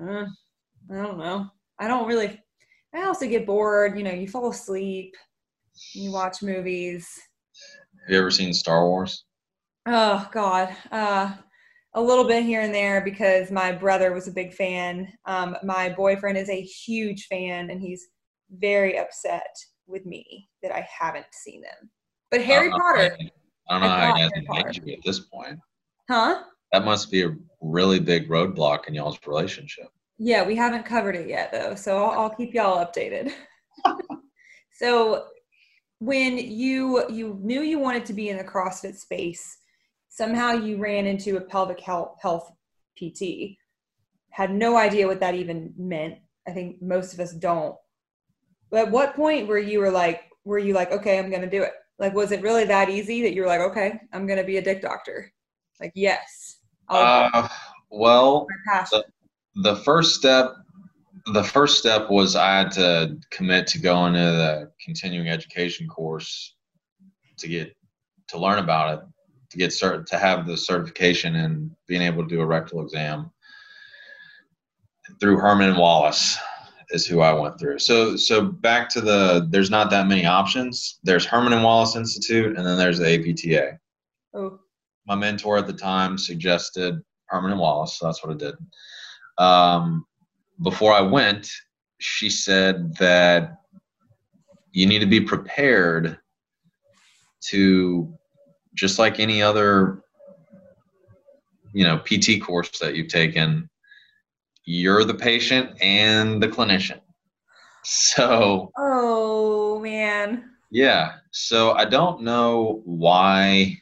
uh, 0.00 0.24
I 0.90 1.02
don't 1.02 1.18
know. 1.18 1.48
I 1.78 1.88
don't 1.88 2.08
really 2.08 2.40
I 2.94 3.06
also 3.06 3.26
get 3.26 3.46
bored, 3.46 3.98
you 3.98 4.04
know, 4.04 4.12
you 4.12 4.28
fall 4.28 4.50
asleep, 4.50 5.16
you 5.94 6.12
watch 6.12 6.42
movies. 6.42 7.08
Have 8.02 8.12
you 8.12 8.18
ever 8.18 8.30
seen 8.30 8.54
Star 8.54 8.86
Wars? 8.86 9.24
Oh 9.86 10.28
God, 10.32 10.74
uh, 10.92 11.34
a 11.94 12.00
little 12.00 12.24
bit 12.24 12.44
here 12.44 12.60
and 12.60 12.72
there 12.72 13.00
because 13.00 13.50
my 13.50 13.72
brother 13.72 14.12
was 14.12 14.28
a 14.28 14.32
big 14.32 14.54
fan. 14.54 15.12
Um, 15.26 15.56
my 15.64 15.88
boyfriend 15.88 16.38
is 16.38 16.48
a 16.48 16.60
huge 16.60 17.26
fan, 17.26 17.70
and 17.70 17.80
he's 17.80 18.06
very 18.50 18.98
upset 18.98 19.46
with 19.86 20.06
me 20.06 20.48
that 20.62 20.72
I 20.72 20.86
haven't 20.98 21.26
seen 21.32 21.62
them. 21.62 21.90
But 22.30 22.42
Harry 22.42 22.68
I 22.68 22.70
Potter, 22.70 23.16
I 23.68 23.72
don't 23.72 23.80
know 23.82 23.88
how 23.88 24.14
he 24.14 24.22
hasn't 24.22 24.86
you 24.86 24.92
at 24.94 24.98
this 25.04 25.20
point. 25.20 25.58
huh? 26.10 26.42
That 26.72 26.84
must 26.84 27.10
be 27.10 27.22
a 27.22 27.36
really 27.60 28.00
big 28.00 28.28
roadblock 28.28 28.88
in 28.88 28.94
y'all's 28.94 29.18
relationship. 29.26 29.86
Yeah, 30.18 30.44
we 30.44 30.56
haven't 30.56 30.84
covered 30.84 31.16
it 31.16 31.28
yet 31.28 31.52
though, 31.52 31.74
so 31.74 32.02
I'll, 32.02 32.22
I'll 32.22 32.30
keep 32.30 32.54
y'all 32.54 32.84
updated. 32.84 33.32
so, 34.72 35.26
when 35.98 36.38
you 36.38 37.08
you 37.10 37.38
knew 37.42 37.62
you 37.62 37.78
wanted 37.78 38.04
to 38.06 38.12
be 38.12 38.28
in 38.28 38.36
the 38.36 38.44
CrossFit 38.44 38.96
space, 38.96 39.58
somehow 40.08 40.52
you 40.52 40.76
ran 40.76 41.06
into 41.06 41.36
a 41.36 41.40
pelvic 41.40 41.80
health, 41.80 42.16
health 42.20 42.50
PT. 42.98 43.56
Had 44.30 44.52
no 44.52 44.76
idea 44.76 45.06
what 45.06 45.20
that 45.20 45.34
even 45.34 45.72
meant. 45.76 46.18
I 46.46 46.52
think 46.52 46.82
most 46.82 47.14
of 47.14 47.20
us 47.20 47.32
don't. 47.32 47.76
But 48.74 48.86
at 48.86 48.90
what 48.90 49.14
point 49.14 49.46
were 49.46 49.60
you 49.60 49.78
were 49.78 49.92
like, 49.92 50.22
were 50.44 50.58
you 50.58 50.74
like, 50.74 50.90
okay, 50.90 51.16
I'm 51.16 51.30
gonna 51.30 51.48
do 51.48 51.62
it? 51.62 51.70
Like, 52.00 52.12
was 52.12 52.32
it 52.32 52.42
really 52.42 52.64
that 52.64 52.90
easy 52.90 53.22
that 53.22 53.32
you 53.32 53.42
were 53.42 53.46
like, 53.46 53.60
okay, 53.60 54.00
I'm 54.12 54.26
gonna 54.26 54.42
be 54.42 54.56
a 54.56 54.62
dick 54.62 54.82
doctor? 54.82 55.32
Like, 55.80 55.92
yes, 55.94 56.56
Uh, 56.88 57.48
well, 57.90 58.48
passion. 58.66 59.02
the 59.62 59.76
first 59.76 60.16
step 60.16 60.54
the 61.26 61.44
first 61.44 61.78
step 61.78 62.10
was 62.10 62.34
i 62.36 62.52
had 62.58 62.70
to 62.72 63.16
commit 63.30 63.66
to 63.68 63.78
going 63.78 64.12
to 64.12 64.18
the 64.18 64.70
continuing 64.84 65.28
education 65.28 65.86
course 65.88 66.56
to 67.38 67.48
get 67.48 67.74
to 68.28 68.36
learn 68.36 68.58
about 68.58 68.98
it 68.98 69.04
to 69.48 69.56
get 69.56 69.70
cert 69.70 70.04
to 70.04 70.18
have 70.18 70.46
the 70.46 70.56
certification 70.56 71.36
and 71.36 71.70
being 71.86 72.02
able 72.02 72.22
to 72.22 72.28
do 72.28 72.42
a 72.42 72.46
rectal 72.46 72.82
exam 72.82 73.30
through 75.18 75.38
herman 75.38 75.76
wallace 75.76 76.36
is 76.90 77.06
who 77.06 77.20
i 77.20 77.32
went 77.32 77.58
through. 77.58 77.78
So 77.78 78.16
so 78.16 78.44
back 78.44 78.88
to 78.90 79.00
the 79.00 79.46
there's 79.50 79.70
not 79.70 79.90
that 79.90 80.06
many 80.06 80.26
options. 80.26 80.98
There's 81.02 81.24
herman 81.24 81.52
and 81.52 81.64
wallace 81.64 81.96
institute 81.96 82.56
and 82.56 82.66
then 82.66 82.78
there's 82.78 82.98
the 82.98 83.06
apta 83.06 83.78
Oh, 84.34 84.58
my 85.06 85.14
mentor 85.14 85.58
at 85.58 85.66
the 85.66 85.72
time 85.72 86.18
suggested 86.18 87.00
Herman 87.26 87.52
and 87.52 87.60
Wallace, 87.60 87.98
so 87.98 88.06
that's 88.06 88.24
what 88.24 88.32
I 88.32 88.36
did. 88.36 88.54
Um, 89.38 90.06
before 90.62 90.92
I 90.92 91.00
went, 91.00 91.50
she 91.98 92.30
said 92.30 92.94
that 92.96 93.58
you 94.72 94.86
need 94.86 95.00
to 95.00 95.06
be 95.06 95.20
prepared 95.20 96.18
to, 97.48 98.12
just 98.74 98.98
like 98.98 99.20
any 99.20 99.42
other, 99.42 100.02
you 101.72 101.84
know, 101.84 101.98
PT 101.98 102.42
course 102.42 102.78
that 102.78 102.94
you've 102.94 103.08
taken, 103.08 103.68
you're 104.64 105.04
the 105.04 105.14
patient 105.14 105.70
and 105.80 106.42
the 106.42 106.48
clinician. 106.48 107.00
So 107.84 108.70
oh 108.78 109.80
man. 109.80 110.50
yeah. 110.70 111.16
So 111.32 111.72
I 111.72 111.84
don't 111.84 112.22
know 112.22 112.82
why 112.84 113.78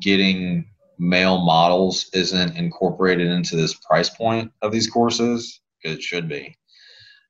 getting 0.00 0.66
male 0.98 1.38
models 1.38 2.10
isn't 2.12 2.56
incorporated 2.56 3.28
into 3.28 3.56
this 3.56 3.74
price 3.74 4.10
point 4.10 4.52
of 4.62 4.70
these 4.70 4.88
courses 4.88 5.60
it 5.82 6.02
should 6.02 6.28
be. 6.28 6.56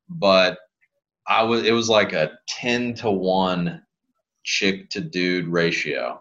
But 0.08 0.58
I 1.26 1.42
was 1.44 1.62
it 1.64 1.72
was 1.72 1.88
like 1.88 2.12
a 2.12 2.38
10 2.48 2.94
to 2.96 3.10
1 3.10 3.82
chick 4.44 4.90
to 4.90 5.00
dude 5.00 5.46
ratio, 5.46 6.20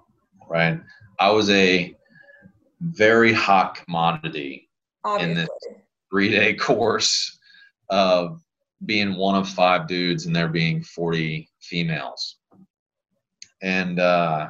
right? 0.50 0.80
I 1.20 1.32
was 1.32 1.50
a 1.50 1.96
very 2.82 3.34
hot 3.34 3.76
commodity 3.76 4.70
Obviously. 5.04 5.48
Three 6.12 6.30
day 6.30 6.54
course 6.68 7.40
of 7.90 8.42
being 8.86 9.16
one 9.16 9.36
of 9.36 9.48
five 9.48 9.88
dudes 9.88 10.26
and 10.26 10.36
there 10.36 10.48
being 10.48 10.84
40 10.84 11.50
females. 11.62 12.38
And 13.62 14.00
uh, 14.00 14.48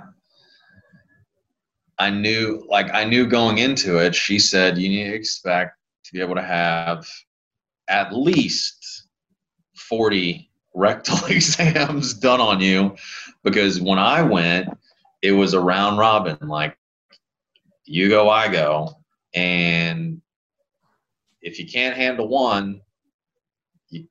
I 2.00 2.10
knew, 2.10 2.66
like, 2.70 2.94
I 2.94 3.04
knew 3.04 3.28
going 3.28 3.58
into 3.58 3.98
it, 3.98 4.16
she 4.16 4.40
said, 4.40 4.78
you 4.78 4.90
need 4.90 5.06
to 5.06 5.14
expect 5.14 5.78
to 6.06 6.14
be 6.14 6.22
able 6.22 6.36
to 6.36 6.42
have 6.42 7.06
at 7.90 8.16
least 8.16 9.08
40 9.76 10.50
rectal 10.74 11.26
exams 11.30 12.14
done 12.14 12.40
on 12.40 12.62
you 12.62 12.96
because 13.44 13.82
when 13.82 14.00
I 14.00 14.22
went, 14.22 14.70
it 15.22 15.34
was 15.34 15.54
a 15.54 15.60
round 15.60 15.98
robin. 15.98 16.38
Like, 16.42 16.78
you 17.86 18.10
go, 18.10 18.30
I 18.30 18.48
go. 18.48 18.94
And 19.34 20.11
if 21.42 21.60
you 21.60 21.68
can't 21.68 21.96
handle 21.96 22.28
one, 22.28 22.82
you, 23.90 24.08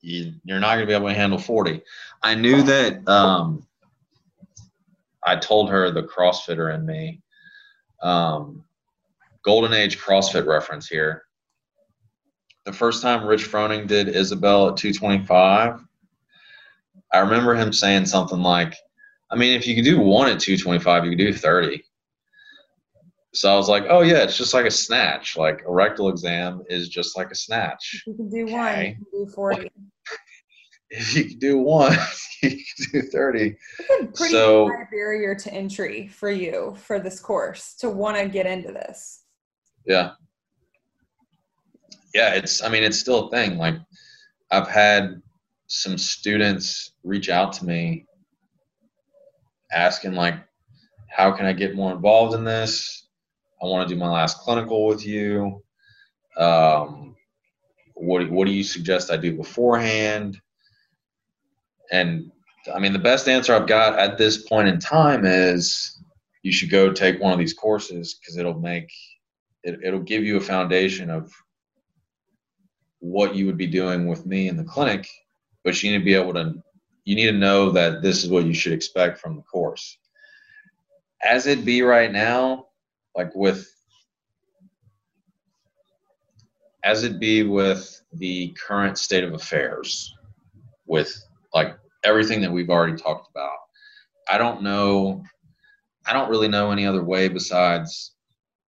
you 0.00 0.32
you're 0.44 0.60
not 0.60 0.76
going 0.76 0.80
to 0.80 0.86
be 0.86 0.94
able 0.94 1.08
to 1.08 1.14
handle 1.14 1.38
40. 1.38 1.82
I 2.22 2.34
knew 2.34 2.62
that. 2.62 3.06
Um, 3.08 3.66
I 5.24 5.36
told 5.36 5.70
her 5.70 5.90
the 5.90 6.04
CrossFitter 6.04 6.74
in 6.74 6.86
me. 6.86 7.20
Um, 8.00 8.64
Golden 9.44 9.72
Age 9.72 9.98
CrossFit 9.98 10.46
reference 10.46 10.88
here. 10.88 11.24
The 12.64 12.72
first 12.72 13.02
time 13.02 13.26
Rich 13.26 13.50
Froning 13.50 13.86
did 13.86 14.08
Isabel 14.08 14.68
at 14.68 14.76
225, 14.76 15.80
I 17.12 17.18
remember 17.18 17.54
him 17.54 17.72
saying 17.72 18.06
something 18.06 18.40
like, 18.40 18.74
I 19.30 19.36
mean, 19.36 19.56
if 19.56 19.66
you 19.66 19.74
could 19.74 19.84
do 19.84 20.00
one 20.00 20.28
at 20.28 20.40
225, 20.40 21.04
you 21.04 21.10
could 21.10 21.18
do 21.18 21.32
30. 21.32 21.82
So 23.36 23.52
I 23.52 23.56
was 23.56 23.68
like, 23.68 23.84
oh, 23.90 24.00
yeah, 24.00 24.22
it's 24.22 24.36
just 24.38 24.54
like 24.54 24.64
a 24.64 24.70
snatch. 24.70 25.36
Like 25.36 25.62
a 25.66 25.70
rectal 25.70 26.08
exam 26.08 26.62
is 26.70 26.88
just 26.88 27.18
like 27.18 27.30
a 27.30 27.34
snatch. 27.34 28.02
You 28.06 28.14
can 28.14 28.30
do 28.30 28.46
one, 28.46 28.78
you 28.86 28.94
can 28.94 29.06
do 29.12 29.32
40. 29.34 29.70
If 30.88 31.16
you 31.16 31.24
can 31.24 31.38
do 31.40 31.58
one, 31.58 31.98
you 32.44 32.50
can 32.50 32.86
do 32.92 33.02
30. 33.02 33.56
It's 33.80 33.90
a 33.90 34.06
pretty 34.06 34.32
So- 34.32 34.68
high 34.68 34.86
barrier 34.90 35.34
to 35.34 35.52
entry 35.52 36.06
for 36.06 36.30
you 36.30 36.76
for 36.78 37.00
this 37.00 37.18
course 37.20 37.74
to 37.80 37.90
want 37.90 38.16
to 38.16 38.28
get 38.28 38.46
into 38.46 38.68
this. 38.72 39.24
Yeah. 39.84 40.12
Yeah, 42.14 42.34
it's 42.34 42.62
I 42.62 42.68
mean 42.70 42.84
it's 42.84 42.98
still 43.00 43.26
a 43.26 43.30
thing. 43.30 43.58
Like 43.58 43.74
I've 44.52 44.68
had 44.68 45.20
some 45.66 45.98
students 45.98 46.92
reach 47.02 47.28
out 47.28 47.52
to 47.54 47.64
me 47.66 48.06
asking 49.72 50.12
like 50.14 50.36
how 51.10 51.32
can 51.32 51.46
I 51.46 51.52
get 51.52 51.74
more 51.74 51.92
involved 51.92 52.34
in 52.34 52.44
this? 52.44 53.05
I 53.62 53.66
want 53.66 53.88
to 53.88 53.94
do 53.94 53.98
my 53.98 54.10
last 54.10 54.38
clinical 54.38 54.86
with 54.86 55.06
you. 55.06 55.62
Um, 56.36 57.16
what 57.94 58.30
what 58.30 58.46
do 58.46 58.52
you 58.52 58.62
suggest 58.64 59.10
I 59.10 59.16
do 59.16 59.36
beforehand? 59.36 60.40
And 61.90 62.30
I 62.74 62.78
mean 62.78 62.92
the 62.92 62.98
best 62.98 63.28
answer 63.28 63.54
I've 63.54 63.66
got 63.66 63.98
at 63.98 64.18
this 64.18 64.46
point 64.46 64.68
in 64.68 64.78
time 64.78 65.24
is 65.24 65.98
you 66.42 66.52
should 66.52 66.70
go 66.70 66.92
take 66.92 67.20
one 67.20 67.32
of 67.32 67.38
these 67.38 67.54
courses 67.54 68.14
because 68.14 68.36
it'll 68.36 68.60
make 68.60 68.92
it, 69.64 69.80
it'll 69.82 70.00
give 70.00 70.22
you 70.22 70.36
a 70.36 70.40
foundation 70.40 71.10
of 71.10 71.32
what 73.00 73.34
you 73.34 73.46
would 73.46 73.56
be 73.56 73.66
doing 73.66 74.06
with 74.06 74.26
me 74.26 74.48
in 74.48 74.56
the 74.56 74.64
clinic 74.64 75.08
but 75.64 75.82
you 75.82 75.90
need 75.90 75.98
to 75.98 76.04
be 76.04 76.14
able 76.14 76.32
to 76.32 76.54
you 77.04 77.14
need 77.14 77.26
to 77.26 77.32
know 77.32 77.70
that 77.70 78.02
this 78.02 78.24
is 78.24 78.30
what 78.30 78.44
you 78.44 78.54
should 78.54 78.72
expect 78.72 79.18
from 79.18 79.36
the 79.36 79.42
course 79.42 79.98
as 81.22 81.46
it 81.46 81.64
be 81.64 81.82
right 81.82 82.12
now 82.12 82.66
like 83.16 83.34
with 83.34 83.72
as 86.84 87.02
it 87.02 87.18
be 87.18 87.42
with 87.42 88.00
the 88.12 88.54
current 88.64 88.96
state 88.96 89.24
of 89.24 89.34
affairs, 89.34 90.14
with 90.86 91.12
like 91.52 91.76
everything 92.04 92.40
that 92.40 92.52
we've 92.52 92.70
already 92.70 92.94
talked 92.94 93.28
about, 93.30 93.56
I 94.28 94.38
don't 94.38 94.62
know. 94.62 95.24
I 96.06 96.12
don't 96.12 96.30
really 96.30 96.46
know 96.46 96.70
any 96.70 96.86
other 96.86 97.02
way 97.02 97.26
besides 97.26 98.12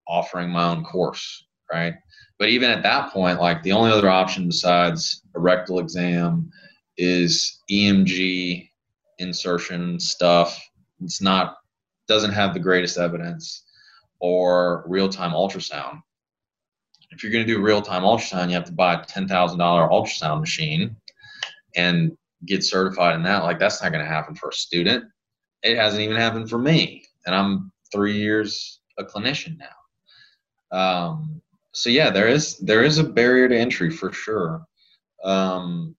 offering 0.09 0.51
my 0.51 0.65
own 0.65 0.83
course, 0.83 1.47
right? 1.73 1.95
But 2.41 2.49
even 2.49 2.71
at 2.71 2.83
that 2.83 3.13
point, 3.13 3.41
like 3.41 3.63
the 3.63 3.73
only 3.73 3.93
other 3.93 4.09
option 4.09 4.49
besides 4.49 5.23
a 5.37 5.41
rectal 5.41 5.79
exam 5.79 6.51
is 6.97 7.61
EMG 7.71 8.69
insertion 9.19 10.01
stuff. 10.01 10.61
It's 11.01 11.23
not 11.23 11.59
doesn't 12.09 12.33
have 12.33 12.55
the 12.55 12.61
greatest 12.61 12.99
evidence 12.99 13.65
or 14.21 14.85
real-time 14.87 15.33
ultrasound. 15.33 16.03
If 17.11 17.23
you're 17.23 17.33
going 17.33 17.47
to 17.47 17.53
do 17.53 17.63
real-time 17.63 18.03
ultrasound, 18.03 18.49
you 18.49 18.55
have 18.55 18.65
to 18.65 18.73
buy 18.73 18.95
a 18.95 19.05
$10,000 19.05 19.29
ultrasound 19.29 20.41
machine 20.41 20.97
and 21.77 22.17
get 22.47 22.65
certified 22.65 23.15
in 23.15 23.23
that. 23.23 23.45
Like 23.45 23.59
that's 23.59 23.83
not 23.83 23.93
going 23.93 24.05
to 24.05 24.11
happen 24.11 24.35
for 24.35 24.51
a 24.51 24.55
student. 24.55 25.05
It 25.63 25.77
hasn't 25.77 26.03
even 26.03 26.17
happened 26.17 26.49
for 26.49 26.59
me, 26.59 27.05
and 27.27 27.35
I'm 27.35 27.73
three 27.91 28.17
years 28.17 28.81
a 28.99 29.05
clinician 29.05 29.59
now. 29.59 30.77
Um, 30.77 31.43
so 31.73 31.91
yeah, 31.91 32.11
there 32.11 32.29
is 32.29 32.59
there 32.59 32.85
is 32.85 32.99
a 32.99 33.05
barrier 33.05 33.49
to 33.49 33.59
entry 33.59 33.91
for 33.91 34.13
sure. 34.13 34.65
Um, 35.25 35.97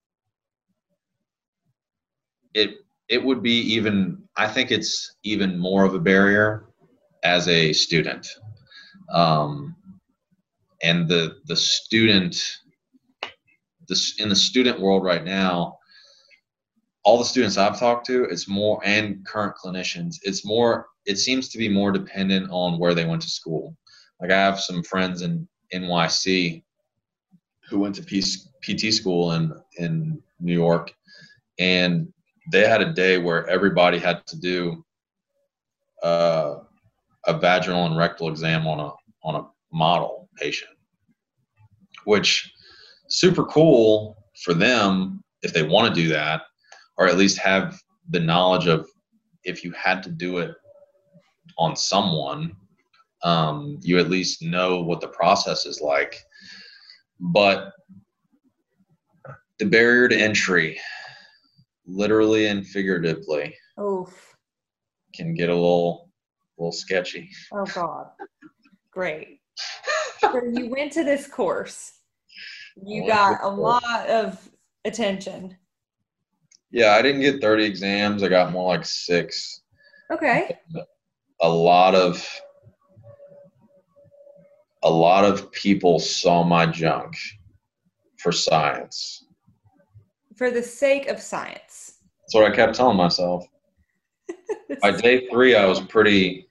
it 2.53 2.75
it 3.09 3.23
would 3.23 3.43
be 3.43 3.59
even 3.73 4.23
I 4.37 4.47
think 4.47 4.71
it's 4.71 5.15
even 5.23 5.57
more 5.57 5.83
of 5.83 5.93
a 5.93 5.99
barrier 5.99 6.68
as 7.23 7.47
a 7.47 7.73
student. 7.73 8.27
Um, 9.11 9.75
and 10.81 11.09
the 11.09 11.37
the 11.45 11.55
student 11.55 12.41
this 13.87 14.19
in 14.19 14.29
the 14.29 14.35
student 14.35 14.79
world 14.79 15.03
right 15.03 15.23
now 15.25 15.79
all 17.03 17.17
the 17.17 17.25
students 17.25 17.57
I've 17.57 17.79
talked 17.79 18.05
to, 18.07 18.25
it's 18.25 18.47
more 18.47 18.81
and 18.85 19.25
current 19.25 19.55
clinicians, 19.55 20.17
it's 20.23 20.45
more 20.45 20.87
it 21.05 21.17
seems 21.17 21.49
to 21.49 21.57
be 21.57 21.67
more 21.67 21.91
dependent 21.91 22.49
on 22.51 22.77
where 22.77 22.93
they 22.93 23.05
went 23.05 23.21
to 23.23 23.29
school. 23.29 23.75
Like 24.21 24.31
I 24.31 24.37
have 24.37 24.59
some 24.59 24.83
friends 24.83 25.21
in 25.21 25.47
NYC 25.73 26.61
who 27.67 27.79
went 27.79 27.95
to 27.95 28.03
PT 28.03 28.93
school 28.93 29.31
in 29.31 29.53
in 29.77 30.21
New 30.39 30.53
York, 30.53 30.93
and 31.57 32.11
they 32.51 32.67
had 32.67 32.81
a 32.81 32.93
day 32.93 33.17
where 33.17 33.47
everybody 33.47 33.97
had 33.97 34.25
to 34.27 34.39
do 34.39 34.85
uh, 36.03 36.55
a 37.29 37.39
vaginal 37.39 37.85
and 37.85 37.97
rectal 37.97 38.29
exam 38.29 38.67
on 38.67 38.79
a 38.79 38.91
on 39.23 39.35
a 39.35 39.47
model 39.71 40.29
patient, 40.35 40.71
which 42.05 42.51
super 43.07 43.45
cool 43.45 44.17
for 44.43 44.53
them 44.53 45.21
if 45.41 45.53
they 45.53 45.63
want 45.63 45.93
to 45.93 46.01
do 46.01 46.09
that, 46.09 46.41
or 46.97 47.07
at 47.07 47.17
least 47.17 47.37
have 47.37 47.79
the 48.09 48.19
knowledge 48.19 48.67
of 48.67 48.87
if 49.43 49.63
you 49.63 49.71
had 49.71 50.03
to 50.03 50.09
do 50.09 50.39
it 50.39 50.55
on 51.57 51.75
someone, 51.75 52.55
um, 53.23 53.77
you 53.81 53.99
at 53.99 54.09
least 54.09 54.41
know 54.41 54.81
what 54.81 55.01
the 55.01 55.07
process 55.07 55.65
is 55.65 55.81
like. 55.81 56.17
But 57.19 57.73
the 59.59 59.65
barrier 59.65 60.07
to 60.07 60.15
entry, 60.15 60.79
literally 61.85 62.47
and 62.47 62.65
figuratively, 62.65 63.55
Oof. 63.79 64.35
can 65.13 65.33
get 65.33 65.49
a 65.49 65.53
little, 65.53 66.08
little 66.59 66.71
sketchy. 66.71 67.29
Oh 67.53 67.65
God. 67.65 68.07
Great. 68.91 69.39
so 70.19 70.41
you 70.53 70.69
went 70.69 70.91
to 70.93 71.03
this 71.03 71.27
course. 71.27 71.93
You 72.85 73.07
got 73.07 73.43
a 73.43 73.49
lot 73.49 74.07
of 74.07 74.49
attention. 74.85 75.57
Yeah, 76.71 76.93
I 76.93 77.01
didn't 77.01 77.21
get 77.21 77.41
30 77.41 77.65
exams. 77.65 78.23
I 78.23 78.29
got 78.29 78.51
more 78.51 78.75
like 78.75 78.85
six. 78.85 79.61
Okay. 80.11 80.57
A 81.41 81.49
lot 81.49 81.95
of 81.95 82.25
a 84.83 84.89
lot 84.89 85.25
of 85.25 85.51
people 85.51 85.99
saw 85.99 86.43
my 86.43 86.65
junk 86.65 87.13
for 88.17 88.31
science. 88.31 89.25
For 90.37 90.51
the 90.51 90.63
sake 90.63 91.07
of 91.07 91.19
science. 91.19 91.97
That's 92.21 92.35
what 92.35 92.51
I 92.51 92.55
kept 92.55 92.75
telling 92.75 92.97
myself. 92.97 93.45
By 94.81 94.91
day 94.91 95.27
three, 95.29 95.55
I 95.55 95.65
was 95.65 95.81
pretty. 95.81 96.47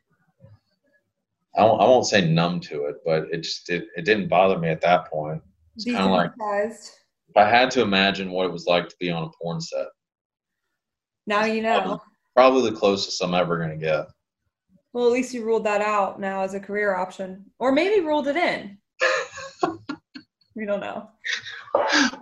I 1.56 1.64
won't, 1.64 1.80
I 1.80 1.84
won't 1.84 2.06
say 2.06 2.28
numb 2.28 2.60
to 2.60 2.84
it, 2.84 2.96
but 3.04 3.26
it 3.32 3.38
just 3.38 3.68
it, 3.70 3.88
it 3.96 4.04
didn't 4.04 4.28
bother 4.28 4.58
me 4.58 4.68
at 4.68 4.80
that 4.82 5.10
point. 5.10 5.42
It's 5.76 5.84
kind 5.84 5.98
of 5.98 6.10
like 6.10 6.32
if 6.40 7.36
I 7.36 7.48
had 7.48 7.70
to 7.72 7.82
imagine 7.82 8.30
what 8.30 8.46
it 8.46 8.52
was 8.52 8.66
like 8.66 8.88
to 8.88 8.96
be 8.98 9.10
on 9.10 9.24
a 9.24 9.30
porn 9.40 9.60
set. 9.60 9.86
Now 11.26 11.44
you 11.44 11.62
know. 11.62 11.80
Probably, 11.80 11.98
probably 12.34 12.70
the 12.70 12.76
closest 12.76 13.22
I'm 13.22 13.34
ever 13.34 13.58
gonna 13.58 13.76
get. 13.76 14.06
Well, 14.92 15.06
at 15.06 15.12
least 15.12 15.34
you 15.34 15.44
ruled 15.44 15.64
that 15.64 15.80
out 15.80 16.18
now 16.18 16.42
as 16.42 16.54
a 16.54 16.60
career 16.60 16.94
option, 16.94 17.44
or 17.58 17.72
maybe 17.72 18.04
ruled 18.04 18.28
it 18.28 18.36
in. 18.36 18.78
we 20.56 20.66
don't 20.66 20.80
know. 20.80 21.08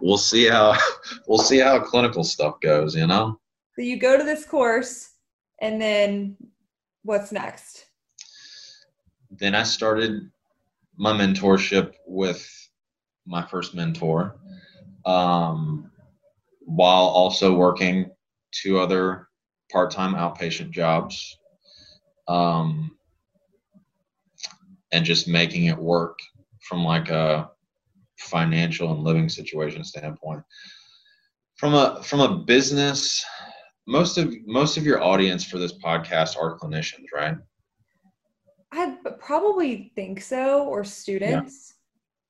We'll 0.00 0.18
see 0.18 0.46
how 0.46 0.76
we'll 1.26 1.38
see 1.38 1.58
how 1.58 1.78
clinical 1.80 2.24
stuff 2.24 2.60
goes. 2.60 2.94
You 2.94 3.06
know. 3.06 3.40
So 3.74 3.82
you 3.82 3.98
go 3.98 4.16
to 4.16 4.24
this 4.24 4.44
course, 4.44 5.12
and 5.60 5.80
then 5.80 6.36
what's 7.02 7.32
next? 7.32 7.85
Then 9.30 9.54
I 9.54 9.62
started 9.64 10.30
my 10.96 11.12
mentorship 11.12 11.94
with 12.06 12.46
my 13.26 13.44
first 13.46 13.74
mentor, 13.74 14.36
um, 15.04 15.90
while 16.60 17.04
also 17.04 17.54
working 17.54 18.10
two 18.52 18.78
other 18.78 19.28
part-time 19.70 20.14
outpatient 20.14 20.70
jobs 20.70 21.38
um, 22.28 22.96
and 24.92 25.04
just 25.04 25.28
making 25.28 25.66
it 25.66 25.76
work 25.76 26.18
from 26.60 26.84
like 26.84 27.10
a 27.10 27.50
financial 28.18 28.92
and 28.92 29.04
living 29.04 29.28
situation 29.28 29.84
standpoint. 29.84 30.42
From 31.56 31.74
a 31.74 32.02
from 32.02 32.20
a 32.20 32.36
business, 32.36 33.24
most 33.86 34.18
of 34.18 34.34
most 34.46 34.76
of 34.76 34.84
your 34.84 35.02
audience 35.02 35.44
for 35.44 35.58
this 35.58 35.72
podcast 35.72 36.36
are 36.36 36.58
clinicians, 36.58 37.06
right? 37.14 37.36
I 38.72 38.96
probably 39.18 39.92
think 39.94 40.20
so, 40.20 40.64
or 40.64 40.84
students. 40.84 41.74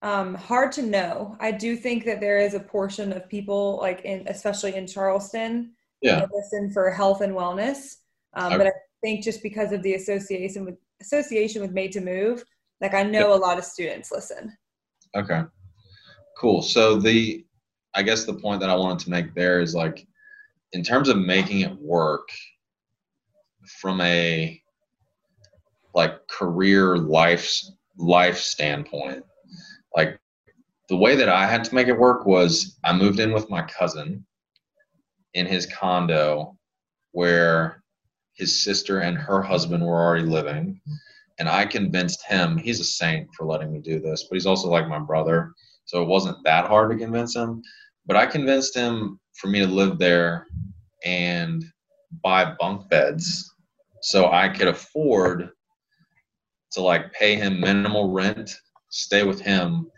Yeah. 0.03 0.20
Um, 0.20 0.34
hard 0.34 0.72
to 0.72 0.82
know. 0.82 1.37
I 1.41 1.51
do 1.51 1.74
think 1.76 2.05
that 2.05 2.20
there 2.20 2.39
is 2.39 2.55
a 2.55 2.61
portion 2.61 3.12
of 3.12 3.28
people, 3.28 3.78
like 3.80 4.03
in 4.03 4.28
especially 4.28 4.74
in 4.74 4.87
Charleston, 4.87 5.72
yeah, 6.03 6.26
listen 6.32 6.70
for 6.70 6.91
health 6.91 7.22
and 7.22 7.32
wellness. 7.32 7.97
Um, 8.34 8.53
okay. 8.53 8.59
But 8.59 8.66
I 8.68 8.72
think 9.03 9.24
just 9.24 9.43
because 9.43 9.72
of 9.72 9.82
the 9.82 9.95
association 9.95 10.64
with 10.64 10.76
association 11.01 11.62
with 11.62 11.72
Made 11.72 11.93
to 11.93 12.01
Move, 12.01 12.45
like 12.80 12.95
I 12.95 13.03
know 13.03 13.34
a 13.34 13.37
lot 13.37 13.59
of 13.59 13.64
students 13.64 14.12
listen. 14.12 14.57
Okay. 15.16 15.43
Cool. 16.39 16.62
So 16.62 16.97
the 16.97 17.45
I 17.95 18.03
guess 18.03 18.24
the 18.24 18.34
point 18.34 18.61
that 18.61 18.70
I 18.70 18.76
wanted 18.76 19.05
to 19.05 19.11
make 19.11 19.34
there 19.34 19.61
is 19.61 19.74
like 19.74 20.07
in 20.72 20.82
terms 20.82 21.09
of 21.09 21.16
making 21.16 21.61
it 21.61 21.74
work 21.80 22.28
from 23.80 24.01
a 24.03 24.61
like 25.97 26.24
career 26.28 26.97
life's 26.97 27.72
life 27.99 28.38
standpoint 28.38 29.24
like 29.97 30.20
the 30.88 30.97
way 30.97 31.16
that 31.16 31.28
i 31.28 31.47
had 31.47 31.64
to 31.64 31.74
make 31.74 31.88
it 31.88 31.99
work 31.99 32.24
was 32.26 32.78
i 32.84 32.97
moved 32.97 33.18
in 33.18 33.32
with 33.32 33.51
my 33.51 33.62
cousin 33.62 34.24
in 35.34 35.47
his 35.47 35.66
condo 35.66 36.57
where 37.12 37.82
his 38.36 38.62
sister 38.62 39.01
and 39.01 39.16
her 39.16 39.42
husband 39.42 39.84
were 39.84 40.01
already 40.01 40.26
living. 40.26 40.80
And 41.38 41.49
I 41.49 41.66
convinced 41.66 42.24
him, 42.26 42.57
he's 42.57 42.80
a 42.80 42.84
saint 42.84 43.28
for 43.34 43.47
letting 43.47 43.72
me 43.72 43.80
do 43.80 44.01
this, 44.01 44.24
but 44.24 44.36
he's 44.36 44.47
also 44.47 44.68
like 44.68 44.88
my 44.88 44.99
brother. 44.99 45.53
So 45.84 46.03
it 46.03 46.09
wasn't 46.09 46.42
that 46.44 46.66
hard 46.66 46.90
to 46.90 46.97
convince 46.97 47.34
him. 47.34 47.62
But 48.07 48.16
I 48.16 48.26
convinced 48.26 48.74
him 48.74 49.18
for 49.34 49.49
me 49.49 49.61
to 49.61 49.66
live 49.66 49.99
there 49.99 50.47
and 51.05 51.64
buy 52.22 52.55
bunk 52.59 52.88
beds 52.88 53.53
so 54.03 54.30
I 54.30 54.49
could 54.49 54.68
afford 54.68 55.51
to 56.76 56.82
like 56.82 57.10
pay 57.14 57.36
him 57.36 57.58
minimal 57.58 58.12
rent, 58.12 58.54
stay 58.90 59.24
with 59.24 59.40
him, 59.40 59.90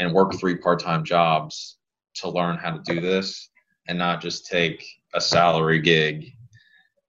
and 0.00 0.12
work 0.12 0.34
three 0.34 0.56
part 0.56 0.80
time 0.80 1.04
jobs 1.04 1.78
to 2.16 2.28
learn 2.28 2.58
how 2.58 2.76
to 2.76 2.82
do 2.92 3.00
this 3.00 3.50
and 3.86 3.96
not 3.96 4.20
just 4.20 4.46
take 4.46 4.84
a 5.14 5.20
salary 5.20 5.80
gig 5.80 6.26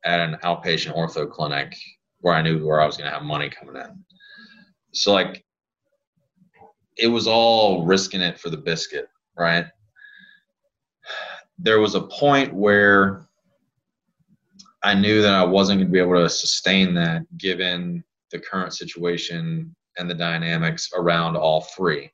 at 0.03 0.19
an 0.19 0.37
outpatient 0.43 0.95
ortho 0.95 1.29
clinic 1.29 1.75
where 2.19 2.35
I 2.35 2.43
knew 2.43 2.63
where 2.63 2.79
I 2.79 2.85
was 2.85 2.97
going 2.97 3.09
to 3.09 3.13
have 3.15 3.23
money 3.23 3.49
coming 3.49 3.81
in. 3.81 4.05
So 4.93 5.11
like 5.13 5.43
it 6.95 7.07
was 7.07 7.25
all 7.25 7.83
risking 7.83 8.21
it 8.21 8.39
for 8.39 8.51
the 8.51 8.57
biscuit, 8.57 9.09
right? 9.35 9.65
There 11.57 11.79
was 11.79 11.95
a 11.95 12.01
point 12.01 12.53
where 12.53 13.25
I 14.83 14.93
knew 14.93 15.23
that 15.23 15.33
I 15.33 15.43
wasn't 15.43 15.79
going 15.79 15.87
to 15.87 15.91
be 15.91 15.99
able 15.99 16.21
to 16.21 16.29
sustain 16.29 16.93
that 16.93 17.23
given 17.39 18.03
the 18.31 18.39
current 18.39 18.73
situation 18.73 19.75
and 19.97 20.09
the 20.09 20.15
dynamics 20.15 20.89
around 20.95 21.35
all 21.35 21.61
three. 21.61 22.11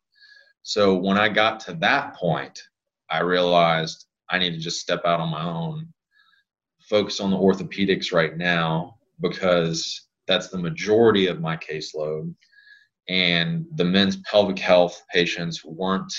So 0.63 0.95
when 0.95 1.17
I 1.17 1.29
got 1.29 1.59
to 1.61 1.73
that 1.75 2.15
point, 2.15 2.61
I 3.09 3.21
realized 3.21 4.05
I 4.29 4.37
need 4.37 4.51
to 4.51 4.59
just 4.59 4.79
step 4.79 5.01
out 5.05 5.19
on 5.19 5.29
my 5.29 5.43
own, 5.43 5.91
focus 6.81 7.19
on 7.19 7.31
the 7.31 7.37
orthopedics 7.37 8.13
right 8.13 8.37
now 8.37 8.97
because 9.19 10.07
that's 10.27 10.49
the 10.49 10.57
majority 10.57 11.27
of 11.27 11.41
my 11.41 11.57
caseload. 11.57 12.33
And 13.09 13.65
the 13.75 13.83
men's 13.83 14.17
pelvic 14.17 14.59
health 14.59 15.01
patients 15.11 15.65
weren't, 15.65 16.13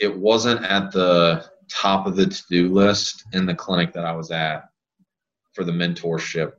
it 0.00 0.14
wasn't 0.14 0.64
at 0.64 0.90
the 0.90 1.46
top 1.70 2.06
of 2.06 2.16
the 2.16 2.26
to 2.26 2.42
do 2.50 2.72
list 2.72 3.24
in 3.32 3.46
the 3.46 3.54
clinic 3.54 3.92
that 3.94 4.04
I 4.04 4.12
was 4.12 4.30
at 4.30 4.64
for 5.54 5.64
the 5.64 5.72
mentorship 5.72 6.52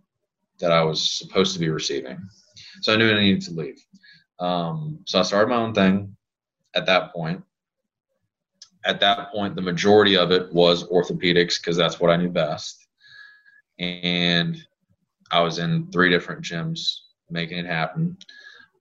that 0.59 0.71
I 0.71 0.83
was 0.83 1.17
supposed 1.17 1.53
to 1.53 1.59
be 1.59 1.69
receiving. 1.69 2.17
So 2.81 2.93
I 2.93 2.97
knew 2.97 3.11
I 3.11 3.19
needed 3.19 3.41
to 3.43 3.53
leave. 3.53 3.83
Um, 4.39 4.99
so 5.05 5.19
I 5.19 5.23
started 5.23 5.49
my 5.49 5.57
own 5.57 5.73
thing 5.73 6.15
at 6.75 6.85
that 6.85 7.13
point. 7.13 7.43
At 8.85 8.99
that 8.99 9.31
point, 9.31 9.55
the 9.55 9.61
majority 9.61 10.15
of 10.15 10.31
it 10.31 10.53
was 10.53 10.87
orthopedics 10.89 11.59
because 11.59 11.75
that's 11.75 11.99
what 11.99 12.11
I 12.11 12.17
knew 12.17 12.29
best. 12.29 12.85
And 13.79 14.61
I 15.31 15.41
was 15.41 15.57
in 15.57 15.91
three 15.91 16.09
different 16.09 16.43
gyms 16.43 16.99
making 17.29 17.57
it 17.57 17.65
happen. 17.65 18.17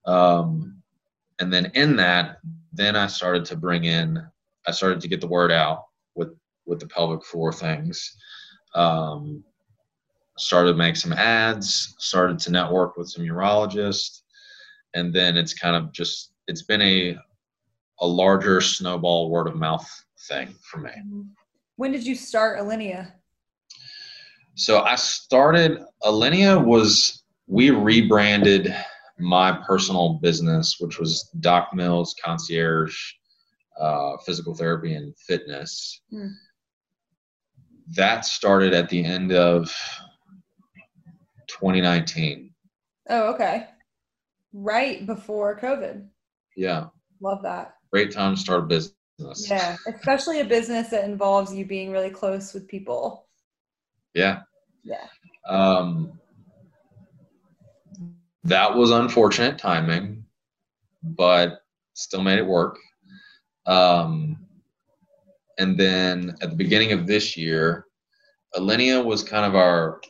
Um, 0.07 0.83
and 1.39 1.53
then 1.53 1.73
in 1.75 1.97
that, 1.97 2.39
then 2.73 2.97
I 2.97 3.07
started 3.07 3.45
to 3.47 3.57
bring 3.57 3.85
in, 3.85 4.23
I 4.67 4.73
started 4.73 5.01
to 5.01 5.09
get 5.09 5.21
the 5.21 5.27
word 5.27 5.51
out 5.51 5.85
with 6.15 6.37
with 6.67 6.81
the 6.81 6.87
pelvic 6.87 7.25
floor 7.25 7.53
things. 7.53 8.17
Um, 8.75 9.45
started 10.37 10.73
to 10.73 10.79
make 10.79 10.97
some 10.97 11.13
ads, 11.13 11.95
started 11.99 12.39
to 12.41 12.51
network 12.51 12.97
with 12.97 13.09
some 13.09 13.25
urologists, 13.25 14.23
and 14.95 15.13
then 15.13 15.37
it's 15.37 15.55
kind 15.55 15.77
of 15.77 15.93
just 15.93 16.33
it's 16.47 16.63
been 16.63 16.83
a 16.83 17.17
a 18.01 18.07
larger 18.07 18.61
snowball 18.61 19.31
word 19.31 19.47
of 19.47 19.57
mouth 19.57 19.89
thing 20.29 20.55
for 20.63 20.79
me. 20.79 20.91
When 21.77 21.93
did 21.93 22.07
you 22.07 22.15
start 22.15 22.59
Alinea? 22.59 23.13
So 24.55 24.81
I 24.83 24.97
started 24.97 25.81
Alinea 26.03 26.65
was 26.65 27.23
we 27.47 27.71
rebranded 27.71 28.75
my 29.19 29.53
personal 29.67 30.15
business, 30.15 30.77
which 30.81 30.99
was 30.99 31.31
Doc 31.41 31.71
Mills 31.73 32.15
Concierge 32.25 32.97
uh, 33.79 34.17
Physical 34.25 34.55
Therapy 34.55 34.95
and 34.95 35.17
Fitness. 35.19 36.03
Hmm. 36.11 36.29
That 37.97 38.25
started 38.25 38.73
at 38.73 38.89
the 38.89 39.05
end 39.05 39.33
of 39.33 39.75
2019. 41.55 42.51
Oh, 43.11 43.35
okay. 43.35 43.69
Right 44.53 45.07
before 45.07 45.59
COVID. 45.59 46.07
Yeah. 46.57 46.87
Love 47.21 47.43
that. 47.43 47.75
Great 47.93 48.13
time 48.13 48.35
to 48.35 48.41
start 48.41 48.65
a 48.65 48.67
business. 48.67 49.49
Yeah, 49.49 49.77
especially 49.87 50.41
a 50.41 50.45
business 50.45 50.89
that 50.91 51.05
involves 51.05 51.55
you 51.55 51.65
being 51.65 51.93
really 51.93 52.11
close 52.11 52.53
with 52.53 52.67
people. 52.67 53.29
Yeah. 54.15 54.41
Yeah. 54.83 55.07
Um, 55.49 56.19
that 58.43 58.75
was 58.75 58.91
unfortunate 58.91 59.59
timing, 59.59 60.25
but 61.03 61.61
still 61.95 62.23
made 62.23 62.39
it 62.39 62.47
work. 62.47 62.79
Um, 63.67 64.39
and 65.59 65.79
then 65.79 66.35
at 66.43 66.51
the 66.51 66.57
beginning 66.57 66.93
of 66.93 67.07
this 67.07 67.37
year, 67.37 67.87
Alinea 68.57 69.05
was 69.05 69.23
kind 69.23 69.47
of 69.47 69.55
our 69.55 70.01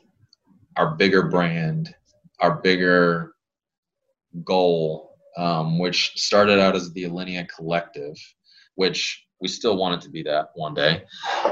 our 0.76 0.94
bigger 0.94 1.28
brand, 1.28 1.94
our 2.40 2.56
bigger 2.56 3.34
goal, 4.44 5.16
um, 5.36 5.78
which 5.78 6.12
started 6.16 6.58
out 6.58 6.74
as 6.74 6.92
the 6.92 7.04
Alinea 7.04 7.48
Collective, 7.48 8.16
which 8.74 9.26
we 9.40 9.48
still 9.48 9.76
want 9.76 10.00
it 10.00 10.04
to 10.04 10.10
be 10.10 10.22
that 10.22 10.50
one 10.54 10.74
day. 10.74 11.04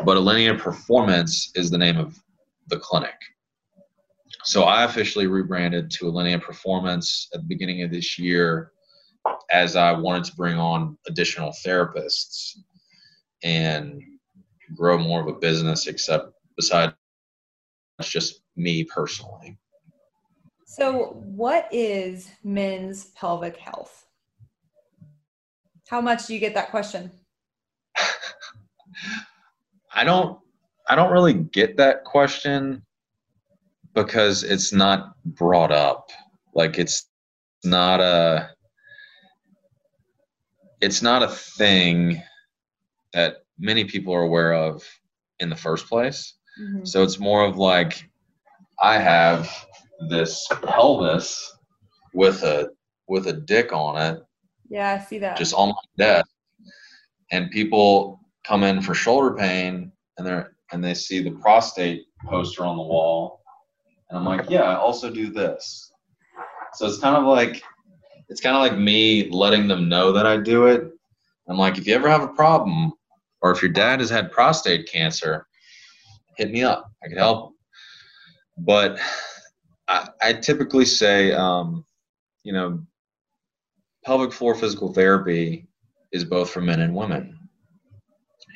But 0.04 0.16
Alinea 0.16 0.58
Performance 0.58 1.52
is 1.54 1.70
the 1.70 1.78
name 1.78 1.96
of 1.96 2.18
the 2.68 2.78
clinic. 2.78 3.14
So 4.44 4.64
I 4.64 4.84
officially 4.84 5.26
rebranded 5.26 5.90
to 5.92 6.06
Alinea 6.06 6.42
Performance 6.42 7.28
at 7.34 7.42
the 7.42 7.46
beginning 7.46 7.82
of 7.82 7.90
this 7.90 8.18
year 8.18 8.72
as 9.50 9.76
I 9.76 9.92
wanted 9.92 10.24
to 10.24 10.36
bring 10.36 10.56
on 10.56 10.96
additional 11.06 11.54
therapists 11.64 12.56
and 13.44 14.02
grow 14.74 14.98
more 14.98 15.20
of 15.20 15.28
a 15.28 15.38
business, 15.38 15.86
except 15.86 16.32
besides 17.99 18.12
just 18.12 18.43
me 18.57 18.84
personally. 18.84 19.59
So, 20.64 21.20
what 21.24 21.68
is 21.70 22.30
men's 22.45 23.07
pelvic 23.11 23.57
health? 23.57 24.07
How 25.88 26.01
much 26.01 26.26
do 26.26 26.34
you 26.34 26.40
get 26.40 26.55
that 26.55 26.70
question? 26.70 27.11
I 29.95 30.05
don't 30.05 30.38
I 30.88 30.95
don't 30.95 31.12
really 31.12 31.34
get 31.34 31.76
that 31.76 32.05
question 32.05 32.82
because 33.95 34.43
it's 34.43 34.72
not 34.72 35.14
brought 35.24 35.70
up. 35.70 36.11
Like 36.55 36.78
it's 36.78 37.09
not 37.64 38.01
a 38.01 38.51
it's 40.80 41.03
not 41.03 41.22
a 41.22 41.28
thing 41.28 42.22
that 43.12 43.45
many 43.59 43.84
people 43.84 44.14
are 44.14 44.22
aware 44.22 44.55
of 44.55 44.82
in 45.40 45.51
the 45.51 45.57
first 45.57 45.88
place. 45.88 46.34
Mm-hmm. 46.61 46.84
So 46.84 47.03
it's 47.03 47.18
more 47.18 47.44
of 47.44 47.57
like 47.57 48.09
I 48.80 48.98
have 48.98 49.50
this 50.09 50.46
pelvis 50.62 51.57
with 52.14 52.42
a 52.42 52.70
with 53.09 53.26
a 53.26 53.32
dick 53.32 53.72
on 53.72 53.96
it. 54.00 54.22
Yeah, 54.68 54.92
I 54.92 55.05
see 55.05 55.18
that. 55.18 55.36
Just 55.36 55.55
on 55.55 55.68
my 55.68 55.74
desk. 55.98 56.28
And 57.30 57.50
people 57.50 58.20
come 58.44 58.62
in 58.64 58.82
for 58.82 58.94
shoulder 58.94 59.34
pain 59.34 59.92
and 60.16 60.26
they're 60.26 60.57
and 60.72 60.82
they 60.82 60.94
see 60.94 61.22
the 61.22 61.30
prostate 61.32 62.05
poster 62.26 62.64
on 62.64 62.76
the 62.76 62.82
wall. 62.82 63.42
And 64.09 64.18
I'm 64.18 64.24
like, 64.24 64.48
yeah, 64.48 64.62
I 64.62 64.76
also 64.76 65.11
do 65.11 65.30
this. 65.30 65.92
So 66.74 66.86
it's 66.86 66.98
kind 66.98 67.16
of 67.16 67.24
like 67.24 67.62
it's 68.28 68.40
kind 68.40 68.57
of 68.57 68.62
like 68.62 68.78
me 68.78 69.28
letting 69.30 69.68
them 69.68 69.88
know 69.88 70.12
that 70.12 70.26
I 70.26 70.38
do 70.38 70.66
it. 70.66 70.90
I'm 71.48 71.59
like, 71.59 71.76
if 71.76 71.86
you 71.86 71.94
ever 71.94 72.09
have 72.09 72.22
a 72.22 72.28
problem, 72.28 72.92
or 73.42 73.50
if 73.50 73.61
your 73.61 73.72
dad 73.72 74.00
has 74.00 74.09
had 74.09 74.32
prostate 74.32 74.90
cancer, 74.90 75.46
hit 76.37 76.51
me 76.51 76.62
up. 76.62 76.91
I 77.03 77.09
can 77.09 77.18
help. 77.18 77.55
But 78.59 78.99
I, 79.89 80.09
I 80.22 80.33
typically 80.35 80.85
say, 80.85 81.33
um, 81.33 81.85
you 82.45 82.53
know, 82.53 82.83
pelvic 84.05 84.33
floor 84.33 84.55
physical 84.55 84.93
therapy 84.93 85.66
is 86.12 86.24
both 86.24 86.51
for 86.51 86.61
men 86.61 86.80
and 86.80 86.95
women. 86.95 87.39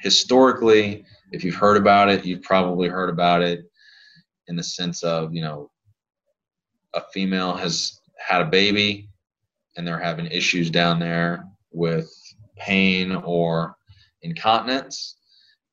Historically, 0.02 1.04
if 1.32 1.42
you've 1.44 1.54
heard 1.54 1.76
about 1.76 2.08
it, 2.08 2.24
you've 2.24 2.42
probably 2.42 2.88
heard 2.88 3.10
about 3.10 3.42
it 3.42 3.64
in 4.48 4.56
the 4.56 4.62
sense 4.62 5.02
of, 5.02 5.34
you 5.34 5.42
know, 5.42 5.70
a 6.94 7.02
female 7.12 7.54
has 7.54 8.00
had 8.18 8.40
a 8.40 8.46
baby 8.46 9.08
and 9.76 9.86
they're 9.86 9.98
having 9.98 10.26
issues 10.26 10.70
down 10.70 10.98
there 10.98 11.44
with 11.72 12.10
pain 12.56 13.14
or 13.14 13.76
incontinence. 14.22 15.16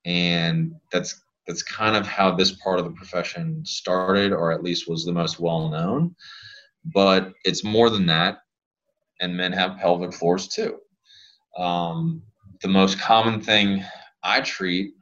And 0.05 0.73
that's 0.91 1.21
that's 1.47 1.63
kind 1.63 1.95
of 1.95 2.07
how 2.07 2.31
this 2.31 2.51
part 2.51 2.79
of 2.79 2.85
the 2.85 2.91
profession 2.91 3.65
started, 3.65 4.31
or 4.31 4.51
at 4.51 4.63
least 4.63 4.89
was 4.89 5.05
the 5.05 5.11
most 5.11 5.39
well 5.39 5.69
known. 5.69 6.15
But 6.85 7.33
it's 7.43 7.63
more 7.63 7.89
than 7.89 8.05
that, 8.07 8.39
and 9.19 9.35
men 9.35 9.51
have 9.51 9.77
pelvic 9.77 10.13
floors 10.13 10.47
too. 10.47 10.79
Um, 11.57 12.21
the 12.61 12.67
most 12.67 12.99
common 12.99 13.41
thing 13.41 13.83
I 14.23 14.41
treat 14.41 14.93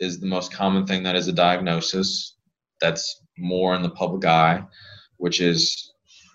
is 0.00 0.20
the 0.20 0.26
most 0.26 0.52
common 0.52 0.86
thing 0.86 1.02
that 1.04 1.16
is 1.16 1.28
a 1.28 1.32
diagnosis 1.32 2.36
that's 2.80 3.22
more 3.38 3.74
in 3.74 3.82
the 3.82 3.90
public 3.90 4.24
eye, 4.24 4.62
which 5.16 5.40
is 5.40 5.92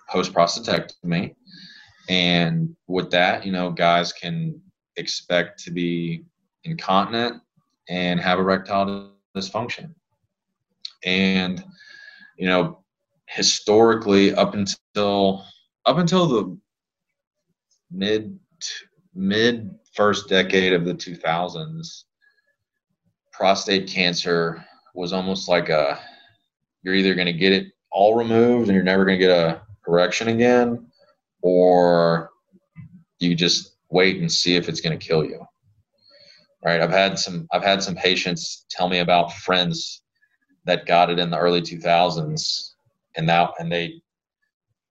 post 0.09 0.33
prostatectomy. 0.33 1.35
And 2.09 2.75
with 2.87 3.11
that, 3.11 3.45
you 3.45 3.51
know, 3.51 3.71
guys 3.71 4.11
can 4.11 4.59
expect 4.97 5.63
to 5.63 5.71
be 5.71 6.23
incontinent 6.63 7.41
and 7.89 8.19
have 8.19 8.39
erectile 8.39 9.11
dysfunction. 9.35 9.93
And, 11.03 11.63
you 12.37 12.47
know, 12.47 12.83
historically, 13.27 14.33
up 14.33 14.53
until 14.53 15.45
up 15.85 15.97
until 15.97 16.27
the 16.27 16.57
mid 17.91 18.37
mid 19.15 19.73
first 19.93 20.29
decade 20.29 20.73
of 20.73 20.85
the 20.85 20.93
2000s, 20.93 22.03
prostate 23.31 23.87
cancer 23.87 24.63
was 24.93 25.13
almost 25.13 25.49
like 25.49 25.69
a 25.69 25.99
you're 26.83 26.95
either 26.95 27.15
going 27.15 27.27
to 27.27 27.33
get 27.33 27.53
it 27.53 27.67
all 27.91 28.15
removed 28.15 28.67
and 28.67 28.75
you're 28.75 28.83
never 28.83 29.05
going 29.05 29.19
to 29.19 29.25
get 29.25 29.37
a 29.37 29.61
erection 29.87 30.29
again, 30.29 30.87
or 31.41 32.29
you 33.19 33.35
just 33.35 33.77
wait 33.89 34.19
and 34.19 34.31
see 34.31 34.55
if 34.55 34.69
it's 34.69 34.81
going 34.81 34.97
to 34.97 35.05
kill 35.05 35.25
you 35.25 35.45
right? 36.63 36.81
I've 36.81 36.91
had 36.91 37.17
some 37.17 37.47
I've 37.51 37.63
had 37.63 37.81
some 37.83 37.95
patients 37.95 38.65
tell 38.69 38.89
me 38.89 38.99
about 38.99 39.33
friends 39.33 40.01
that 40.65 40.85
got 40.85 41.09
it 41.09 41.19
in 41.19 41.29
the 41.29 41.37
early 41.37 41.61
2000s 41.61 42.73
and 43.15 43.27
now 43.27 43.53
and 43.59 43.71
they 43.71 44.01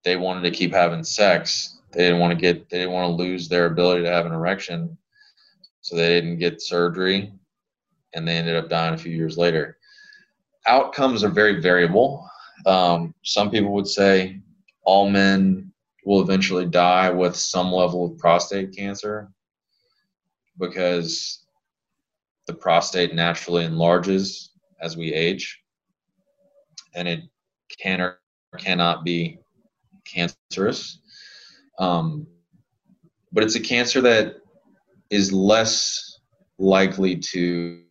they 0.05 0.17
wanted 0.17 0.43
to 0.43 0.51
keep 0.51 0.73
having 0.73 1.05
sex 1.05 1.81
they 1.93 2.05
didn't 2.05 2.21
want 2.21 2.33
to 2.33 2.41
get 2.41 2.69
they 2.69 2.79
didn't 2.79 2.93
want 2.93 3.11
to 3.11 3.23
lose 3.23 3.49
their 3.49 3.67
ability 3.67 4.05
to 4.05 4.11
have 4.11 4.27
an 4.27 4.33
erection, 4.33 4.97
so 5.81 5.97
they 5.97 6.09
didn't 6.09 6.39
get 6.39 6.63
surgery, 6.63 7.33
and 8.15 8.27
they 8.27 8.37
ended 8.37 8.57
up 8.57 8.69
dying 8.69 8.95
a 8.95 8.99
few 8.99 9.13
years 9.13 9.37
later. 9.37 9.79
Outcomes 10.67 11.25
are 11.25 11.31
very 11.31 11.61
variable. 11.61 12.29
Um, 12.67 13.15
some 13.25 13.51
people 13.51 13.73
would 13.73 13.89
say 13.89 14.41
all 14.83 15.11
men 15.11 15.73
will 16.05 16.21
eventually 16.21 16.67
die 16.67 17.11
with 17.11 17.35
some 17.35 17.73
level 17.73 18.05
of 18.05 18.19
prostate 18.19 18.77
cancer 18.77 19.31
because 20.59 21.40
the 22.51 22.57
prostate 22.57 23.15
naturally 23.15 23.65
enlarges 23.65 24.51
as 24.81 24.97
we 24.97 25.15
age 25.15 25.61
and 26.97 27.07
it 27.07 27.21
can 27.81 28.01
or 28.01 28.19
cannot 28.59 29.05
be 29.05 29.39
cancerous. 30.05 30.99
Um, 31.79 32.27
but 33.31 33.45
it's 33.45 33.55
a 33.55 33.61
cancer 33.61 34.01
that 34.01 34.39
is 35.11 35.33
less 35.33 36.19
likely 36.59 37.17
to 37.17 37.85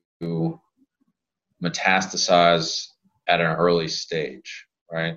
metastasize 1.63 2.87
at 3.29 3.39
an 3.39 3.55
early 3.55 3.87
stage, 3.87 4.65
right? 4.91 5.15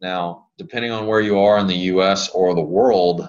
Now, 0.00 0.48
depending 0.58 0.90
on 0.90 1.06
where 1.06 1.20
you 1.20 1.38
are 1.38 1.58
in 1.58 1.68
the 1.68 1.92
US 1.92 2.28
or 2.30 2.56
the 2.56 2.60
world, 2.60 3.28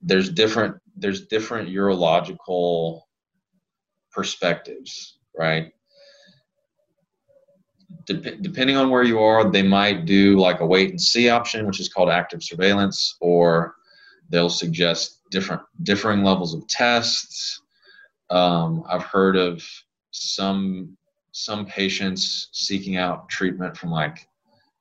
there's 0.00 0.30
different 0.30 0.76
there's 0.94 1.26
different 1.26 1.68
urological 1.68 3.00
perspectives, 4.12 5.18
right? 5.36 5.72
Dep- 8.06 8.42
depending 8.42 8.76
on 8.76 8.90
where 8.90 9.02
you 9.02 9.18
are, 9.20 9.50
they 9.50 9.62
might 9.62 10.04
do 10.04 10.38
like 10.38 10.60
a 10.60 10.66
wait 10.66 10.90
and 10.90 11.00
see 11.00 11.28
option, 11.28 11.66
which 11.66 11.80
is 11.80 11.88
called 11.88 12.10
active 12.10 12.42
surveillance, 12.42 13.16
or 13.20 13.74
they'll 14.30 14.50
suggest 14.50 15.20
different 15.30 15.62
differing 15.82 16.22
levels 16.22 16.54
of 16.54 16.66
tests. 16.68 17.62
Um, 18.30 18.84
I've 18.88 19.04
heard 19.04 19.36
of 19.36 19.62
some 20.10 20.96
some 21.32 21.66
patients 21.66 22.48
seeking 22.52 22.96
out 22.96 23.28
treatment 23.28 23.76
from 23.76 23.90
like 23.90 24.28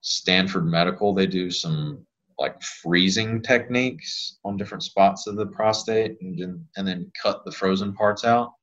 Stanford 0.01 0.65
Medical. 0.65 1.13
They 1.13 1.27
do 1.27 1.51
some 1.51 2.05
like 2.39 2.61
freezing 2.61 3.41
techniques 3.41 4.37
on 4.45 4.57
different 4.57 4.83
spots 4.83 5.27
of 5.27 5.35
the 5.35 5.45
prostate 5.45 6.17
and 6.21 6.65
and 6.75 6.87
then 6.87 7.11
cut 7.21 7.43
the 7.45 7.51
frozen 7.51 7.93
parts 7.93 8.23
out. 8.25 8.53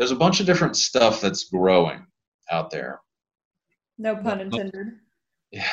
There's 0.00 0.12
a 0.12 0.16
bunch 0.16 0.40
of 0.40 0.46
different 0.46 0.78
stuff 0.78 1.20
that's 1.20 1.44
growing 1.44 2.06
out 2.50 2.70
there. 2.70 3.02
No 3.98 4.16
pun 4.16 4.40
intended. 4.40 4.92
Yeah. 5.50 5.68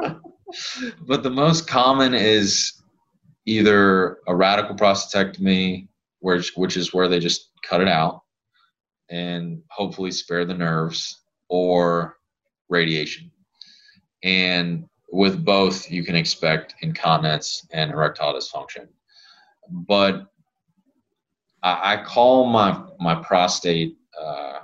but 1.08 1.24
the 1.24 1.30
most 1.30 1.66
common 1.66 2.14
is 2.14 2.80
either 3.46 4.18
a 4.28 4.36
radical 4.36 4.76
prostatectomy, 4.76 5.88
which 6.20 6.52
which 6.54 6.76
is 6.76 6.94
where 6.94 7.08
they 7.08 7.18
just 7.18 7.50
cut 7.68 7.80
it 7.80 7.88
out 7.88 8.22
and 9.10 9.60
hopefully 9.72 10.12
spare 10.12 10.44
the 10.44 10.54
nerves, 10.54 11.22
or 11.48 12.16
radiation. 12.68 13.28
And 14.22 14.84
with 15.10 15.44
both, 15.44 15.90
you 15.90 16.04
can 16.04 16.14
expect 16.14 16.76
incontinence 16.82 17.66
and 17.72 17.90
erectile 17.90 18.34
dysfunction. 18.34 18.86
But 19.68 20.28
I, 21.62 22.02
call 22.04 22.46
my 22.46 22.82
my 23.00 23.16
prostate 23.16 23.96
uh, 24.20 24.60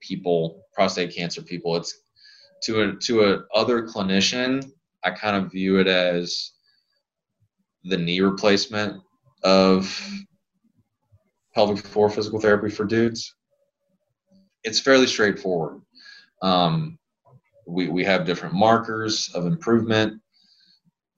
people, 0.00 0.62
prostate 0.72 1.14
cancer 1.14 1.42
people. 1.42 1.76
It's 1.76 2.02
to 2.64 2.82
a 2.82 2.92
to 2.96 3.24
a 3.24 3.42
other 3.54 3.86
clinician. 3.86 4.70
I 5.04 5.10
kind 5.10 5.36
of 5.36 5.52
view 5.52 5.78
it 5.78 5.86
as 5.86 6.52
the 7.84 7.96
knee 7.98 8.20
replacement 8.20 9.02
of 9.42 10.24
pelvic 11.54 11.84
floor 11.84 12.10
physical 12.10 12.40
therapy 12.40 12.70
for 12.70 12.84
dudes. 12.84 13.34
It's 14.64 14.80
fairly 14.80 15.06
straightforward. 15.06 15.82
Um, 16.42 16.98
we, 17.66 17.88
we 17.88 18.04
have 18.04 18.26
different 18.26 18.54
markers 18.54 19.30
of 19.34 19.46
improvement. 19.46 20.20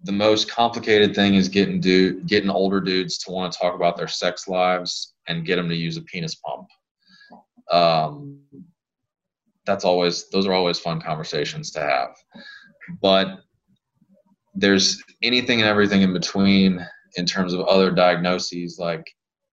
The 0.03 0.13
most 0.13 0.51
complicated 0.51 1.15
thing 1.15 1.35
is 1.35 1.49
getting 1.49 1.81
dude, 1.81 2.27
getting 2.27 2.51
older 2.51 2.81
dudes 2.81 3.19
to 3.19 3.31
want 3.31 3.53
to 3.53 3.59
talk 3.59 3.75
about 3.75 3.97
their 3.97 4.09
sex 4.09 4.47
lives 4.47 5.15
and 5.27 5.45
get 5.45 5.57
them 5.57 5.69
to 5.69 5.75
use 5.75 5.97
a 5.97 6.03
penis 6.03 6.37
pump. 6.37 6.69
Um, 7.71 8.41
that's 9.65 9.85
always 9.85 10.29
those 10.31 10.47
are 10.47 10.53
always 10.53 10.79
fun 10.79 11.01
conversations 11.01 11.71
to 11.73 11.81
have. 11.81 12.17
But 13.03 13.41
there's 14.55 15.03
anything 15.23 15.61
and 15.61 15.69
everything 15.69 16.03
in 16.03 16.13
between 16.13 16.87
in 17.17 17.27
terms 17.27 17.53
of 17.53 17.61
other 17.63 17.91
diagnoses 17.91 18.79
like 18.79 19.05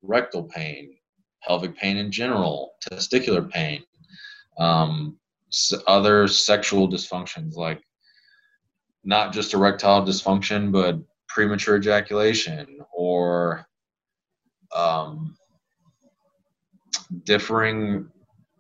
rectal 0.02 0.44
pain, 0.44 0.96
pelvic 1.42 1.76
pain 1.76 1.98
in 1.98 2.12
general, 2.12 2.74
testicular 2.88 3.50
pain, 3.50 3.84
um, 4.60 5.18
other 5.88 6.28
sexual 6.28 6.88
dysfunctions 6.88 7.56
like 7.56 7.82
not 9.04 9.34
just 9.34 9.54
erectile 9.54 10.06
dysfunction, 10.06 10.72
but 10.72 11.00
premature 11.28 11.78
ejaculation 11.78 12.80
or 12.94 13.66
um, 14.76 15.36
differing 17.26 18.08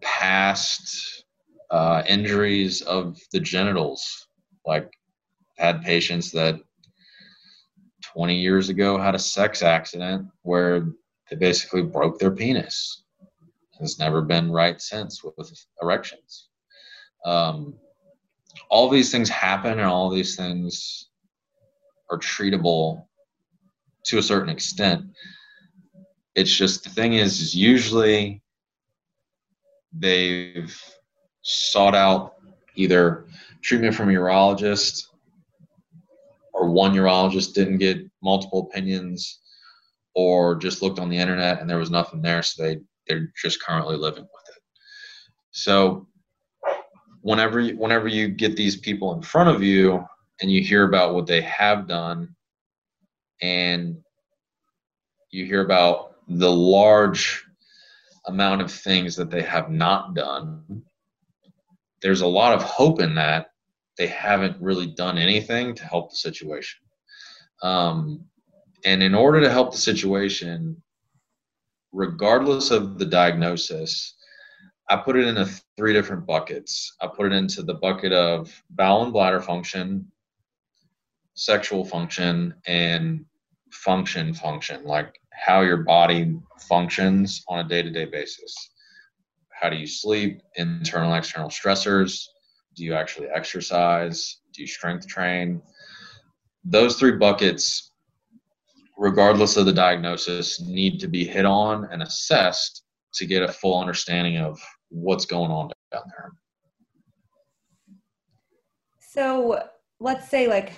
past 0.01 1.25
uh, 1.71 2.03
injuries 2.07 2.81
of 2.81 3.19
the 3.31 3.39
genitals. 3.39 4.27
Like, 4.65 4.91
I've 5.57 5.75
had 5.75 5.83
patients 5.83 6.31
that 6.31 6.59
20 8.13 8.39
years 8.39 8.69
ago 8.69 8.97
had 8.97 9.15
a 9.15 9.19
sex 9.19 9.61
accident 9.61 10.27
where 10.41 10.87
they 11.29 11.35
basically 11.35 11.83
broke 11.83 12.19
their 12.19 12.31
penis. 12.31 13.03
Has 13.79 13.97
never 13.97 14.21
been 14.21 14.51
right 14.51 14.79
since 14.79 15.23
with, 15.23 15.33
with 15.35 15.51
erections 15.81 16.49
um, 17.25 17.75
all 18.69 18.89
these 18.89 19.11
things 19.11 19.29
happen 19.29 19.73
and 19.73 19.81
all 19.81 20.09
these 20.09 20.35
things 20.35 21.07
are 22.09 22.19
treatable 22.19 23.05
to 24.05 24.17
a 24.17 24.23
certain 24.23 24.49
extent. 24.49 25.05
It's 26.35 26.53
just 26.53 26.83
the 26.83 26.89
thing 26.89 27.13
is, 27.13 27.41
is 27.41 27.55
usually 27.55 28.41
they've 29.93 30.75
sought 31.41 31.95
out 31.95 32.33
either 32.75 33.25
treatment 33.61 33.95
from 33.95 34.09
a 34.09 34.13
urologist 34.13 35.03
or 36.53 36.69
one 36.69 36.93
urologist 36.93 37.53
didn't 37.53 37.77
get 37.77 37.99
multiple 38.21 38.69
opinions 38.69 39.39
or 40.15 40.55
just 40.55 40.81
looked 40.81 40.99
on 40.99 41.09
the 41.09 41.17
internet 41.17 41.59
and 41.59 41.69
there 41.69 41.77
was 41.77 41.91
nothing 41.91 42.21
there 42.21 42.41
so 42.41 42.63
they 42.63 42.79
they're 43.07 43.31
just 43.35 43.61
currently 43.61 43.97
living 43.97 44.23
with 44.23 44.55
it. 44.55 44.61
So 45.51 46.07
whenever 47.23 47.59
you, 47.59 47.77
whenever 47.77 48.07
you 48.07 48.27
get 48.27 48.55
these 48.55 48.77
people 48.77 49.13
in 49.13 49.21
front 49.21 49.49
of 49.49 49.63
you 49.63 50.05
and 50.41 50.51
you 50.51 50.63
hear 50.63 50.83
about 50.87 51.15
what 51.15 51.25
they 51.25 51.41
have 51.41 51.87
done 51.87 52.35
and 53.41 53.97
you 55.31 55.45
hear 55.45 55.65
about 55.65 56.15
the 56.27 56.51
large 56.51 57.43
amount 58.27 58.61
of 58.61 58.71
things 58.71 59.15
that 59.15 59.31
they 59.31 59.41
have 59.41 59.69
not 59.69 60.13
done 60.13 60.83
there's 62.03 62.21
a 62.21 62.27
lot 62.27 62.53
of 62.53 62.61
hope 62.61 62.99
in 62.99 63.15
that 63.15 63.47
they 63.97 64.07
haven't 64.07 64.61
really 64.61 64.87
done 64.87 65.17
anything 65.17 65.73
to 65.73 65.85
help 65.85 66.09
the 66.09 66.15
situation. 66.15 66.81
Um, 67.63 68.25
and 68.85 69.01
in 69.01 69.15
order 69.15 69.39
to 69.39 69.49
help 69.49 69.71
the 69.71 69.77
situation 69.77 70.81
regardless 71.93 72.71
of 72.71 72.99
the 72.99 73.05
diagnosis 73.05 74.15
I 74.89 74.97
put 74.97 75.15
it 75.15 75.27
into 75.27 75.45
three 75.77 75.93
different 75.93 76.25
buckets. 76.25 76.95
I 77.01 77.07
put 77.07 77.27
it 77.27 77.33
into 77.33 77.63
the 77.63 77.75
bucket 77.75 78.11
of 78.11 78.63
bowel 78.71 79.03
and 79.03 79.13
bladder 79.13 79.41
function, 79.41 80.11
sexual 81.35 81.85
function, 81.85 82.53
and 82.67 83.25
function 83.71 84.33
function, 84.33 84.83
like 84.83 85.19
how 85.31 85.61
your 85.61 85.77
body 85.77 86.37
functions 86.59 87.43
on 87.47 87.59
a 87.59 87.67
day 87.67 87.81
to 87.81 87.89
day 87.89 88.05
basis. 88.05 88.53
How 89.49 89.69
do 89.69 89.77
you 89.77 89.87
sleep? 89.87 90.41
Internal, 90.55 91.13
external 91.13 91.49
stressors. 91.49 92.27
Do 92.75 92.83
you 92.83 92.93
actually 92.93 93.27
exercise? 93.27 94.39
Do 94.51 94.61
you 94.61 94.67
strength 94.67 95.07
train? 95.07 95.61
Those 96.65 96.97
three 96.97 97.13
buckets, 97.13 97.91
regardless 98.97 99.57
of 99.57 99.65
the 99.65 99.73
diagnosis, 99.73 100.61
need 100.61 100.99
to 100.99 101.07
be 101.07 101.25
hit 101.25 101.45
on 101.45 101.85
and 101.91 102.03
assessed 102.03 102.82
to 103.15 103.25
get 103.25 103.43
a 103.43 103.47
full 103.47 103.79
understanding 103.79 104.37
of 104.37 104.59
what's 104.89 105.25
going 105.25 105.51
on 105.51 105.69
down 105.91 106.03
there. 106.17 106.31
So 108.99 109.63
let's 109.99 110.29
say 110.29 110.47
like 110.47 110.73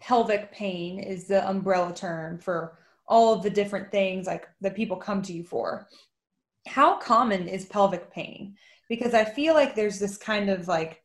pelvic 0.00 0.52
pain 0.52 0.98
is 0.98 1.26
the 1.26 1.48
umbrella 1.48 1.94
term 1.94 2.38
for 2.38 2.78
all 3.08 3.32
of 3.32 3.42
the 3.42 3.50
different 3.50 3.90
things 3.90 4.26
like 4.26 4.48
that 4.60 4.74
people 4.74 4.96
come 4.96 5.22
to 5.22 5.32
you 5.32 5.44
for. 5.44 5.86
How 6.66 6.98
common 6.98 7.48
is 7.48 7.64
pelvic 7.66 8.10
pain? 8.12 8.56
Because 8.88 9.14
I 9.14 9.24
feel 9.24 9.54
like 9.54 9.74
there's 9.74 9.98
this 9.98 10.16
kind 10.16 10.50
of 10.50 10.66
like 10.68 11.02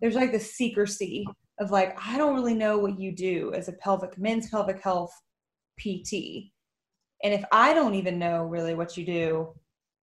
there's 0.00 0.14
like 0.14 0.32
the 0.32 0.40
secrecy 0.40 1.26
of 1.58 1.70
like, 1.70 1.96
I 2.04 2.16
don't 2.16 2.34
really 2.34 2.54
know 2.54 2.78
what 2.78 2.98
you 2.98 3.12
do 3.12 3.52
as 3.54 3.68
a 3.68 3.74
pelvic 3.74 4.18
men's 4.18 4.48
pelvic 4.48 4.80
health 4.80 5.12
PT. 5.78 6.50
And 7.22 7.34
if 7.34 7.44
I 7.52 7.74
don't 7.74 7.94
even 7.94 8.18
know 8.18 8.44
really 8.44 8.74
what 8.74 8.96
you 8.96 9.04
do, 9.04 9.54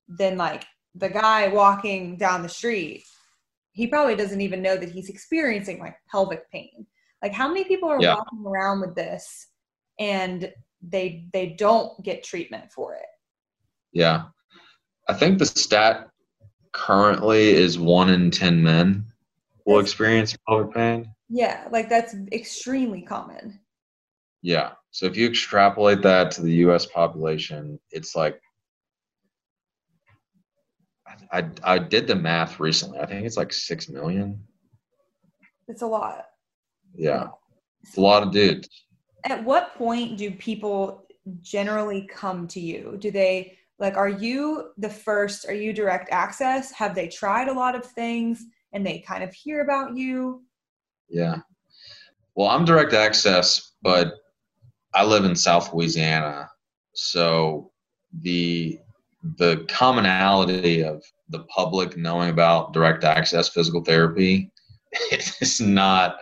then 0.08 0.38
like 0.38 0.66
the 0.96 1.10
guy 1.10 1.48
walking 1.48 2.18
down 2.18 2.42
the 2.42 2.50
street, 2.50 3.04
he 3.72 3.88
probably 3.88 4.16
doesn't 4.16 4.42
even 4.42 4.62
know 4.62 4.78
that 4.78 4.90
he's 4.90 5.10
experiencing 5.10 5.80
like 5.80 5.96
pelvic 6.10 6.50
pain. 6.52 6.86
Like 7.22 7.34
how 7.34 7.48
many 7.48 7.64
people 7.64 7.90
are 7.90 8.02
Yeah. 8.02 8.16
walking 8.16 8.46
around 8.46 8.82
with 8.82 8.96
this 8.96 9.48
and 10.00 10.52
they 10.82 11.28
they 11.34 11.48
don't 11.48 12.02
get 12.04 12.24
treatment 12.24 12.72
for 12.72 12.94
it? 12.96 13.06
Yeah. 13.92 14.26
I 15.08 15.14
think 15.14 15.40
the 15.40 15.46
stat 15.46 16.10
currently 16.74 17.50
is 17.50 17.80
one 17.80 18.10
in 18.10 18.30
10 18.30 18.62
men 18.62 19.06
will 19.66 19.80
experience 19.80 20.36
pelvic 20.48 20.74
pain. 20.74 21.14
Yeah, 21.30 21.68
like 21.72 21.90
that's 21.90 22.16
extremely 22.32 23.02
common. 23.02 23.60
Yeah. 24.42 24.72
So 24.92 25.06
if 25.06 25.18
you 25.18 25.28
extrapolate 25.28 26.02
that 26.04 26.32
to 26.32 26.42
the 26.42 26.54
US 26.66 26.86
population, 26.86 27.80
it's 27.92 28.16
like 28.16 28.40
I, 31.32 31.50
I, 31.64 31.80
did 31.80 32.08
the 32.08 32.16
math 32.16 32.60
recently. 32.60 33.00
I 33.00 33.06
think 33.06 33.26
it's 33.26 33.38
like 33.38 33.54
6 33.54 33.90
million. 33.90 34.40
It's 35.68 35.82
a 35.82 35.88
lot. 35.88 36.26
Yeah. 36.96 37.28
It's 37.84 37.98
a 37.98 38.02
lot 38.02 38.24
of 38.24 38.32
dudes. 38.32 38.70
At 39.24 39.44
what 39.44 39.76
point 39.76 40.18
do 40.18 40.32
people 40.32 41.06
generally 41.42 42.08
come 42.10 42.48
to 42.50 42.60
you? 42.60 42.98
Do 43.00 43.12
they 43.12 43.58
like 43.80 43.96
are 43.96 44.10
you 44.10 44.72
the 44.78 44.90
first 44.90 45.46
are 45.48 45.54
you 45.54 45.74
direct 45.74 46.10
access? 46.12 46.72
Have 46.72 46.96
they 46.96 47.08
tried 47.08 47.48
a 47.48 47.54
lot 47.54 47.76
of 47.76 47.86
things 47.86 48.44
and 48.74 48.86
they 48.86 49.00
kind 49.00 49.24
of 49.24 49.34
hear 49.34 49.62
about 49.62 49.96
you? 49.96 50.44
Yeah. 51.10 51.38
Well, 52.36 52.50
I'm 52.50 52.66
direct 52.66 52.94
access, 52.94 53.74
but 53.82 54.14
I 54.94 55.04
live 55.04 55.26
in 55.26 55.36
South 55.36 55.74
Louisiana, 55.74 56.50
so 56.94 57.72
the 58.22 58.80
the 59.38 59.66
commonality 59.70 60.84
of 60.84 61.04
the 61.30 61.40
public 61.44 61.98
knowing 61.98 62.30
about 62.30 62.74
direct 62.74 63.04
access 63.04 63.50
physical 63.50 63.84
therapy 63.84 64.52
is 65.12 65.60
not 65.60 66.18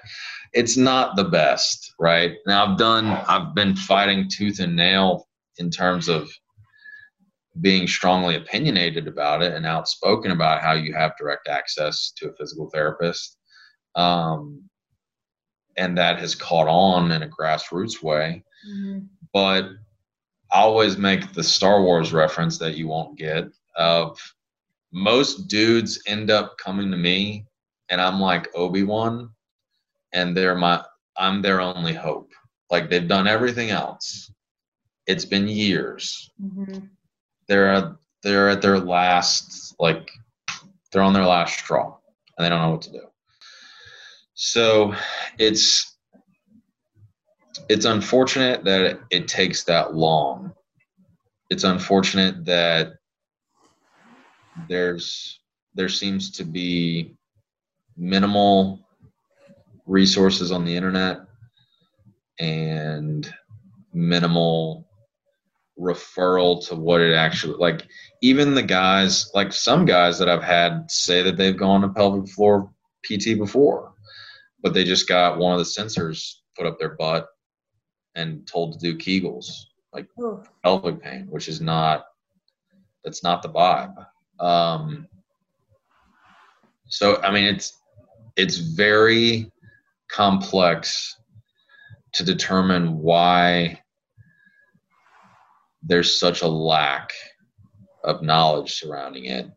it's 0.53 0.77
not 0.77 1.17
the 1.17 1.25
best, 1.25 1.93
right? 1.99 2.37
Now 2.47 2.65
I've 2.65 2.77
done 2.77 3.05
I've 3.07 3.53
been 3.53 3.75
fighting 3.75 4.29
tooth 4.29 4.59
and 4.59 4.75
nail 4.75 5.27
in 5.57 5.69
terms 5.69 6.07
of 6.07 6.29
being 7.61 7.87
strongly 7.87 8.35
opinionated 8.35 9.07
about 9.07 9.41
it 9.41 9.53
and 9.53 9.65
outspoken 9.65 10.31
about 10.31 10.61
how 10.61 10.73
you 10.73 10.93
have 10.93 11.17
direct 11.17 11.47
access 11.47 12.11
to 12.17 12.29
a 12.29 12.33
physical 12.33 12.69
therapist. 12.69 13.37
Um, 13.95 14.63
and 15.77 15.97
that 15.97 16.19
has 16.19 16.35
caught 16.35 16.67
on 16.67 17.11
in 17.11 17.23
a 17.23 17.29
grassroots 17.29 18.01
way. 18.01 18.43
But 19.33 19.69
I 20.55 20.59
always 20.59 20.97
make 20.97 21.33
the 21.33 21.43
Star 21.43 21.81
Wars 21.81 22.13
reference 22.13 22.57
that 22.59 22.77
you 22.77 22.87
won't 22.87 23.17
get 23.17 23.49
of 23.75 24.17
most 24.93 25.49
dudes 25.49 26.01
end 26.07 26.31
up 26.31 26.57
coming 26.57 26.89
to 26.91 26.97
me 26.97 27.45
and 27.89 27.99
I'm 27.99 28.21
like 28.21 28.47
Obi-Wan 28.55 29.31
and 30.13 30.35
they're 30.35 30.55
my 30.55 30.81
I'm 31.17 31.41
their 31.41 31.59
only 31.59 31.93
hope. 31.93 32.31
Like 32.71 32.89
they've 32.89 33.05
done 33.05 33.27
everything 33.27 33.69
else. 33.69 34.31
It's 35.07 35.25
been 35.25 35.49
years. 35.49 36.31
Mm-hmm. 36.41 36.85
They're 37.49 37.69
at, 37.73 37.91
they're 38.23 38.49
at 38.49 38.61
their 38.61 38.79
last 38.79 39.75
like 39.77 40.09
they're 40.89 41.01
on 41.03 41.11
their 41.11 41.25
last 41.25 41.59
straw 41.59 41.97
and 42.37 42.45
they 42.45 42.49
don't 42.49 42.61
know 42.61 42.71
what 42.71 42.83
to 42.83 42.91
do. 42.93 43.07
So 44.35 44.95
it's 45.37 45.94
it's 47.69 47.85
unfortunate 47.85 48.63
that 48.63 48.99
it, 49.09 49.27
takes 49.27 49.63
that 49.63 49.93
long. 49.93 50.53
It's 51.49 51.63
unfortunate 51.63 52.45
that 52.45 52.93
there's 54.67 55.39
there 55.73 55.89
seems 55.89 56.31
to 56.31 56.45
be 56.45 57.15
minimal 57.97 58.79
resources 59.85 60.51
on 60.51 60.65
the 60.65 60.75
internet 60.75 61.19
and 62.39 63.31
minimal 63.93 64.87
referral 65.77 66.65
to 66.65 66.75
what 66.75 67.01
it 67.01 67.13
actually 67.13 67.55
like 67.57 67.85
even 68.21 68.53
the 68.53 68.63
guys 68.63 69.29
like 69.33 69.51
some 69.51 69.83
guys 69.83 70.17
that 70.17 70.29
I've 70.29 70.43
had 70.43 70.89
say 70.89 71.21
that 71.21 71.35
they've 71.35 71.55
gone 71.55 71.81
to 71.81 71.89
pelvic 71.89 72.29
floor 72.29 72.71
PT 73.03 73.37
before 73.37 73.93
but 74.63 74.73
they 74.73 74.85
just 74.85 75.07
got 75.07 75.37
one 75.37 75.51
of 75.51 75.59
the 75.59 75.65
sensors 75.65 76.35
put 76.57 76.65
up 76.65 76.79
their 76.79 76.95
butt 76.95 77.27
and 78.15 78.47
told 78.47 78.73
to 78.73 78.79
do 78.79 78.97
Kegels, 78.97 79.47
like 79.93 80.07
pelvic 80.63 81.01
pain, 81.01 81.27
which 81.29 81.47
is 81.47 81.61
not 81.61 82.05
that's 83.03 83.23
not 83.23 83.41
the 83.41 83.49
vibe. 83.49 84.05
Um, 84.39 85.07
so 86.87 87.21
I 87.21 87.31
mean, 87.31 87.45
it's 87.45 87.79
it's 88.35 88.57
very 88.57 89.51
complex 90.09 91.15
to 92.13 92.23
determine 92.23 92.97
why 92.97 93.81
there's 95.83 96.19
such 96.19 96.41
a 96.41 96.47
lack 96.47 97.11
of 98.03 98.21
knowledge 98.21 98.73
surrounding 98.73 99.25
it, 99.25 99.47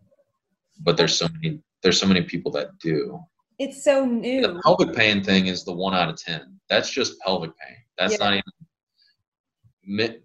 but 0.80 0.96
there's 0.96 1.16
so 1.16 1.28
many 1.40 1.60
there's 1.82 1.98
so 1.98 2.06
many 2.06 2.22
people 2.22 2.52
that 2.52 2.78
do. 2.78 3.18
It's 3.58 3.82
so 3.82 4.04
new. 4.04 4.42
The 4.42 4.60
pelvic 4.62 4.94
pain 4.94 5.22
thing 5.22 5.46
is 5.46 5.64
the 5.64 5.72
one 5.72 5.94
out 5.94 6.08
of 6.08 6.16
ten. 6.16 6.58
That's 6.68 6.90
just 6.90 7.18
pelvic 7.20 7.50
pain. 7.58 7.76
That's 7.98 8.18
Yeah. 8.18 8.24
not 8.30 8.34
even. 8.34 8.42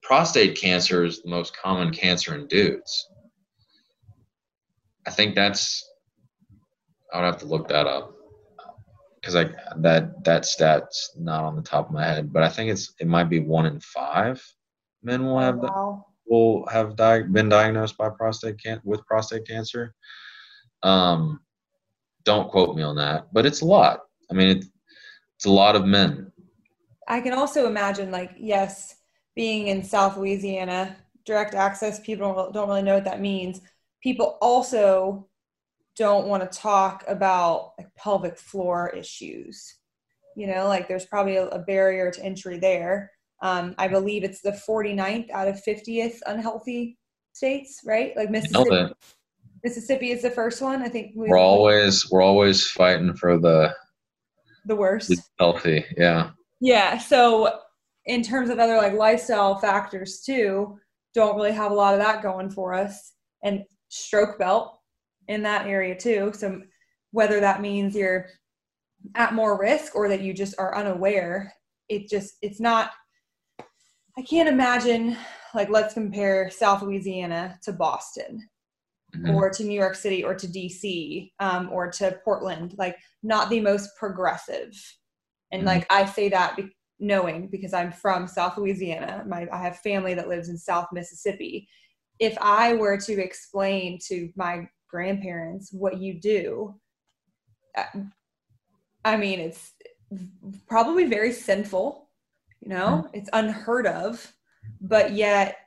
Prostate 0.01 0.57
cancer 0.57 1.05
is 1.05 1.21
the 1.21 1.29
most 1.29 1.55
common 1.55 1.91
cancer 1.91 2.35
in 2.35 2.47
dudes. 2.47 3.07
I 5.07 5.11
think 5.11 5.35
that's. 5.35 5.89
I 7.13 7.19
would 7.19 7.25
have 7.25 7.37
to 7.39 7.45
look 7.45 7.67
that 7.69 7.87
up 7.87 8.13
because 9.15 9.35
I 9.35 9.45
that 9.77 10.23
that 10.25 10.45
stat's 10.45 11.15
not 11.17 11.43
on 11.43 11.55
the 11.55 11.61
top 11.61 11.87
of 11.87 11.93
my 11.93 12.03
head, 12.03 12.33
but 12.33 12.43
I 12.43 12.49
think 12.49 12.71
it's 12.71 12.93
it 12.99 13.07
might 13.07 13.29
be 13.29 13.39
one 13.39 13.65
in 13.65 13.79
five 13.79 14.43
men 15.03 15.25
will 15.25 15.39
have 15.39 15.57
Wow. 15.59 16.07
will 16.25 16.65
have 16.67 16.95
di- 16.95 17.21
been 17.23 17.49
diagnosed 17.49 17.97
by 17.97 18.09
prostate 18.09 18.61
can- 18.61 18.81
with 18.83 19.05
prostate 19.05 19.47
cancer. 19.47 19.93
Um, 20.81 21.41
don't 22.25 22.49
quote 22.49 22.75
me 22.75 22.81
on 22.83 22.95
that, 22.97 23.31
but 23.33 23.45
it's 23.45 23.61
a 23.61 23.65
lot. 23.65 24.01
I 24.31 24.33
mean, 24.33 24.57
it, 24.57 24.65
it's 25.35 25.45
a 25.45 25.51
lot 25.51 25.75
of 25.75 25.85
men. 25.85 26.31
I 27.07 27.21
can 27.21 27.33
also 27.33 27.67
imagine, 27.67 28.11
like, 28.11 28.31
yes, 28.37 28.95
being 29.35 29.67
in 29.67 29.83
South 29.83 30.17
Louisiana, 30.17 30.95
direct 31.25 31.55
access, 31.55 31.99
people 31.99 32.51
don't, 32.51 32.67
really 32.67 32.81
know 32.81 32.95
what 32.95 33.05
that 33.05 33.21
means. 33.21 33.61
People 34.01 34.37
also 34.41 35.27
don't 35.95 36.27
want 36.27 36.49
to 36.49 36.59
talk 36.59 37.03
about 37.07 37.73
like 37.77 37.93
pelvic 37.95 38.37
floor 38.37 38.89
issues. 38.89 39.77
You 40.35 40.47
know, 40.47 40.67
like 40.67 40.87
there's 40.87 41.05
probably 41.05 41.37
a, 41.37 41.47
a 41.47 41.59
barrier 41.59 42.11
to 42.11 42.23
entry 42.23 42.57
there. 42.57 43.11
Um, 43.41 43.75
I 43.77 43.87
believe 43.87 44.23
it's 44.23 44.41
the 44.41 44.59
49th 44.67 45.29
out 45.31 45.47
of 45.47 45.61
50th 45.63 46.17
unhealthy 46.25 46.97
states, 47.33 47.81
right? 47.85 48.15
Like 48.15 48.31
Mississippi, 48.31 48.93
Mississippi 49.63 50.11
is 50.11 50.21
the 50.21 50.31
first 50.31 50.61
one. 50.61 50.81
I 50.81 50.89
think 50.89 51.11
we're 51.15 51.37
always 51.37 52.09
we're 52.09 52.21
always 52.21 52.67
fighting 52.67 53.13
for 53.13 53.37
the 53.37 53.75
the 54.65 54.75
worst. 54.75 55.29
healthy. 55.39 55.85
Yeah, 55.97 56.31
Yeah. 56.63 56.97
So 56.97 57.59
in 58.05 58.23
terms 58.23 58.49
of 58.49 58.57
other 58.57 58.77
like 58.77 58.93
lifestyle 58.93 59.57
factors 59.57 60.21
too, 60.21 60.79
don't 61.13 61.35
really 61.35 61.51
have 61.51 61.71
a 61.71 61.75
lot 61.75 61.93
of 61.93 61.99
that 61.99 62.23
going 62.23 62.49
for 62.49 62.73
us. 62.73 63.11
And 63.43 63.65
stroke 63.89 64.39
belt 64.39 64.79
in 65.27 65.43
that 65.43 65.67
area 65.67 65.93
too. 65.93 66.31
So 66.33 66.61
whether 67.11 67.41
that 67.41 67.59
means 67.61 67.95
you're 67.95 68.27
at 69.15 69.33
more 69.33 69.59
risk 69.59 69.93
or 69.93 70.07
that 70.07 70.21
you 70.21 70.33
just 70.33 70.55
are 70.57 70.75
unaware, 70.77 71.53
it 71.89 72.07
just 72.09 72.35
it's 72.41 72.61
not 72.61 72.91
I 74.17 74.21
can't 74.21 74.47
imagine 74.47 75.17
like 75.53 75.69
let's 75.69 75.93
compare 75.93 76.49
South 76.49 76.81
Louisiana 76.81 77.59
to 77.63 77.73
Boston 77.73 78.47
Mhm. 79.13 79.35
or 79.35 79.49
to 79.49 79.63
New 79.65 79.77
York 79.77 79.95
City 79.95 80.23
or 80.23 80.33
to 80.33 80.47
DC 80.47 81.33
um, 81.39 81.69
or 81.71 81.91
to 81.91 82.19
Portland, 82.23 82.73
like 82.77 82.97
not 83.21 83.49
the 83.49 83.59
most 83.59 83.89
progressive. 83.99 84.71
And 85.53 85.61
Mhm. 85.61 85.67
like 85.67 85.85
I 85.91 86.05
say 86.05 86.27
that 86.29 86.57
be- 86.57 86.75
knowing 86.99 87.47
because 87.47 87.73
I'm 87.73 87.91
from 87.91 88.27
South 88.27 88.57
Louisiana, 88.57 89.23
my 89.27 89.47
I 89.51 89.59
have 89.61 89.79
family 89.79 90.13
that 90.15 90.27
lives 90.27 90.49
in 90.49 90.57
South 90.57 90.87
Mississippi. 90.91 91.67
If 92.19 92.37
I 92.41 92.73
were 92.73 92.97
to 92.97 93.13
explain 93.21 93.99
to 94.07 94.31
my 94.35 94.67
grandparents 94.87 95.71
what 95.71 95.99
you 95.99 96.19
do, 96.19 96.79
uh, 97.75 97.85
I 99.05 99.17
mean 99.17 99.39
it's 99.39 99.73
probably 100.67 101.05
very 101.05 101.31
sinful, 101.31 102.09
you 102.61 102.69
know, 102.69 103.09
it's 103.13 103.29
unheard 103.33 103.87
of, 103.87 104.33
but 104.81 105.11
yet 105.13 105.57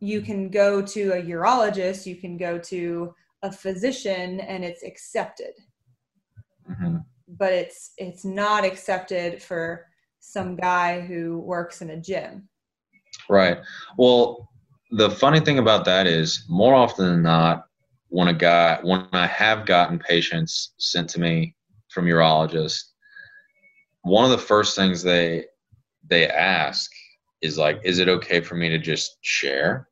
you 0.00 0.20
can 0.20 0.50
go 0.50 0.82
to 0.82 1.12
a 1.12 1.22
urologist, 1.22 2.06
you 2.06 2.16
can 2.16 2.36
go 2.36 2.58
to 2.58 3.14
a 3.42 3.50
physician, 3.50 4.40
and 4.40 4.64
it's 4.64 4.82
accepted. 4.82 5.54
Mhm. 6.70 7.04
But 7.38 7.52
it's 7.52 7.92
it's 7.98 8.24
not 8.24 8.64
accepted 8.64 9.42
for 9.42 9.86
some 10.20 10.56
guy 10.56 11.00
who 11.00 11.38
works 11.38 11.82
in 11.82 11.90
a 11.90 12.00
gym. 12.00 12.48
Right. 13.28 13.58
Well, 13.98 14.50
the 14.90 15.10
funny 15.10 15.40
thing 15.40 15.58
about 15.58 15.84
that 15.84 16.06
is 16.06 16.44
more 16.48 16.74
often 16.74 17.06
than 17.06 17.22
not, 17.22 17.66
when 18.08 18.28
a 18.28 18.34
guy 18.34 18.78
when 18.82 19.06
I 19.12 19.26
have 19.26 19.66
gotten 19.66 19.98
patients 19.98 20.74
sent 20.78 21.08
to 21.10 21.20
me 21.20 21.54
from 21.90 22.06
urologists, 22.06 22.82
one 24.02 24.24
of 24.24 24.30
the 24.30 24.38
first 24.38 24.76
things 24.76 25.02
they 25.02 25.44
they 26.08 26.28
ask 26.28 26.90
is 27.42 27.58
like, 27.58 27.80
is 27.84 27.98
it 27.98 28.08
okay 28.08 28.40
for 28.40 28.54
me 28.54 28.68
to 28.70 28.78
just 28.78 29.18
share? 29.22 29.88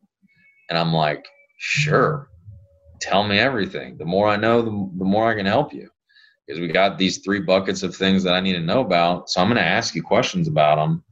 And 0.71 0.79
I'm 0.79 0.93
like, 0.93 1.27
sure. 1.59 2.29
Tell 3.01 3.25
me 3.25 3.39
everything. 3.39 3.99
The 3.99 4.05
more 4.05 4.29
I 4.29 4.37
know, 4.37 4.63
the, 4.63 4.71
the 4.71 5.05
more 5.05 5.29
I 5.29 5.35
can 5.35 5.47
help 5.47 5.75
you. 5.75 5.91
Because 6.47 6.61
we 6.61 6.69
got 6.69 6.99
these 6.99 7.19
three 7.19 7.41
buckets 7.41 7.83
of 7.83 7.95
things 7.95 8.23
that 8.25 8.35
I 8.35 8.41
need 8.41 8.55
to 8.55 8.61
know 8.61 8.81
about. 8.81 9.31
So 9.31 9.41
I'm 9.41 9.49
going 9.49 9.59
to 9.59 9.65
ask 9.65 9.95
you 9.95 10.03
questions 10.03 10.49
about 10.49 10.77
them. 10.77 11.05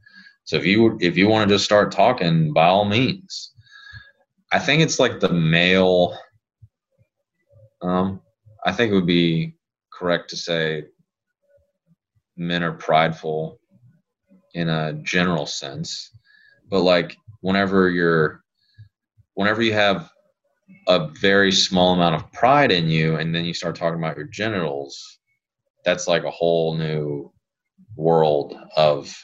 So 0.43 0.57
if 0.57 0.65
you 0.65 0.97
if 1.01 1.17
you 1.17 1.27
want 1.27 1.47
to 1.47 1.55
just 1.55 1.65
start 1.65 1.91
talking, 1.91 2.51
by 2.53 2.67
all 2.67 2.85
means. 2.85 3.53
I 4.51 4.59
think 4.59 4.81
it's 4.81 4.99
like 4.99 5.19
the 5.19 5.31
male. 5.31 6.17
Um, 7.81 8.21
I 8.65 8.71
think 8.71 8.91
it 8.91 8.95
would 8.95 9.07
be 9.07 9.55
correct 9.93 10.29
to 10.31 10.35
say 10.35 10.85
men 12.35 12.63
are 12.63 12.73
prideful 12.73 13.59
in 14.53 14.67
a 14.67 14.93
general 15.03 15.45
sense, 15.45 16.11
but 16.69 16.81
like 16.81 17.15
whenever 17.39 17.89
you're, 17.89 18.43
whenever 19.35 19.61
you 19.61 19.73
have 19.73 20.09
a 20.87 21.07
very 21.21 21.51
small 21.51 21.93
amount 21.93 22.15
of 22.15 22.31
pride 22.33 22.71
in 22.71 22.87
you, 22.87 23.15
and 23.15 23.33
then 23.33 23.45
you 23.45 23.53
start 23.53 23.75
talking 23.75 23.99
about 23.99 24.17
your 24.17 24.27
genitals, 24.27 25.19
that's 25.83 26.07
like 26.07 26.23
a 26.23 26.31
whole 26.31 26.75
new 26.75 27.31
world 27.95 28.55
of 28.75 29.15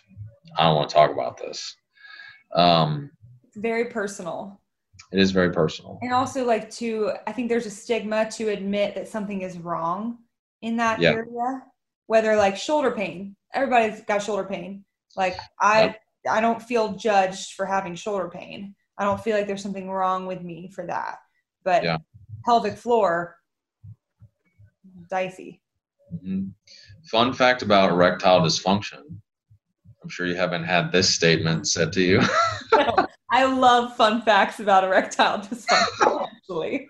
I 0.57 0.63
don't 0.63 0.75
want 0.75 0.89
to 0.89 0.95
talk 0.95 1.11
about 1.11 1.37
this. 1.37 1.75
Um, 2.53 3.11
it's 3.43 3.57
very 3.57 3.85
personal. 3.85 4.59
It 5.11 5.19
is 5.19 5.31
very 5.31 5.51
personal. 5.51 5.99
And 6.01 6.11
also, 6.13 6.43
like, 6.43 6.69
to, 6.71 7.13
I 7.27 7.31
think 7.31 7.49
there's 7.49 7.65
a 7.65 7.71
stigma 7.71 8.29
to 8.31 8.49
admit 8.49 8.95
that 8.95 9.07
something 9.07 9.41
is 9.41 9.57
wrong 9.57 10.17
in 10.61 10.77
that 10.77 10.99
yeah. 10.99 11.11
area, 11.11 11.63
whether 12.07 12.35
like 12.35 12.57
shoulder 12.57 12.91
pain, 12.91 13.35
everybody's 13.53 14.01
got 14.01 14.23
shoulder 14.23 14.43
pain. 14.43 14.83
Like, 15.15 15.37
I. 15.59 15.95
I 16.29 16.41
don't 16.41 16.61
feel 16.61 16.93
judged 16.93 17.53
for 17.53 17.65
having 17.65 17.95
shoulder 17.95 18.27
pain. 18.27 18.75
I 18.97 19.05
don't 19.05 19.21
feel 19.21 19.37
like 19.37 19.47
there's 19.47 19.63
something 19.63 19.89
wrong 19.89 20.25
with 20.25 20.41
me 20.41 20.69
for 20.73 20.85
that. 20.85 21.19
But 21.63 21.83
yeah. 21.83 21.99
pelvic 22.43 22.77
floor, 22.77 23.37
dicey. 25.09 25.61
Mm-hmm. 26.13 26.47
Fun 27.11 27.33
fact 27.33 27.61
about 27.61 27.91
erectile 27.91 28.41
dysfunction. 28.41 29.01
I'm 30.03 30.09
sure 30.09 30.25
you 30.25 30.35
haven't 30.35 30.63
had 30.63 30.91
this 30.91 31.09
statement 31.09 31.67
said 31.67 31.91
to 31.93 32.01
you. 32.01 32.21
I 33.31 33.45
love 33.45 33.95
fun 33.95 34.21
facts 34.21 34.59
about 34.59 34.83
erectile 34.83 35.39
dysfunction, 35.39 36.27
actually. 36.35 36.87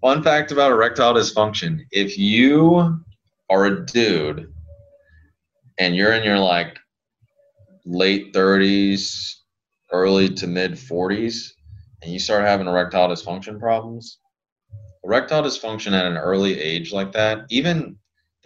Fun 0.00 0.22
fact 0.22 0.52
about 0.52 0.72
erectile 0.72 1.14
dysfunction 1.14 1.80
if 1.90 2.18
you 2.18 3.00
are 3.50 3.66
a 3.66 3.86
dude 3.86 4.52
and 5.78 5.94
you're 5.94 6.12
in 6.12 6.24
your 6.24 6.38
like 6.38 6.78
late 7.84 8.32
30s, 8.32 9.34
early 9.92 10.28
to 10.28 10.46
mid 10.46 10.72
40s, 10.72 11.50
and 12.02 12.12
you 12.12 12.18
start 12.18 12.44
having 12.44 12.66
erectile 12.66 13.08
dysfunction 13.08 13.58
problems, 13.58 14.18
erectile 15.04 15.42
dysfunction 15.42 15.92
at 15.92 16.06
an 16.06 16.16
early 16.16 16.58
age 16.58 16.92
like 16.92 17.12
that, 17.12 17.46
even 17.50 17.96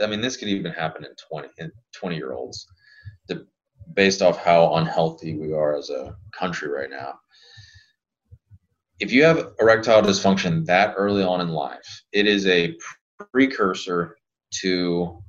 I 0.00 0.06
mean, 0.06 0.20
this 0.20 0.36
could 0.36 0.48
even 0.48 0.72
happen 0.72 1.04
in 1.04 1.10
20 1.28 1.48
in 1.58 1.72
20 1.92 2.16
year 2.16 2.32
olds 2.32 2.66
based 3.94 4.22
off 4.22 4.42
how 4.42 4.74
unhealthy 4.74 5.36
we 5.36 5.52
are 5.52 5.76
as 5.76 5.90
a 5.90 6.16
country 6.32 6.68
right 6.68 6.90
now. 6.90 7.14
If 9.00 9.12
you 9.12 9.24
have 9.24 9.52
erectile 9.60 10.02
dysfunction 10.02 10.64
that 10.66 10.94
early 10.96 11.22
on 11.22 11.40
in 11.40 11.48
life, 11.48 12.02
it 12.12 12.26
is 12.26 12.46
a 12.46 12.74
precursor 13.32 14.16
to 14.60 15.22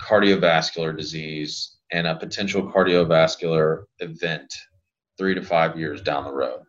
cardiovascular 0.00 0.96
disease 0.96 1.76
and 1.92 2.06
a 2.06 2.16
potential 2.16 2.62
cardiovascular 2.62 3.84
event 3.98 4.52
three 5.18 5.34
to 5.34 5.42
five 5.42 5.78
years 5.78 6.00
down 6.00 6.24
the 6.24 6.32
road. 6.32 6.60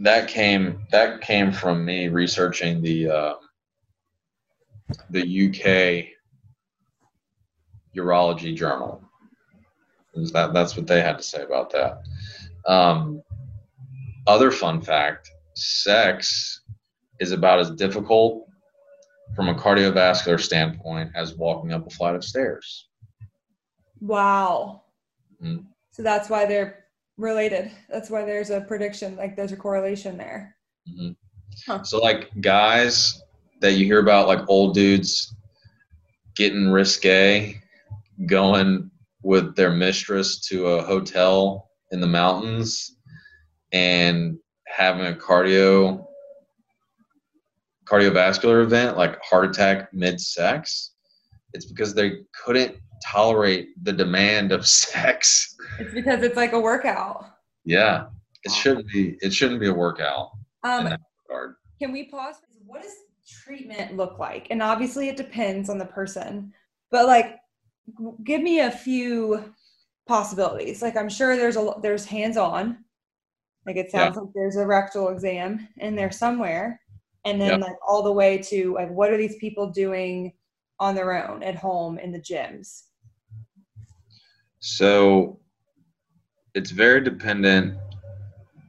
That 0.00 0.28
came 0.28 0.86
that 0.92 1.20
came 1.20 1.50
from 1.50 1.84
me 1.84 2.08
researching 2.08 2.80
the 2.80 3.10
uh, 3.10 3.34
the 5.10 5.20
UK 5.20 6.14
Urology 7.96 8.54
Journal. 8.54 9.02
That, 10.32 10.52
that's 10.52 10.76
what 10.76 10.86
they 10.86 11.00
had 11.00 11.18
to 11.18 11.22
say 11.22 11.42
about 11.42 11.70
that. 11.70 12.02
Um, 12.66 13.22
other 14.26 14.50
fun 14.50 14.80
fact 14.80 15.30
sex 15.54 16.62
is 17.20 17.32
about 17.32 17.58
as 17.58 17.70
difficult 17.72 18.46
from 19.34 19.48
a 19.48 19.54
cardiovascular 19.54 20.40
standpoint 20.40 21.10
as 21.14 21.34
walking 21.34 21.72
up 21.72 21.86
a 21.86 21.90
flight 21.90 22.14
of 22.14 22.24
stairs. 22.24 22.88
Wow. 24.00 24.82
Mm-hmm. 25.42 25.64
So 25.92 26.02
that's 26.02 26.28
why 26.28 26.46
they're 26.46 26.84
related. 27.16 27.70
That's 27.88 28.10
why 28.10 28.24
there's 28.24 28.50
a 28.50 28.60
prediction, 28.60 29.16
like 29.16 29.36
there's 29.36 29.52
a 29.52 29.56
correlation 29.56 30.16
there. 30.16 30.56
Mm-hmm. 30.88 31.12
Huh. 31.66 31.82
So, 31.82 31.98
like 31.98 32.30
guys 32.40 33.20
that 33.60 33.74
you 33.74 33.84
hear 33.84 34.00
about, 34.00 34.28
like 34.28 34.48
old 34.48 34.74
dudes 34.74 35.34
getting 36.34 36.70
risque 36.70 37.60
going 38.26 38.90
with 39.22 39.54
their 39.56 39.72
mistress 39.72 40.40
to 40.48 40.66
a 40.66 40.82
hotel 40.82 41.70
in 41.90 42.00
the 42.00 42.06
mountains 42.06 42.96
and 43.72 44.38
having 44.66 45.06
a 45.06 45.12
cardio 45.12 46.04
cardiovascular 47.84 48.62
event 48.62 48.96
like 48.96 49.18
heart 49.24 49.46
attack 49.46 49.92
mid 49.94 50.20
sex 50.20 50.92
it's 51.54 51.64
because 51.64 51.94
they 51.94 52.18
couldn't 52.44 52.76
tolerate 53.04 53.68
the 53.82 53.92
demand 53.92 54.52
of 54.52 54.66
sex. 54.66 55.56
It's 55.78 55.94
because 55.94 56.22
it's 56.22 56.36
like 56.36 56.52
a 56.52 56.60
workout. 56.60 57.24
Yeah. 57.64 58.06
It 58.44 58.52
shouldn't 58.52 58.88
be 58.88 59.16
it 59.20 59.32
shouldn't 59.32 59.60
be 59.60 59.66
a 59.66 59.74
workout 59.74 60.30
um, 60.64 60.96
can 61.80 61.92
we 61.92 62.04
pause? 62.04 62.36
What 62.66 62.82
does 62.82 62.92
treatment 63.28 63.96
look 63.96 64.18
like 64.18 64.46
and 64.50 64.62
obviously 64.62 65.08
it 65.08 65.16
depends 65.16 65.68
on 65.68 65.78
the 65.78 65.84
person 65.84 66.52
but 66.90 67.06
like 67.06 67.36
give 68.24 68.42
me 68.42 68.60
a 68.60 68.70
few 68.70 69.52
possibilities. 70.08 70.82
Like 70.82 70.96
I'm 70.96 71.08
sure 71.08 71.36
there's 71.36 71.56
a 71.56 71.74
there's 71.82 72.04
hands-on. 72.04 72.84
Like 73.66 73.76
it 73.76 73.90
sounds 73.90 74.16
yeah. 74.16 74.22
like 74.22 74.30
there's 74.34 74.56
a 74.56 74.66
rectal 74.66 75.10
exam 75.10 75.68
in 75.76 75.94
there 75.94 76.10
somewhere, 76.10 76.80
and 77.24 77.40
then 77.40 77.60
like 77.60 77.76
all 77.86 78.02
the 78.02 78.12
way 78.12 78.38
to 78.38 78.74
like 78.74 78.90
what 78.90 79.10
are 79.10 79.18
these 79.18 79.36
people 79.36 79.70
doing 79.70 80.32
on 80.80 80.94
their 80.94 81.28
own 81.28 81.42
at 81.42 81.54
home 81.54 81.98
in 81.98 82.10
the 82.10 82.20
gyms? 82.20 82.84
So 84.60 85.38
it's 86.54 86.70
very 86.70 87.02
dependent 87.02 87.78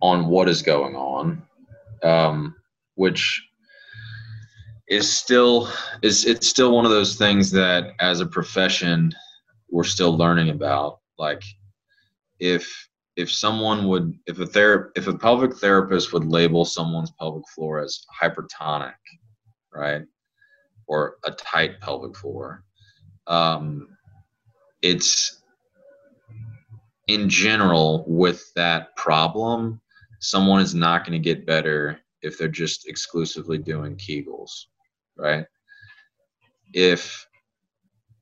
on 0.02 0.28
what 0.28 0.50
is 0.50 0.62
going 0.62 0.96
on, 0.96 1.42
um, 2.04 2.56
which 2.96 3.49
is 4.90 5.12
still 5.12 5.70
is 6.02 6.26
it's 6.26 6.48
still 6.48 6.72
one 6.76 6.86
of 6.86 6.92
those 6.92 7.16
things 7.16 7.52
that 7.52 7.94
as 8.00 8.20
a 8.20 8.26
profession 8.26 9.14
we're 9.70 9.84
still 9.84 10.18
learning 10.18 10.50
about. 10.50 11.00
Like 11.18 11.44
if 12.40 12.90
if 13.16 13.32
someone 13.32 13.88
would 13.88 14.18
if 14.26 14.40
a 14.40 14.46
ther- 14.46 14.92
if 14.96 15.08
a 15.08 15.18
pelvic 15.18 15.56
therapist 15.58 16.14
would 16.14 16.26
label 16.26 16.66
someone's 16.66 17.12
pelvic 17.20 17.44
floor 17.54 17.80
as 17.80 18.06
hypertonic 18.22 18.94
right 19.74 20.04
or 20.88 21.18
a 21.26 21.32
tight 21.32 21.80
pelvic 21.82 22.16
floor 22.16 22.64
um, 23.28 23.90
it's 24.82 25.42
in 27.08 27.28
general 27.28 28.06
with 28.08 28.52
that 28.56 28.96
problem 28.96 29.82
someone 30.22 30.62
is 30.62 30.74
not 30.74 31.06
going 31.06 31.12
to 31.12 31.24
get 31.24 31.46
better 31.46 32.00
if 32.22 32.38
they're 32.38 32.48
just 32.48 32.88
exclusively 32.88 33.58
doing 33.58 33.98
kegels 33.98 34.68
right? 35.20 35.46
If 36.74 37.26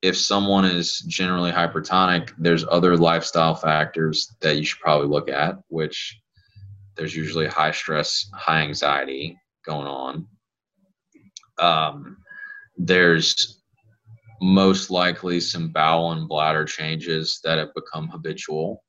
if 0.02 0.16
someone 0.16 0.64
is 0.66 1.00
generally 1.00 1.52
hypertonic, 1.52 2.32
there's 2.38 2.66
other 2.70 2.96
lifestyle 2.96 3.56
factors 3.56 4.36
that 4.42 4.58
you 4.58 4.64
should 4.64 4.80
probably 4.80 5.08
look 5.08 5.28
at, 5.28 5.58
which 5.70 6.20
there's 6.96 7.16
usually 7.16 7.48
high 7.48 7.72
stress, 7.72 8.30
high 8.34 8.62
anxiety 8.62 9.38
going 9.66 9.88
on. 9.88 10.28
Um, 11.60 12.18
there's 12.78 13.64
most 14.40 14.92
likely 14.92 15.40
some 15.40 15.70
bowel 15.70 16.12
and 16.12 16.28
bladder 16.28 16.64
changes 16.64 17.40
that 17.44 17.58
have 17.58 17.74
become 17.74 18.08
habitual. 18.08 18.84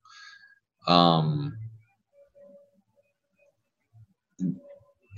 Um, 0.86 1.56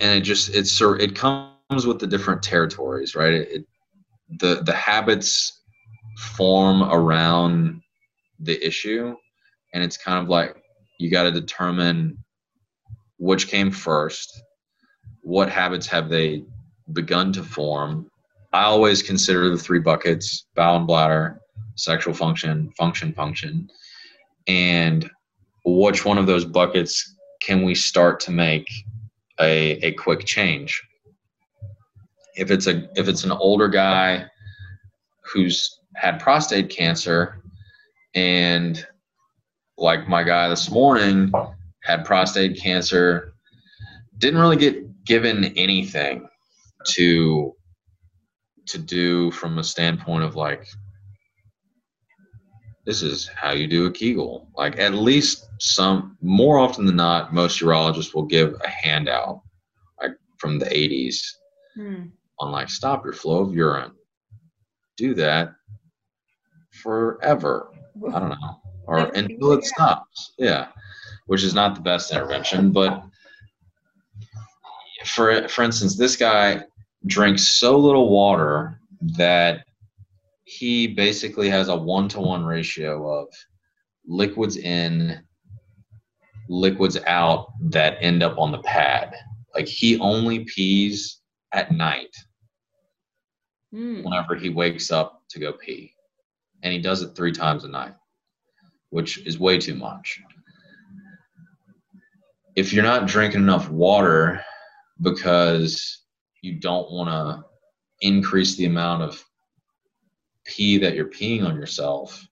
and 0.01 0.19
it 0.19 0.23
just 0.23 0.55
it's 0.55 0.81
it 0.81 1.15
comes 1.15 1.51
comes 1.71 1.87
with 1.87 2.01
the 2.01 2.07
different 2.07 2.43
territories, 2.43 3.15
right? 3.15 3.33
It, 3.33 3.65
the 4.39 4.63
the 4.65 4.75
habits 4.75 5.63
form 6.19 6.83
around 6.83 7.81
the 8.41 8.65
issue 8.65 9.15
and 9.75 9.83
it's 9.83 9.97
kind 9.97 10.23
of 10.23 10.29
like 10.29 10.63
you 10.99 11.11
got 11.11 11.25
to 11.25 11.31
determine 11.31 12.17
which 13.19 13.49
came 13.49 13.71
first 13.71 14.43
what 15.23 15.51
habits 15.51 15.87
have 15.87 16.09
they 16.09 16.45
begun 16.93 17.33
to 17.33 17.43
form 17.43 18.11
i 18.53 18.65
always 18.65 19.03
consider 19.03 19.51
the 19.51 19.59
three 19.59 19.79
buckets 19.79 20.47
bowel 20.55 20.77
and 20.77 20.87
bladder 20.87 21.41
sexual 21.75 22.15
function 22.15 22.71
function 22.77 23.13
function 23.13 23.69
and 24.47 25.11
which 25.65 26.05
one 26.05 26.19
of 26.19 26.27
those 26.27 26.45
buckets 26.45 27.17
can 27.43 27.63
we 27.63 27.75
start 27.75 28.21
to 28.21 28.31
make 28.31 28.69
a, 29.41 29.73
a 29.83 29.93
quick 29.93 30.25
change 30.25 30.83
if 32.37 32.51
it's 32.51 32.67
a 32.67 32.89
if 32.99 33.09
it's 33.09 33.25
an 33.25 33.33
older 33.33 33.69
guy 33.69 34.27
who's 35.33 35.81
had 35.97 36.21
prostate 36.21 36.71
cancer 36.71 37.43
and 38.15 38.87
like 39.77 40.09
my 40.09 40.23
guy 40.23 40.49
this 40.49 40.71
morning 40.71 41.33
had 41.83 42.05
prostate 42.05 42.61
cancer 42.61 43.33
didn't 44.19 44.41
really 44.41 44.57
get 44.57 45.05
given 45.05 45.45
anything 45.57 46.29
to 46.87 47.55
to 48.67 48.79
do 48.79 49.31
from 49.33 49.59
a 49.59 49.65
standpoint 49.65 50.23
of 50.23 50.37
like 50.37 50.67
this 52.87 53.03
is 53.03 53.29
how 53.29 53.53
you 53.53 53.67
do 53.67 53.87
a 53.87 53.91
kegel 53.91 54.49
like 54.57 54.79
at 54.79 54.95
least 54.95 55.49
some 55.59 56.17
more 56.21 56.59
often 56.59 56.87
than 56.87 56.97
not 56.97 57.35
most 57.35 57.61
urologists 57.61 58.15
will 58.15 58.25
give 58.25 58.55
a 58.65 58.69
handout 58.69 59.43
like 60.01 60.13
from 60.39 60.59
the 60.59 60.67
80s 60.67 61.19
hmm. 61.75 62.07
On 62.41 62.53
like 62.53 62.69
stop 62.69 63.05
your 63.05 63.13
flow 63.13 63.43
of 63.43 63.55
urine. 63.55 63.93
Do 64.97 65.15
that 65.15 65.53
forever. 66.83 67.71
I 68.13 68.19
don't 68.19 68.31
know. 68.31 68.57
Or 68.87 68.99
until 69.15 69.53
it 69.53 69.65
stops. 69.65 70.33
Yeah. 70.37 70.67
Which 71.27 71.45
is 71.45 71.55
not 71.55 71.77
the 71.77 71.81
best 71.81 72.11
intervention 72.11 72.73
but 72.73 73.05
for 75.05 75.47
for 75.47 75.63
instance 75.63 75.97
this 75.97 76.17
guy 76.17 76.65
drinks 77.07 77.47
so 77.47 77.79
little 77.79 78.11
water 78.11 78.81
that 79.17 79.65
he 80.45 80.89
basically 80.89 81.49
has 81.49 81.69
a 81.69 81.77
one 81.77 82.09
to 82.09 82.21
one 82.21 82.45
ratio 82.45 83.21
of 83.21 83.29
liquids 84.07 84.57
in, 84.57 85.21
liquids 86.49 86.99
out 87.07 87.53
that 87.71 87.97
end 88.01 88.23
up 88.23 88.37
on 88.39 88.51
the 88.51 88.63
pad. 88.63 89.15
Like 89.55 89.69
he 89.69 89.99
only 90.01 90.41
pees 90.41 91.21
at 91.53 91.73
night 91.73 92.15
mm. 93.75 94.05
whenever 94.05 94.35
he 94.35 94.49
wakes 94.49 94.91
up 94.91 95.23
to 95.31 95.39
go 95.39 95.53
pee. 95.53 95.95
And 96.63 96.73
he 96.73 96.81
does 96.81 97.03
it 97.03 97.15
three 97.15 97.33
times 97.33 97.65
a 97.65 97.69
night, 97.69 97.95
which 98.91 99.27
is 99.27 99.39
way 99.39 99.59
too 99.59 99.75
much. 99.75 100.21
If 102.57 102.73
you're 102.73 102.85
not 102.85 103.07
drinking 103.07 103.43
enough 103.43 103.71
water 103.71 104.43
because 105.01 106.03
you 106.43 106.55
don't 106.55 106.91
want 106.91 107.09
to 107.09 107.45
increase 108.07 108.57
the 108.57 108.67
amount 108.67 109.03
of 109.03 109.25
pee 110.45 110.79
that 110.79 110.95
you're 110.95 111.11
peeing 111.11 111.47
on 111.47 111.57
yourself, 111.57 112.27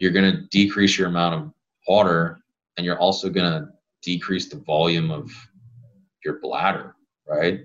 you're 0.00 0.12
going 0.12 0.32
to 0.32 0.42
decrease 0.50 0.98
your 0.98 1.08
amount 1.08 1.34
of 1.34 1.52
water 1.86 2.38
and 2.76 2.86
you're 2.86 2.98
also 2.98 3.28
going 3.28 3.50
to 3.50 3.68
decrease 4.02 4.48
the 4.48 4.56
volume 4.56 5.10
of 5.10 5.30
your 6.24 6.40
bladder, 6.40 6.94
right? 7.28 7.60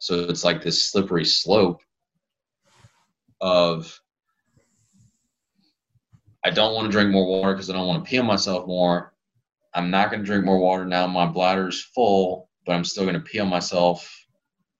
So 0.00 0.20
it's 0.20 0.44
like 0.44 0.62
this 0.62 0.86
slippery 0.86 1.24
slope 1.24 1.82
of 3.40 4.00
I 6.44 6.50
don't 6.50 6.74
want 6.74 6.86
to 6.86 6.92
drink 6.92 7.10
more 7.10 7.26
water 7.26 7.52
because 7.52 7.68
I 7.68 7.74
don't 7.74 7.86
want 7.86 8.04
to 8.04 8.08
pee 8.08 8.18
on 8.18 8.26
myself 8.26 8.66
more. 8.66 9.14
I'm 9.74 9.90
not 9.90 10.10
going 10.10 10.20
to 10.20 10.26
drink 10.26 10.44
more 10.44 10.58
water 10.58 10.86
now. 10.86 11.06
My 11.06 11.26
bladder 11.26 11.68
is 11.68 11.82
full, 11.82 12.48
but 12.64 12.72
I'm 12.72 12.84
still 12.84 13.04
going 13.04 13.14
to 13.14 13.20
pee 13.20 13.40
on 13.40 13.48
myself 13.48 14.10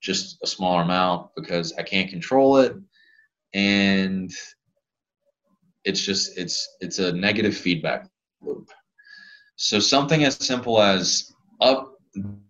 just 0.00 0.38
a 0.42 0.46
smaller 0.46 0.82
amount 0.82 1.28
because 1.36 1.72
I 1.78 1.82
can't 1.82 2.10
control 2.10 2.56
it 2.58 2.74
and 3.52 4.30
it's 5.84 6.00
just 6.00 6.38
it's 6.38 6.76
it's 6.80 6.98
a 6.98 7.12
negative 7.12 7.56
feedback 7.56 8.08
loop 8.40 8.70
so 9.56 9.78
something 9.78 10.24
as 10.24 10.36
simple 10.36 10.80
as 10.80 11.32
up 11.60 11.89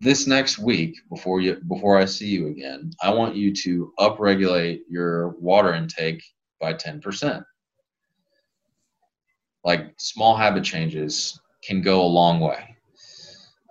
this 0.01 0.27
next 0.27 0.59
week 0.59 0.97
before 1.11 1.41
you 1.41 1.57
before 1.69 1.99
i 1.99 2.05
see 2.05 2.29
you 2.29 2.49
again 2.49 2.91
i 3.03 3.13
want 3.13 3.37
you 3.37 3.53
to 3.55 3.93
upregulate 3.99 4.81
your 4.89 5.31
water 5.39 5.75
intake 5.75 6.23
by 6.61 6.73
10% 6.73 7.43
like 9.65 9.93
small 9.99 10.35
habit 10.37 10.65
changes 10.65 11.39
can 11.63 11.83
go 11.83 12.01
a 12.01 12.07
long 12.07 12.41
way 12.41 12.77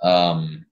um, 0.03 0.65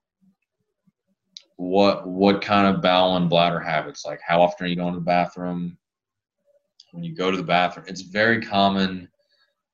what 1.55 2.07
what 2.07 2.41
kind 2.41 2.73
of 2.73 2.81
bowel 2.83 3.17
and 3.17 3.29
bladder 3.29 3.59
habits 3.59 4.05
like 4.05 4.19
how 4.25 4.41
often 4.41 4.65
are 4.65 4.69
you 4.69 4.75
going 4.75 4.93
to 4.93 4.99
the 4.99 5.05
bathroom 5.05 5.77
when 6.91 7.03
you 7.03 7.13
go 7.13 7.29
to 7.29 7.37
the 7.37 7.43
bathroom. 7.43 7.85
It's 7.87 8.01
very 8.01 8.41
common 8.41 9.07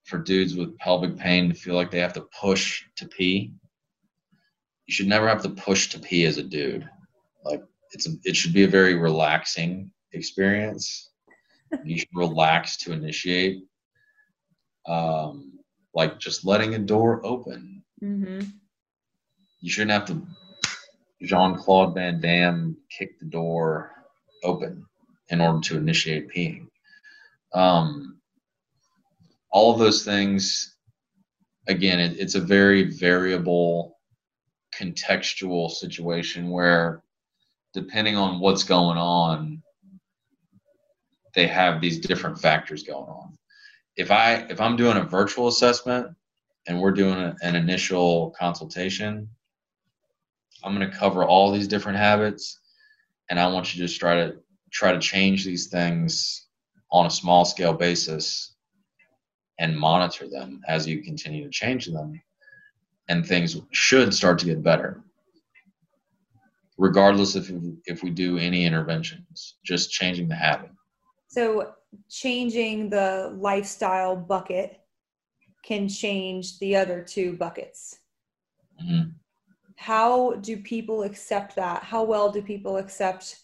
for 0.04 0.18
dudes 0.18 0.56
with 0.56 0.78
pelvic 0.78 1.18
pain 1.18 1.50
to 1.50 1.56
feel 1.56 1.76
like 1.76 1.92
they 1.92 2.00
have 2.00 2.14
to 2.14 2.28
push 2.38 2.84
to 2.98 3.08
pee. 3.08 3.54
You 4.88 4.94
should 4.94 5.08
never 5.08 5.28
have 5.28 5.42
to 5.44 5.50
push 5.50 5.90
to 5.90 6.00
pee 6.00 6.26
as 6.26 6.38
a 6.38 6.44
dude. 6.44 6.88
Like 7.44 7.64
it's 7.92 8.08
a, 8.08 8.12
it 8.24 8.36
should 8.36 8.54
be 8.54 8.64
a 8.64 8.68
very 8.68 8.96
relaxing 8.96 9.92
experience. 10.12 11.12
you 11.84 11.98
should 11.98 12.10
relax 12.14 12.78
to 12.78 12.94
initiate. 12.94 13.64
Um, 14.86 15.60
like 15.94 16.20
just 16.20 16.46
letting 16.46 16.76
a 16.76 16.80
door 16.80 17.26
open. 17.26 17.84
Mm-hmm. 18.04 18.42
You 19.62 19.70
shouldn't 19.70 19.92
have 19.92 20.06
to 20.08 20.28
Jean 21.24 21.56
Claude 21.56 21.94
Van 21.94 22.20
Damme 22.20 22.76
kick 22.90 23.20
the 23.20 23.26
door 23.26 23.92
open 24.44 24.86
in 25.30 25.40
order 25.40 25.62
to 25.62 25.78
initiate 25.78 26.30
peeing. 26.30 26.68
Um, 27.54 28.20
all 29.52 29.72
of 29.72 29.80
those 29.80 30.04
things, 30.04 30.76
again, 31.68 32.00
it, 32.00 32.20
it's 32.20 32.36
a 32.36 32.42
very 32.42 32.92
variable, 32.92 33.93
contextual 34.80 35.70
situation 35.70 36.50
where, 36.50 37.04
depending 37.74 38.16
on 38.16 38.40
what's 38.40 38.64
going 38.64 38.98
on, 38.98 39.62
they 41.36 41.48
have 41.48 41.82
these 41.82 42.00
different 42.00 42.40
factors 42.40 42.84
going 42.84 43.10
on. 43.10 43.38
If 43.96 44.12
I 44.12 44.46
if 44.50 44.60
I'm 44.62 44.76
doing 44.76 44.98
a 44.98 45.04
virtual 45.04 45.48
assessment 45.48 46.16
and 46.68 46.80
we're 46.80 46.92
doing 46.92 47.18
a, 47.18 47.36
an 47.42 47.56
initial 47.56 48.36
consultation, 48.40 49.30
I'm 50.64 50.76
going 50.76 50.90
to 50.90 50.98
cover 50.98 51.24
all 51.24 51.52
these 51.52 51.68
different 51.68 51.98
habits, 51.98 52.60
and 53.30 53.40
I 53.40 53.48
want 53.48 53.74
you 53.74 53.82
to 53.82 53.88
just 53.88 54.00
try 54.00 54.16
to 54.16 54.36
try 54.72 54.92
to 54.92 55.00
change 55.00 55.46
these 55.46 55.68
things 55.68 56.48
on 56.92 57.06
a 57.06 57.12
small 57.12 57.46
scale 57.46 57.74
basis 57.74 58.54
and 59.60 59.78
monitor 59.78 60.28
them 60.28 60.62
as 60.68 60.88
you 60.88 61.04
continue 61.04 61.44
to 61.44 61.50
change 61.50 61.86
them 61.86 62.22
and 63.10 63.26
things 63.26 63.60
should 63.72 64.14
start 64.14 64.40
to 64.40 64.46
get 64.46 64.64
better 64.64 65.04
regardless 66.78 67.36
if 67.36 67.52
if 67.86 68.04
we 68.04 68.10
do 68.10 68.38
any 68.38 68.66
interventions 68.66 69.56
just 69.64 69.92
changing 69.92 70.28
the 70.28 70.36
habit. 70.36 70.72
So 71.28 71.74
changing 72.10 72.90
the 72.90 73.34
lifestyle 73.38 74.16
bucket 74.16 74.80
can 75.64 75.88
change 75.88 76.60
the 76.60 76.76
other 76.76 77.02
two 77.02 77.34
buckets. 77.34 78.00
Mm-hmm. 78.82 79.10
how 79.76 80.34
do 80.42 80.58
people 80.58 81.04
accept 81.04 81.56
that? 81.58 81.84
How 81.84 82.04
well 82.04 82.32
do 82.32 82.42
people 82.42 82.78
accept 82.78 83.40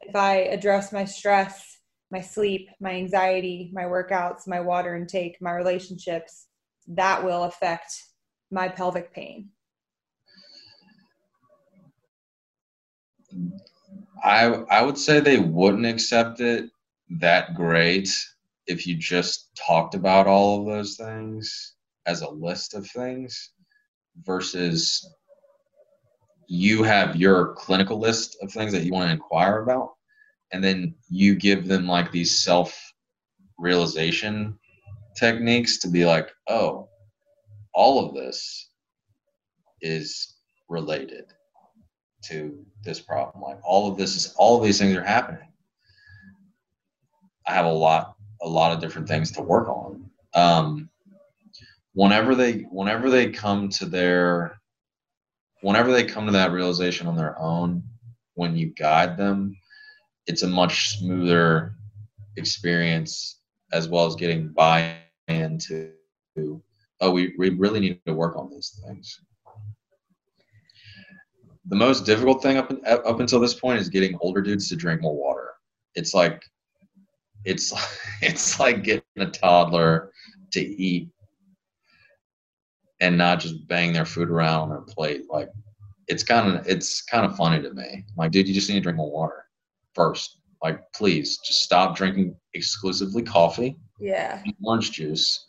if 0.00 0.16
i 0.16 0.36
address 0.56 0.92
my 0.92 1.04
stress 1.04 1.76
my 2.10 2.20
sleep, 2.20 2.68
my 2.80 2.92
anxiety, 2.92 3.70
my 3.72 3.82
workouts, 3.82 4.46
my 4.46 4.60
water 4.60 4.94
intake, 4.96 5.36
my 5.40 5.52
relationships, 5.52 6.46
that 6.86 7.24
will 7.24 7.44
affect 7.44 8.00
my 8.50 8.68
pelvic 8.68 9.12
pain. 9.12 9.48
I 14.22 14.44
I 14.70 14.82
would 14.82 14.98
say 14.98 15.20
they 15.20 15.38
wouldn't 15.38 15.86
accept 15.86 16.40
it 16.40 16.70
that 17.10 17.54
great 17.54 18.08
if 18.66 18.86
you 18.86 18.96
just 18.96 19.54
talked 19.56 19.94
about 19.94 20.26
all 20.26 20.60
of 20.60 20.66
those 20.66 20.96
things 20.96 21.74
as 22.06 22.22
a 22.22 22.30
list 22.30 22.74
of 22.74 22.88
things 22.90 23.52
versus 24.24 25.08
you 26.48 26.82
have 26.82 27.16
your 27.16 27.54
clinical 27.54 27.98
list 27.98 28.36
of 28.42 28.50
things 28.52 28.72
that 28.72 28.84
you 28.84 28.92
want 28.92 29.08
to 29.08 29.12
inquire 29.12 29.62
about 29.62 29.96
and 30.52 30.62
then 30.62 30.94
you 31.08 31.34
give 31.34 31.66
them 31.66 31.86
like 31.86 32.10
these 32.12 32.36
self 32.36 32.92
realization 33.58 34.58
techniques 35.16 35.78
to 35.78 35.88
be 35.88 36.04
like, 36.04 36.30
oh, 36.48 36.88
all 37.76 38.04
of 38.04 38.14
this 38.14 38.70
is 39.82 40.34
related 40.68 41.26
to 42.24 42.64
this 42.82 42.98
problem. 42.98 43.44
Like 43.44 43.60
all 43.62 43.92
of 43.92 43.98
this 43.98 44.16
is 44.16 44.34
all 44.36 44.56
of 44.56 44.64
these 44.64 44.78
things 44.78 44.96
are 44.96 45.04
happening. 45.04 45.46
I 47.46 47.52
have 47.52 47.66
a 47.66 47.72
lot 47.72 48.16
a 48.42 48.48
lot 48.48 48.72
of 48.72 48.80
different 48.80 49.06
things 49.06 49.30
to 49.32 49.42
work 49.42 49.68
on. 49.68 50.10
Um, 50.34 50.88
whenever 51.92 52.34
they 52.34 52.66
whenever 52.70 53.10
they 53.10 53.30
come 53.30 53.68
to 53.68 53.84
their 53.84 54.58
whenever 55.60 55.92
they 55.92 56.04
come 56.04 56.26
to 56.26 56.32
that 56.32 56.52
realization 56.52 57.06
on 57.06 57.14
their 57.14 57.38
own, 57.38 57.82
when 58.34 58.56
you 58.56 58.68
guide 58.68 59.18
them, 59.18 59.54
it's 60.26 60.42
a 60.42 60.48
much 60.48 60.98
smoother 60.98 61.74
experience 62.36 63.40
as 63.72 63.86
well 63.86 64.06
as 64.06 64.16
getting 64.16 64.48
buy-in 64.48 65.58
to 65.58 65.92
oh 67.00 67.10
we, 67.10 67.34
we 67.38 67.50
really 67.50 67.80
need 67.80 68.00
to 68.06 68.14
work 68.14 68.36
on 68.36 68.50
these 68.50 68.80
things. 68.86 69.20
The 71.68 71.76
most 71.76 72.06
difficult 72.06 72.42
thing 72.42 72.56
up 72.56 72.72
up 72.86 73.20
until 73.20 73.40
this 73.40 73.54
point 73.54 73.80
is 73.80 73.88
getting 73.88 74.16
older 74.20 74.40
dudes 74.40 74.68
to 74.68 74.76
drink 74.76 75.02
more 75.02 75.16
water. 75.16 75.50
It's 75.94 76.14
like 76.14 76.42
it's 77.44 77.72
it's 78.22 78.60
like 78.60 78.84
getting 78.84 79.02
a 79.18 79.26
toddler 79.26 80.12
to 80.52 80.60
eat 80.60 81.08
and 83.00 83.18
not 83.18 83.40
just 83.40 83.66
bang 83.66 83.92
their 83.92 84.06
food 84.06 84.30
around 84.30 84.62
on 84.62 84.68
their 84.70 84.80
plate. 84.80 85.22
Like 85.28 85.48
it's 86.08 86.22
kind 86.22 86.56
of 86.56 86.66
it's 86.66 87.02
kind 87.02 87.26
of 87.26 87.36
funny 87.36 87.60
to 87.62 87.74
me. 87.74 88.04
Like 88.16 88.30
dude 88.30 88.48
you 88.48 88.54
just 88.54 88.68
need 88.68 88.76
to 88.76 88.80
drink 88.80 88.96
more 88.96 89.10
water 89.10 89.44
first. 89.94 90.38
Like 90.62 90.80
please 90.92 91.38
just 91.38 91.62
stop 91.62 91.96
drinking 91.96 92.36
exclusively 92.54 93.22
coffee. 93.22 93.76
Yeah. 93.98 94.42
Orange 94.62 94.92
juice 94.92 95.45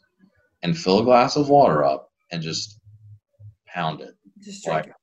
and 0.63 0.77
fill 0.77 0.99
a 0.99 1.03
glass 1.03 1.35
of 1.35 1.49
water 1.49 1.83
up 1.83 2.11
and 2.31 2.41
just 2.41 2.79
pound 3.67 4.01
it. 4.01 4.15
Just 4.39 4.63
drink 4.63 4.77
like, 4.77 4.87
it. 4.87 4.95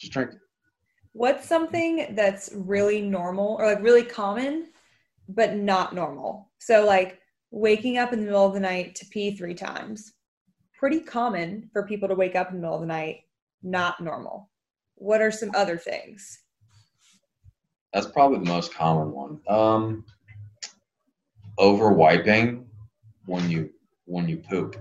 just 0.00 0.12
drink 0.12 0.30
it. 0.32 0.38
What's 1.12 1.48
something 1.48 2.14
that's 2.14 2.50
really 2.54 3.00
normal 3.00 3.56
or 3.58 3.66
like 3.66 3.82
really 3.82 4.04
common 4.04 4.68
but 5.28 5.56
not 5.56 5.94
normal? 5.94 6.50
So 6.58 6.84
like 6.84 7.18
waking 7.50 7.98
up 7.98 8.12
in 8.12 8.20
the 8.20 8.26
middle 8.26 8.46
of 8.46 8.54
the 8.54 8.60
night 8.60 8.94
to 8.96 9.06
pee 9.06 9.36
three 9.36 9.54
times. 9.54 10.12
Pretty 10.78 11.00
common 11.00 11.68
for 11.72 11.86
people 11.86 12.08
to 12.08 12.14
wake 12.14 12.36
up 12.36 12.50
in 12.50 12.56
the 12.56 12.60
middle 12.60 12.76
of 12.76 12.82
the 12.82 12.86
night 12.86 13.20
not 13.62 14.00
normal. 14.00 14.50
What 14.94 15.20
are 15.20 15.32
some 15.32 15.50
other 15.54 15.76
things? 15.76 16.40
That's 17.92 18.06
probably 18.06 18.38
the 18.38 18.44
most 18.44 18.72
common 18.74 19.12
one. 19.12 19.40
Um 19.48 20.04
over 21.56 21.90
wiping 21.92 22.66
when 23.26 23.50
you 23.50 23.70
when 24.04 24.28
you 24.28 24.36
poop 24.36 24.76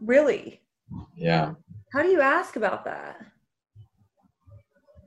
really? 0.00 0.60
Yeah. 1.16 1.54
How 1.92 2.02
do 2.02 2.08
you 2.08 2.20
ask 2.20 2.56
about 2.56 2.84
that? 2.84 3.20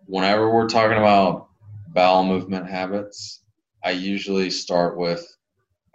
Whenever 0.05 0.53
we're 0.53 0.67
talking 0.67 0.97
about 0.97 1.47
bowel 1.87 2.23
movement 2.23 2.67
habits 2.67 3.41
i 3.83 3.91
usually 3.91 4.49
start 4.49 4.97
with 4.97 5.37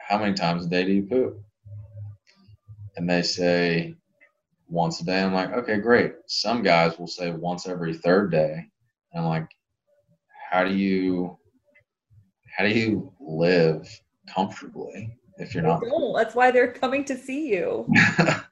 how 0.08 0.18
many 0.18 0.32
times 0.32 0.64
a 0.64 0.68
day 0.68 0.84
do 0.84 0.92
you 0.92 1.02
poop? 1.02 1.38
And 2.96 3.08
they 3.08 3.22
say 3.22 3.94
once 4.68 5.00
a 5.00 5.04
day. 5.04 5.20
I'm 5.20 5.34
like 5.34 5.52
okay 5.52 5.78
great. 5.78 6.14
Some 6.26 6.62
guys 6.62 6.98
will 6.98 7.06
say 7.06 7.30
once 7.30 7.68
every 7.68 7.94
third 7.94 8.30
day. 8.30 8.70
And 9.12 9.24
i'm 9.24 9.28
like 9.28 9.48
how 10.50 10.64
do 10.64 10.74
you 10.74 11.36
how 12.56 12.64
do 12.64 12.70
you 12.70 13.12
live 13.20 13.86
comfortably 14.26 15.16
if 15.36 15.54
you're 15.54 15.62
not 15.62 15.80
don't. 15.80 16.16
that's 16.16 16.34
why 16.34 16.50
they're 16.50 16.72
coming 16.72 17.04
to 17.04 17.16
see 17.16 17.48
you 17.48 17.86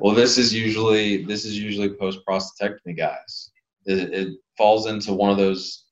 well 0.00 0.14
this 0.14 0.38
is 0.38 0.54
usually 0.54 1.24
this 1.24 1.44
is 1.44 1.58
usually 1.58 1.90
post 1.90 2.20
prostatectomy 2.28 2.96
guys. 2.96 3.50
It, 3.86 4.12
it 4.12 4.38
falls 4.56 4.86
into 4.86 5.12
one 5.12 5.30
of 5.30 5.38
those 5.38 5.84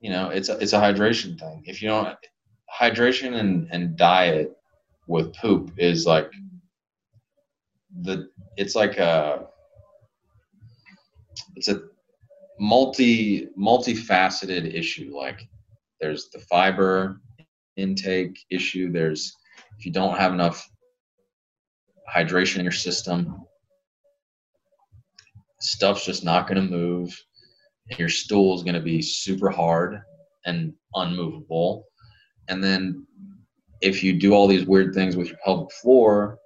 you 0.00 0.10
know 0.10 0.28
it's 0.28 0.48
a, 0.48 0.58
it's 0.58 0.72
a 0.72 0.80
hydration 0.80 1.38
thing. 1.38 1.62
If 1.66 1.80
you 1.80 1.88
don't 1.88 2.16
hydration 2.80 3.38
and, 3.38 3.68
and 3.70 3.96
diet 3.96 4.56
with 5.06 5.34
poop 5.34 5.72
is 5.76 6.06
like 6.06 6.30
the 8.02 8.28
it's 8.56 8.74
like 8.74 8.98
a 8.98 9.46
it's 11.56 11.68
a 11.68 11.82
multi 12.58 13.48
multifaceted 13.58 14.72
issue. 14.74 15.16
Like 15.16 15.48
there's 16.00 16.28
the 16.30 16.40
fiber 16.40 17.20
intake 17.76 18.38
issue. 18.50 18.90
There's 18.92 19.36
if 19.78 19.86
you 19.86 19.92
don't 19.92 20.18
have 20.18 20.32
enough 20.32 20.68
hydration 22.12 22.58
in 22.58 22.64
your 22.64 22.72
system. 22.72 23.42
Stuff's 25.60 26.04
just 26.04 26.24
not 26.24 26.46
going 26.46 26.56
to 26.56 26.70
move 26.70 27.18
and 27.90 27.98
your 27.98 28.08
stool 28.08 28.54
is 28.54 28.62
going 28.62 28.74
to 28.74 28.80
be 28.80 29.02
super 29.02 29.50
hard 29.50 30.02
and 30.46 30.72
unmovable. 30.94 31.86
And 32.48 32.62
then 32.62 33.06
if 33.80 34.02
you 34.02 34.14
do 34.14 34.32
all 34.32 34.46
these 34.46 34.66
weird 34.66 34.94
things 34.94 35.16
with 35.16 35.28
your 35.28 35.38
pelvic 35.44 35.72
floor 35.72 36.38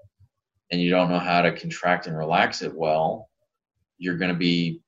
and 0.71 0.81
you 0.81 0.91
don't 0.91 1.11
know 1.11 1.19
how 1.19 1.43
to 1.43 1.53
contract 1.53 2.07
and 2.07 2.17
relax 2.17 2.63
it 2.63 2.75
well 2.75 3.29
you're 3.99 4.17
going 4.17 4.33
to 4.33 4.39
be 4.39 4.81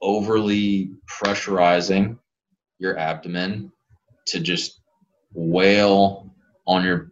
overly 0.00 0.90
pressurizing 1.08 2.18
your 2.78 2.98
abdomen 2.98 3.70
to 4.26 4.40
just 4.40 4.80
wail 5.34 6.34
on 6.66 6.84
your 6.84 7.11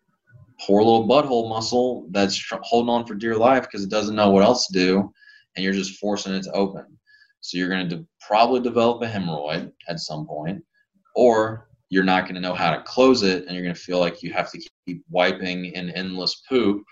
poor 0.66 0.82
little 0.82 1.08
butthole 1.08 1.48
muscle 1.48 2.06
that's 2.10 2.36
tr- 2.36 2.56
holding 2.62 2.90
on 2.90 3.06
for 3.06 3.14
dear 3.14 3.36
life 3.36 3.62
because 3.62 3.82
it 3.82 3.90
doesn't 3.90 4.16
know 4.16 4.30
what 4.30 4.44
else 4.44 4.66
to 4.66 4.72
do 4.72 5.12
and 5.56 5.64
you're 5.64 5.72
just 5.72 5.98
forcing 5.98 6.34
it 6.34 6.42
to 6.42 6.52
open. 6.52 6.84
So 7.40 7.56
you're 7.56 7.68
going 7.68 7.88
to 7.88 7.96
de- 7.96 8.06
probably 8.26 8.60
develop 8.60 9.02
a 9.02 9.06
hemorrhoid 9.06 9.72
at 9.88 10.00
some 10.00 10.26
point 10.26 10.62
or 11.14 11.68
you're 11.88 12.04
not 12.04 12.24
going 12.24 12.34
to 12.34 12.40
know 12.40 12.54
how 12.54 12.74
to 12.74 12.82
close 12.82 13.22
it 13.22 13.46
and 13.46 13.54
you're 13.54 13.64
going 13.64 13.74
to 13.74 13.80
feel 13.80 13.98
like 13.98 14.22
you 14.22 14.32
have 14.32 14.50
to 14.52 14.62
keep 14.86 15.02
wiping 15.10 15.74
an 15.74 15.90
endless 15.90 16.42
poop. 16.48 16.84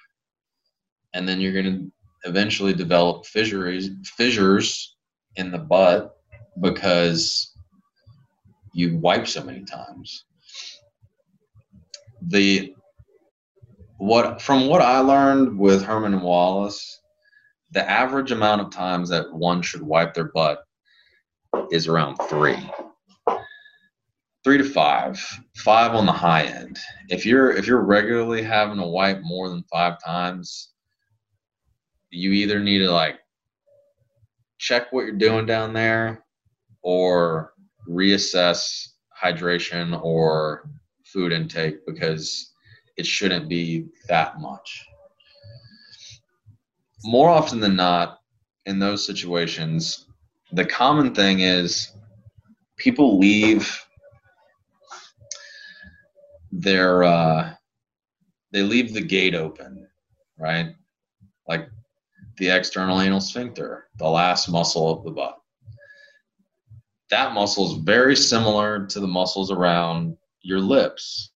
And 1.14 1.28
then 1.28 1.40
you're 1.40 1.52
going 1.52 1.64
to 1.64 1.92
eventually 2.28 2.74
develop 2.74 3.24
fissures 3.26 3.90
fissures 4.04 4.96
in 5.36 5.50
the 5.50 5.58
butt 5.58 6.16
because 6.60 7.54
you 8.72 8.96
wipe 8.98 9.26
so 9.26 9.42
many 9.42 9.64
times. 9.64 10.24
The 12.22 12.74
what 13.98 14.40
from 14.40 14.68
what 14.68 14.80
I 14.80 15.00
learned 15.00 15.58
with 15.58 15.84
Herman 15.84 16.14
and 16.14 16.22
Wallace, 16.22 17.00
the 17.72 17.88
average 17.88 18.32
amount 18.32 18.62
of 18.62 18.70
times 18.70 19.10
that 19.10 19.32
one 19.32 19.60
should 19.60 19.82
wipe 19.82 20.14
their 20.14 20.30
butt 20.32 20.64
is 21.70 21.88
around 21.88 22.16
three. 22.28 22.58
Three 24.44 24.58
to 24.58 24.64
five. 24.64 25.20
Five 25.56 25.94
on 25.94 26.06
the 26.06 26.12
high 26.12 26.44
end. 26.44 26.78
If 27.08 27.26
you're 27.26 27.50
if 27.50 27.66
you're 27.66 27.84
regularly 27.84 28.42
having 28.42 28.78
to 28.78 28.86
wipe 28.86 29.20
more 29.22 29.48
than 29.48 29.64
five 29.70 30.02
times, 30.02 30.72
you 32.10 32.30
either 32.32 32.60
need 32.60 32.78
to 32.78 32.90
like 32.90 33.18
check 34.58 34.92
what 34.92 35.06
you're 35.06 35.12
doing 35.12 35.44
down 35.44 35.72
there 35.72 36.24
or 36.82 37.52
reassess 37.88 38.88
hydration 39.22 40.00
or 40.02 40.70
food 41.04 41.32
intake 41.32 41.84
because 41.86 42.52
it 42.98 43.06
shouldn't 43.06 43.48
be 43.48 43.86
that 44.08 44.40
much. 44.40 44.84
More 47.04 47.30
often 47.30 47.60
than 47.60 47.76
not, 47.76 48.20
in 48.66 48.78
those 48.78 49.06
situations, 49.06 50.06
the 50.52 50.64
common 50.64 51.14
thing 51.14 51.40
is 51.40 51.92
people 52.76 53.18
leave 53.18 53.82
their 56.50 57.04
uh, 57.04 57.54
they 58.52 58.62
leave 58.62 58.92
the 58.92 59.00
gate 59.00 59.34
open, 59.34 59.86
right? 60.38 60.74
Like 61.46 61.68
the 62.36 62.50
external 62.50 63.00
anal 63.00 63.20
sphincter, 63.20 63.88
the 63.96 64.08
last 64.08 64.48
muscle 64.48 64.90
of 64.90 65.04
the 65.04 65.12
butt. 65.12 65.38
That 67.10 67.32
muscle 67.32 67.72
is 67.72 67.82
very 67.84 68.16
similar 68.16 68.86
to 68.86 69.00
the 69.00 69.06
muscles 69.06 69.50
around 69.50 70.16
your 70.42 70.60
lips. 70.60 71.30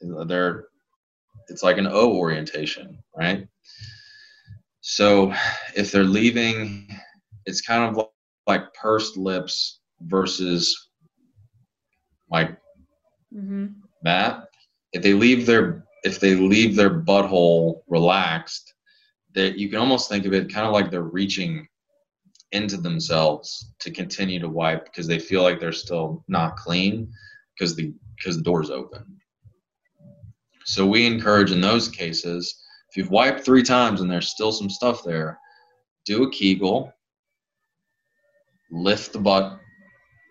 They're 0.00 0.66
it's 1.48 1.62
like 1.62 1.78
an 1.78 1.86
O 1.86 2.16
orientation, 2.16 2.98
right? 3.16 3.46
So 4.80 5.34
if 5.76 5.90
they're 5.92 6.04
leaving, 6.04 6.88
it's 7.46 7.60
kind 7.60 7.96
of 7.96 8.06
like 8.46 8.72
pursed 8.74 9.16
lips 9.16 9.80
versus 10.00 10.90
like 12.30 12.50
mm-hmm. 13.34 13.66
that. 14.02 14.48
If 14.92 15.02
they 15.02 15.14
leave 15.14 15.46
their 15.46 15.84
if 16.04 16.20
they 16.20 16.34
leave 16.34 16.76
their 16.76 17.00
butthole 17.00 17.80
relaxed, 17.88 18.74
that 19.34 19.58
you 19.58 19.68
can 19.68 19.78
almost 19.78 20.08
think 20.08 20.26
of 20.26 20.34
it 20.34 20.52
kind 20.52 20.66
of 20.66 20.72
like 20.72 20.90
they're 20.90 21.02
reaching 21.02 21.66
into 22.52 22.76
themselves 22.76 23.72
to 23.80 23.90
continue 23.90 24.38
to 24.38 24.48
wipe 24.48 24.84
because 24.84 25.06
they 25.06 25.18
feel 25.18 25.42
like 25.42 25.58
they're 25.58 25.72
still 25.72 26.24
not 26.28 26.56
clean 26.56 27.10
because 27.56 27.74
the 27.74 27.92
because 28.16 28.36
the 28.36 28.42
door's 28.42 28.70
open. 28.70 29.04
So 30.66 30.86
we 30.86 31.06
encourage 31.06 31.52
in 31.52 31.60
those 31.60 31.88
cases, 31.88 32.62
if 32.90 32.96
you've 32.96 33.10
wiped 33.10 33.44
three 33.44 33.62
times 33.62 34.00
and 34.00 34.10
there's 34.10 34.30
still 34.30 34.52
some 34.52 34.70
stuff 34.70 35.02
there, 35.04 35.38
do 36.04 36.24
a 36.24 36.30
Kegel, 36.30 36.92
lift 38.70 39.12
the 39.12 39.18
butt, 39.18 39.58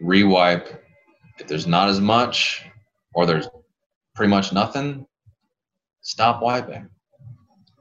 rewipe. 0.01 0.79
If 1.39 1.47
there's 1.47 1.67
not 1.67 1.89
as 1.89 1.99
much, 1.99 2.65
or 3.13 3.25
there's 3.25 3.47
pretty 4.15 4.29
much 4.29 4.53
nothing, 4.53 5.05
stop 6.01 6.41
wiping. 6.41 6.89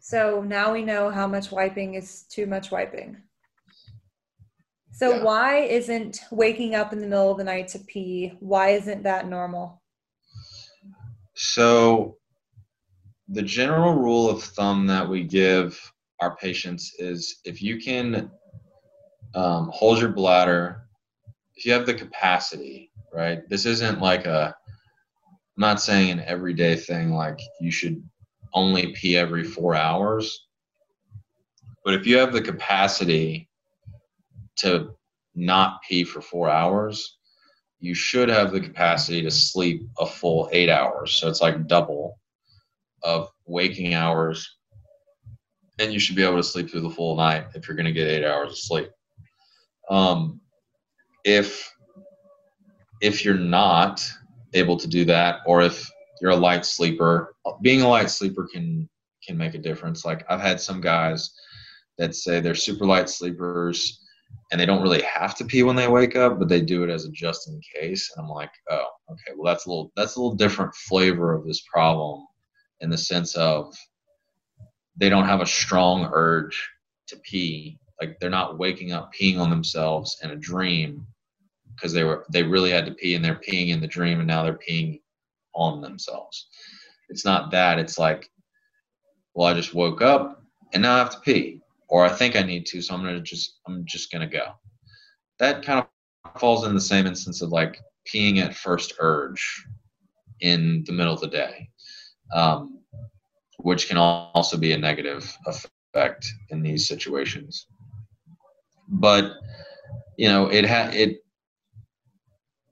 So 0.00 0.42
now 0.42 0.72
we 0.72 0.82
know 0.82 1.10
how 1.10 1.26
much 1.26 1.52
wiping 1.52 1.94
is 1.94 2.24
too 2.24 2.46
much 2.46 2.70
wiping. 2.70 3.22
So 4.92 5.16
Yeah. 5.16 5.22
why 5.22 5.56
isn't 5.60 6.20
waking 6.30 6.74
up 6.74 6.92
in 6.92 7.00
the 7.00 7.06
middle 7.06 7.30
of 7.30 7.38
the 7.38 7.44
night 7.44 7.68
to 7.68 7.78
pee? 7.78 8.36
Why 8.40 8.70
isn't 8.70 9.02
that 9.04 9.26
normal? 9.26 9.82
So, 11.34 12.18
the 13.32 13.42
general 13.42 13.94
rule 13.94 14.28
of 14.28 14.42
thumb 14.42 14.86
that 14.86 15.08
we 15.08 15.24
give 15.24 15.80
our 16.20 16.36
patients 16.36 16.94
is 16.98 17.40
if 17.44 17.62
you 17.62 17.80
can 17.80 18.30
um, 19.34 19.70
hold 19.72 20.00
your 20.00 20.10
bladder, 20.10 20.86
if 21.56 21.64
you 21.64 21.72
have 21.72 21.86
the 21.86 21.94
capacity, 21.94 22.90
right? 23.12 23.48
This 23.48 23.64
isn't 23.64 24.00
like 24.00 24.26
a, 24.26 24.54
I'm 25.26 25.60
not 25.60 25.80
saying 25.80 26.10
an 26.10 26.20
everyday 26.26 26.76
thing 26.76 27.12
like 27.14 27.40
you 27.58 27.70
should 27.70 28.02
only 28.52 28.92
pee 28.92 29.16
every 29.16 29.44
four 29.44 29.74
hours. 29.74 30.48
But 31.86 31.94
if 31.94 32.06
you 32.06 32.18
have 32.18 32.34
the 32.34 32.42
capacity 32.42 33.48
to 34.56 34.90
not 35.34 35.80
pee 35.88 36.04
for 36.04 36.20
four 36.20 36.50
hours, 36.50 37.16
you 37.80 37.94
should 37.94 38.28
have 38.28 38.52
the 38.52 38.60
capacity 38.60 39.22
to 39.22 39.30
sleep 39.30 39.88
a 39.98 40.06
full 40.06 40.50
eight 40.52 40.68
hours. 40.68 41.14
So 41.14 41.28
it's 41.28 41.40
like 41.40 41.66
double 41.66 42.18
of 43.02 43.28
waking 43.46 43.94
hours. 43.94 44.56
And 45.78 45.92
you 45.92 45.98
should 45.98 46.16
be 46.16 46.22
able 46.22 46.36
to 46.36 46.42
sleep 46.42 46.70
through 46.70 46.82
the 46.82 46.90
full 46.90 47.16
night 47.16 47.46
if 47.54 47.66
you're 47.66 47.76
going 47.76 47.86
to 47.86 47.92
get 47.92 48.08
eight 48.08 48.24
hours 48.24 48.52
of 48.52 48.58
sleep. 48.58 48.90
Um, 49.90 50.40
if 51.24 51.70
if 53.00 53.24
you're 53.24 53.34
not 53.34 54.08
able 54.54 54.76
to 54.76 54.86
do 54.86 55.04
that, 55.06 55.40
or 55.46 55.62
if 55.62 55.90
you're 56.20 56.30
a 56.30 56.36
light 56.36 56.64
sleeper, 56.64 57.34
being 57.62 57.82
a 57.82 57.88
light 57.88 58.10
sleeper 58.10 58.48
can 58.52 58.88
can 59.26 59.36
make 59.36 59.54
a 59.54 59.58
difference. 59.58 60.04
Like 60.04 60.24
I've 60.28 60.40
had 60.40 60.60
some 60.60 60.80
guys 60.80 61.32
that 61.98 62.14
say 62.14 62.40
they're 62.40 62.54
super 62.54 62.86
light 62.86 63.08
sleepers 63.08 64.00
and 64.50 64.60
they 64.60 64.66
don't 64.66 64.82
really 64.82 65.02
have 65.02 65.36
to 65.36 65.44
pee 65.44 65.62
when 65.62 65.76
they 65.76 65.88
wake 65.88 66.16
up, 66.16 66.38
but 66.38 66.48
they 66.48 66.60
do 66.60 66.84
it 66.84 66.90
as 66.90 67.04
a 67.04 67.10
just 67.10 67.48
in 67.48 67.60
case. 67.74 68.12
And 68.14 68.24
I'm 68.24 68.30
like, 68.30 68.50
oh, 68.70 68.86
okay, 69.10 69.32
well 69.36 69.52
that's 69.52 69.66
a 69.66 69.68
little 69.68 69.92
that's 69.96 70.16
a 70.16 70.20
little 70.20 70.36
different 70.36 70.74
flavor 70.74 71.34
of 71.34 71.46
this 71.46 71.62
problem 71.72 72.26
in 72.82 72.90
the 72.90 72.98
sense 72.98 73.34
of 73.36 73.74
they 74.96 75.08
don't 75.08 75.24
have 75.24 75.40
a 75.40 75.46
strong 75.46 76.10
urge 76.12 76.70
to 77.06 77.16
pee. 77.18 77.78
Like 78.00 78.18
they're 78.18 78.30
not 78.30 78.58
waking 78.58 78.92
up 78.92 79.12
peeing 79.14 79.38
on 79.38 79.48
themselves 79.48 80.18
in 80.22 80.30
a 80.30 80.36
dream 80.36 81.06
because 81.74 81.92
they 81.92 82.04
were 82.04 82.26
they 82.30 82.42
really 82.42 82.70
had 82.70 82.84
to 82.86 82.92
pee 82.92 83.14
and 83.14 83.24
they're 83.24 83.40
peeing 83.48 83.68
in 83.68 83.80
the 83.80 83.86
dream 83.86 84.18
and 84.18 84.26
now 84.26 84.42
they're 84.42 84.58
peeing 84.68 85.00
on 85.54 85.80
themselves. 85.80 86.48
It's 87.08 87.24
not 87.24 87.50
that. 87.52 87.78
It's 87.78 87.98
like, 87.98 88.28
well, 89.34 89.48
I 89.48 89.54
just 89.54 89.74
woke 89.74 90.02
up 90.02 90.42
and 90.72 90.82
now 90.82 90.96
I 90.96 90.98
have 90.98 91.10
to 91.10 91.20
pee 91.20 91.60
or 91.88 92.04
I 92.04 92.08
think 92.08 92.36
I 92.36 92.42
need 92.42 92.66
to, 92.66 92.82
so 92.82 92.94
I'm 92.94 93.02
gonna 93.02 93.20
just 93.20 93.60
I'm 93.66 93.84
just 93.86 94.10
gonna 94.10 94.26
go. 94.26 94.46
That 95.38 95.64
kind 95.64 95.78
of 96.24 96.40
falls 96.40 96.66
in 96.66 96.74
the 96.74 96.80
same 96.80 97.06
instance 97.06 97.40
of 97.40 97.50
like 97.50 97.78
peeing 98.12 98.38
at 98.38 98.54
first 98.54 98.94
urge 98.98 99.64
in 100.40 100.82
the 100.86 100.92
middle 100.92 101.14
of 101.14 101.20
the 101.20 101.28
day, 101.28 101.68
um, 102.34 102.80
which 103.58 103.88
can 103.88 103.96
also 103.96 104.56
be 104.56 104.72
a 104.72 104.78
negative 104.78 105.36
effect 105.46 106.26
in 106.50 106.62
these 106.62 106.88
situations. 106.88 107.66
But 108.88 109.32
you 110.16 110.28
know, 110.28 110.46
it 110.48 110.64
had 110.64 110.94
it 110.94 111.22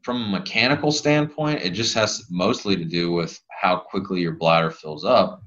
from 0.02 0.22
a 0.22 0.28
mechanical 0.28 0.92
standpoint, 0.92 1.62
it 1.62 1.70
just 1.70 1.94
has 1.94 2.24
mostly 2.30 2.76
to 2.76 2.84
do 2.84 3.12
with 3.12 3.38
how 3.50 3.76
quickly 3.76 4.20
your 4.20 4.32
bladder 4.32 4.70
fills 4.70 5.04
up 5.04 5.42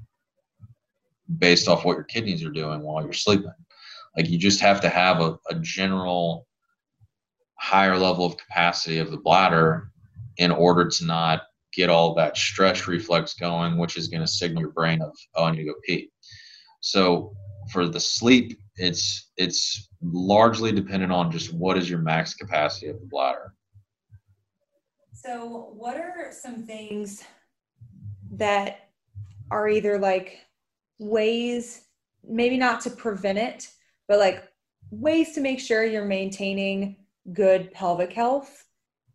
based 1.38 1.68
off 1.68 1.84
what 1.84 1.94
your 1.94 2.04
kidneys 2.04 2.44
are 2.44 2.50
doing 2.50 2.82
while 2.82 3.02
you're 3.02 3.12
sleeping. 3.12 3.52
Like 4.16 4.28
you 4.28 4.38
just 4.38 4.60
have 4.60 4.80
to 4.82 4.88
have 4.88 5.20
a, 5.20 5.38
a 5.50 5.56
general 5.56 6.46
higher 7.56 7.96
level 7.96 8.26
of 8.26 8.36
capacity 8.36 8.98
of 8.98 9.10
the 9.10 9.16
bladder 9.16 9.90
in 10.36 10.50
order 10.50 10.88
to 10.88 11.04
not 11.04 11.42
get 11.76 11.90
all 11.90 12.14
that 12.14 12.36
stretch 12.36 12.86
reflex 12.86 13.34
going, 13.34 13.76
which 13.76 13.96
is 13.96 14.08
going 14.08 14.22
to 14.22 14.26
signal 14.26 14.62
your 14.62 14.72
brain 14.72 15.02
of, 15.02 15.12
oh, 15.36 15.44
I 15.44 15.50
need 15.52 15.58
to 15.58 15.64
go 15.64 15.74
pee. 15.84 16.10
So 16.80 17.34
for 17.70 17.88
the 17.88 18.00
sleep, 18.00 18.58
it's 18.76 19.30
it's 19.36 19.88
largely 20.02 20.72
dependent 20.72 21.12
on 21.12 21.30
just 21.30 21.52
what 21.52 21.78
is 21.78 21.88
your 21.88 22.00
max 22.00 22.34
capacity 22.34 22.88
of 22.88 23.00
the 23.00 23.06
bladder. 23.06 23.54
So, 25.12 25.70
what 25.74 25.96
are 25.96 26.30
some 26.32 26.64
things 26.64 27.22
that 28.32 28.90
are 29.50 29.68
either 29.68 29.98
like 29.98 30.40
ways, 30.98 31.82
maybe 32.28 32.58
not 32.58 32.80
to 32.82 32.90
prevent 32.90 33.38
it, 33.38 33.68
but 34.08 34.18
like 34.18 34.44
ways 34.90 35.32
to 35.32 35.40
make 35.40 35.60
sure 35.60 35.84
you're 35.84 36.04
maintaining 36.04 36.96
good 37.32 37.72
pelvic 37.72 38.12
health? 38.12 38.66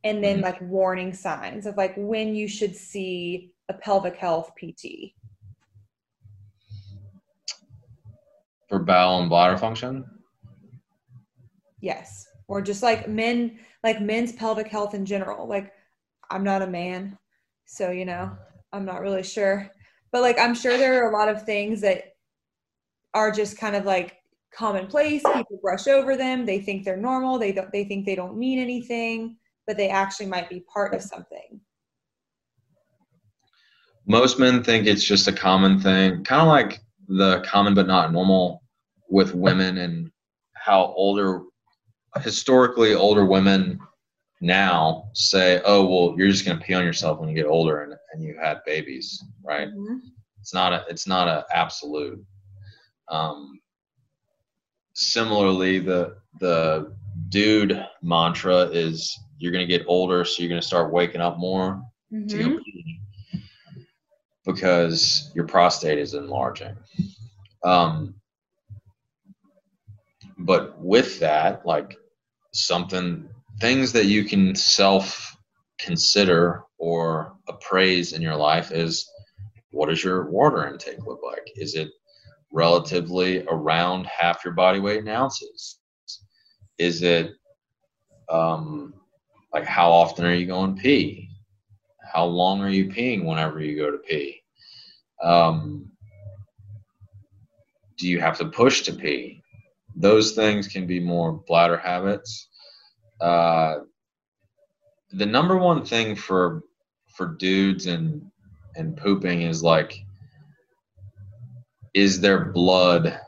And 0.03 0.23
then 0.23 0.39
Mhm. 0.39 0.43
like 0.43 0.61
warning 0.61 1.13
signs 1.13 1.65
of 1.65 1.75
like 1.77 1.93
when 1.97 2.33
you 2.35 2.47
should 2.47 2.75
see 2.75 3.53
a 3.67 3.73
pelvic 3.73 4.15
health 4.15 4.53
PT. 4.55 5.15
For 8.67 8.79
bowel 8.79 9.19
and 9.19 9.29
bladder 9.29 9.57
function, 9.57 10.05
Yes. 11.81 12.27
Or 12.47 12.61
just 12.61 12.83
like 12.83 13.07
men, 13.07 13.59
like 13.83 14.01
men's 14.01 14.33
pelvic 14.33 14.67
health 14.67 14.93
in 14.93 15.05
general. 15.05 15.47
Like, 15.47 15.71
I'm 16.29 16.43
not 16.43 16.61
a 16.61 16.67
man, 16.67 17.17
so, 17.65 17.91
you 17.91 18.05
know, 18.05 18.35
I'm 18.73 18.85
not 18.85 19.01
really 19.01 19.23
sure. 19.23 19.71
But 20.11 20.21
like, 20.21 20.37
I'm 20.39 20.53
sure 20.55 20.77
there 20.77 21.03
are 21.05 21.09
a 21.09 21.17
lot 21.17 21.29
of 21.29 21.43
things 21.43 21.81
that 21.81 22.15
are 23.13 23.31
just 23.31 23.57
kind 23.57 23.75
of 23.75 23.85
like 23.85 24.17
commonplace. 24.51 25.23
People 25.23 25.59
brush 25.61 25.87
over 25.87 26.17
them. 26.17 26.45
They 26.45 26.59
think 26.59 26.83
they're 26.83 26.97
normal. 26.97 27.37
They 27.39 27.51
don't, 27.51 27.71
they 27.71 27.83
think 27.85 28.05
they 28.05 28.15
don't 28.15 28.37
mean 28.37 28.59
anything, 28.59 29.37
but 29.69 29.77
they 29.77 29.89
actually 29.89 30.25
might 30.25 30.49
be 30.49 30.61
part 30.61 30.95
of 30.95 31.01
something. 31.03 31.61
most 34.07 34.39
men 34.39 34.63
think 34.63 34.87
it's 34.87 35.03
just 35.03 35.27
a 35.27 35.31
common 35.31 35.79
thing, 35.79 36.23
kind 36.23 36.41
of 36.41 36.47
like 36.47 36.79
the 37.07 37.41
common 37.41 37.75
but 37.75 37.85
not 37.85 38.11
normal 38.11 38.63
with 39.09 39.35
women 39.35 39.77
and 39.77 40.09
how 40.55 40.85
older, 40.97 41.43
historically 42.23 42.95
older 42.95 43.25
women 43.25 43.79
now 44.41 45.07
say, 45.13 45.61
oh, 45.65 45.85
well, 45.85 46.15
you're 46.17 46.31
just 46.31 46.45
going 46.45 46.57
to 46.57 46.65
pee 46.65 46.73
on 46.73 46.83
yourself 46.83 47.19
when 47.19 47.29
you 47.29 47.35
get 47.35 47.45
older 47.45 47.83
and, 47.83 47.93
and 48.11 48.23
you 48.23 48.35
had 48.41 48.61
babies, 48.65 49.23
right? 49.43 49.67
It's 50.41 50.51
not 50.51 50.73
a, 50.73 50.83
it's 50.89 51.05
not 51.05 51.27
a 51.27 51.45
absolute. 51.55 52.19
Um, 53.07 53.59
similarly, 54.95 55.77
the, 55.77 56.17
the 56.39 56.95
dude 57.29 57.85
mantra 58.01 58.61
is 58.63 59.15
you're 59.39 59.51
going 59.51 59.67
to 59.67 59.77
get 59.77 59.85
older, 59.87 60.23
so 60.25 60.41
you're 60.41 60.49
going 60.49 60.61
to 60.61 60.67
start 60.67 60.93
waking 60.93 61.21
up 61.21 61.37
more 61.37 61.81
to 62.29 62.37
Mhm. 62.37 62.57
go 62.57 62.63
pee 62.63 62.99
because 64.45 65.31
your 65.35 65.45
prostate 65.45 65.97
is 65.97 66.13
enlarging. 66.13 66.75
Um, 67.63 68.15
but 70.39 70.79
with 70.79 71.19
that, 71.19 71.65
like 71.65 71.97
something, 72.53 73.29
things 73.59 73.91
that 73.93 74.05
you 74.05 74.25
can 74.25 74.55
self 74.55 75.35
consider 75.79 76.63
or 76.77 77.37
appraise 77.47 78.13
in 78.13 78.21
your 78.21 78.35
life 78.35 78.71
is 78.71 79.09
what 79.71 79.89
does 79.89 80.03
your 80.03 80.29
water 80.29 80.67
intake 80.67 81.05
look 81.05 81.21
like? 81.23 81.47
Is 81.55 81.75
it 81.75 81.89
relatively 82.51 83.45
around 83.47 84.07
half 84.07 84.43
your 84.43 84.53
body 84.53 84.79
weight 84.79 84.99
in 84.99 85.07
ounces? 85.07 85.79
Is 86.77 87.03
it 87.03 87.31
um, 88.29 88.93
like 89.53 89.65
how 89.65 89.91
often 89.91 90.25
are 90.25 90.33
you 90.33 90.45
going 90.45 90.75
to 90.75 90.81
pee? 90.81 91.29
How 92.11 92.25
long 92.25 92.61
are 92.61 92.69
you 92.69 92.85
peeing 92.85 93.25
whenever 93.25 93.61
you 93.61 93.77
go 93.77 93.91
to 93.91 93.97
pee? 93.97 94.41
Um, 95.21 95.91
do 97.97 98.07
you 98.07 98.19
have 98.19 98.37
to 98.37 98.45
push 98.45 98.81
to 98.83 98.93
pee? 98.93 99.43
Those 99.95 100.31
things 100.31 100.67
can 100.67 100.87
be 100.87 100.99
more 100.99 101.33
bladder 101.47 101.77
habits. 101.77 102.47
Uh, 103.19 103.79
the 105.11 105.25
number 105.25 105.57
one 105.57 105.83
thing 105.83 106.15
for 106.15 106.63
for 107.07 107.35
dudes 107.35 107.87
and 107.87 108.21
and 108.75 108.95
pooping 108.95 109.41
is 109.41 109.61
like, 109.61 109.93
is 111.93 112.21
there 112.21 112.45
blood? 112.45 113.19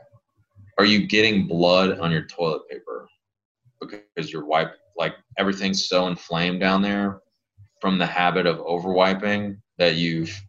Are 0.78 0.84
you 0.84 1.06
getting 1.06 1.46
blood 1.46 1.98
on 1.98 2.10
your 2.10 2.26
toilet 2.26 2.62
paper 2.70 3.08
because 3.80 4.32
you're 4.32 4.46
wipe 4.46 4.74
like 4.96 5.14
everything's 5.38 5.88
so 5.88 6.06
inflamed 6.08 6.60
down 6.60 6.82
there 6.82 7.20
from 7.80 7.98
the 7.98 8.06
habit 8.06 8.46
of 8.46 8.60
over 8.60 8.92
wiping 8.92 9.60
that 9.78 9.96
you've 9.96 10.40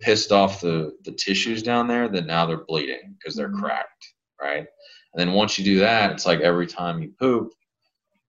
pissed 0.00 0.32
off 0.32 0.60
the 0.60 0.92
the 1.04 1.12
tissues 1.12 1.62
down 1.62 1.86
there 1.86 2.08
that 2.08 2.26
now 2.26 2.46
they're 2.46 2.64
bleeding 2.66 3.14
because 3.18 3.36
they're 3.36 3.50
Mhm. 3.50 3.60
cracked 3.60 4.14
right 4.40 4.66
and 5.12 5.16
then 5.16 5.32
once 5.32 5.58
you 5.58 5.64
do 5.64 5.78
that 5.80 6.12
it's 6.12 6.26
like 6.26 6.40
every 6.40 6.66
time 6.66 7.02
you 7.02 7.12
poop 7.18 7.52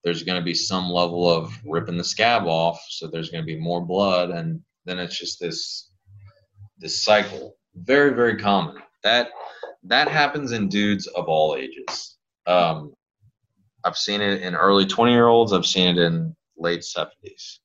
there's 0.03 0.23
going 0.23 0.39
to 0.39 0.43
be 0.43 0.53
some 0.53 0.89
level 0.89 1.29
of 1.29 1.53
ripping 1.65 1.97
the 1.97 2.03
scab 2.03 2.43
off 2.45 2.83
so 2.89 3.07
there's 3.07 3.29
going 3.29 3.43
to 3.43 3.45
be 3.45 3.59
more 3.59 3.85
blood 3.85 4.31
and 4.31 4.61
then 4.85 4.99
it's 4.99 5.17
just 5.17 5.39
this 5.39 5.91
this 6.81 7.03
cycle. 7.03 7.55
Very, 7.75 8.13
very 8.13 8.37
common. 8.37 8.77
That 9.03 9.29
that 9.83 10.07
happens 10.07 10.51
in 10.51 10.67
dudes 10.67 11.07
of 11.07 11.25
all 11.25 11.55
ages. 11.55 12.17
Um, 12.47 12.93
I've 13.83 13.97
seen 13.97 14.21
it 14.21 14.41
in 14.41 14.55
early 14.55 14.85
20 14.85 15.11
year 15.11 15.27
olds. 15.27 15.53
I've 15.53 15.65
seen 15.65 15.97
it 15.97 16.01
in 16.01 16.35
late 16.57 16.81
70s. 16.81 17.59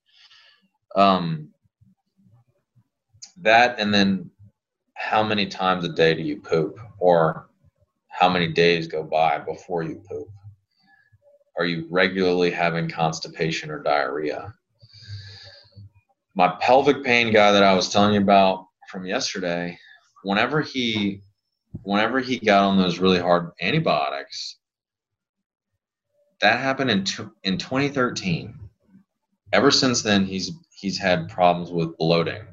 Um, 0.95 1.49
that 3.41 3.79
and 3.79 3.93
then 3.93 4.31
how 4.95 5.21
many 5.23 5.45
times 5.45 5.85
a 5.85 5.89
day 5.89 6.15
do 6.15 6.23
you 6.23 6.41
poop 6.41 6.79
or 6.97 7.49
how 8.07 8.27
many 8.27 8.47
days 8.47 8.87
go 8.87 9.03
by 9.03 9.37
before 9.37 9.83
you 9.83 10.01
poop? 10.09 10.27
Are 11.57 11.65
you 11.65 11.87
regularly 11.89 12.51
having 12.51 12.89
constipation 12.89 13.69
or 13.69 13.81
diarrhea? 13.81 14.53
My 16.35 16.49
pelvic 16.59 17.03
pain 17.03 17.31
guy 17.31 17.51
that 17.51 17.63
I 17.63 17.73
was 17.73 17.89
telling 17.89 18.13
you 18.13 18.21
about 18.21 18.65
from 18.89 19.05
yesterday, 19.05 19.77
whenever 20.23 20.61
he 20.61 21.21
whenever 21.83 22.19
he 22.19 22.39
got 22.39 22.63
on 22.63 22.77
those 22.77 22.99
really 22.99 23.19
hard 23.19 23.51
antibiotics, 23.61 24.57
that 26.41 26.59
happened 26.59 26.91
in 26.91 27.05
in 27.43 27.57
2013. 27.57 28.59
Ever 29.53 29.71
since 29.71 30.01
then, 30.01 30.25
he's 30.25 30.51
he's 30.71 30.97
had 30.97 31.29
problems 31.29 31.71
with 31.71 31.97
bloating 31.97 32.43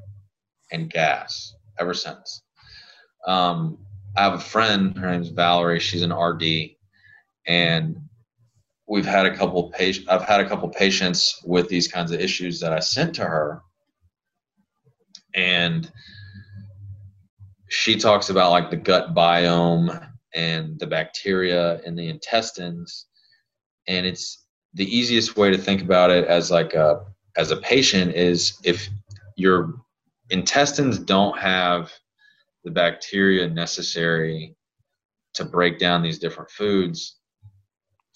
and 0.71 0.89
gas 0.89 1.53
ever 1.79 1.93
since. 1.93 2.41
Um, 3.27 3.79
I 4.15 4.23
have 4.23 4.33
a 4.33 4.39
friend. 4.39 4.97
Her 4.97 5.11
name's 5.11 5.29
Valerie. 5.29 5.79
She's 5.79 6.01
an 6.01 6.13
RD, 6.13 6.43
and 7.47 7.97
we've 8.87 9.05
had 9.05 9.25
a 9.25 9.35
couple 9.35 9.69
patients. 9.71 10.07
I've 10.07 10.23
had 10.23 10.39
a 10.39 10.47
couple 10.47 10.69
patients 10.69 11.41
with 11.45 11.67
these 11.67 11.87
kinds 11.87 12.11
of 12.11 12.19
issues 12.19 12.59
that 12.61 12.73
I 12.73 12.79
sent 12.79 13.15
to 13.15 13.25
her, 13.25 13.61
and 15.33 15.91
she 17.67 17.97
talks 17.97 18.29
about 18.29 18.51
like 18.51 18.69
the 18.69 18.77
gut 18.77 19.13
biome 19.13 20.09
and 20.33 20.79
the 20.79 20.87
bacteria 20.87 21.81
in 21.81 21.95
the 21.95 22.07
intestines 22.07 23.07
and 23.87 24.05
it's 24.05 24.45
the 24.73 24.85
easiest 24.95 25.37
way 25.37 25.49
to 25.49 25.57
think 25.57 25.81
about 25.81 26.11
it 26.11 26.25
as 26.25 26.51
like 26.51 26.73
a 26.73 27.05
as 27.37 27.51
a 27.51 27.57
patient 27.57 28.13
is 28.13 28.59
if 28.63 28.89
your 29.35 29.73
intestines 30.29 30.97
don't 30.97 31.37
have 31.37 31.91
the 32.63 32.71
bacteria 32.71 33.47
necessary 33.47 34.55
to 35.33 35.45
break 35.45 35.77
down 35.77 36.01
these 36.01 36.19
different 36.19 36.49
foods 36.49 37.17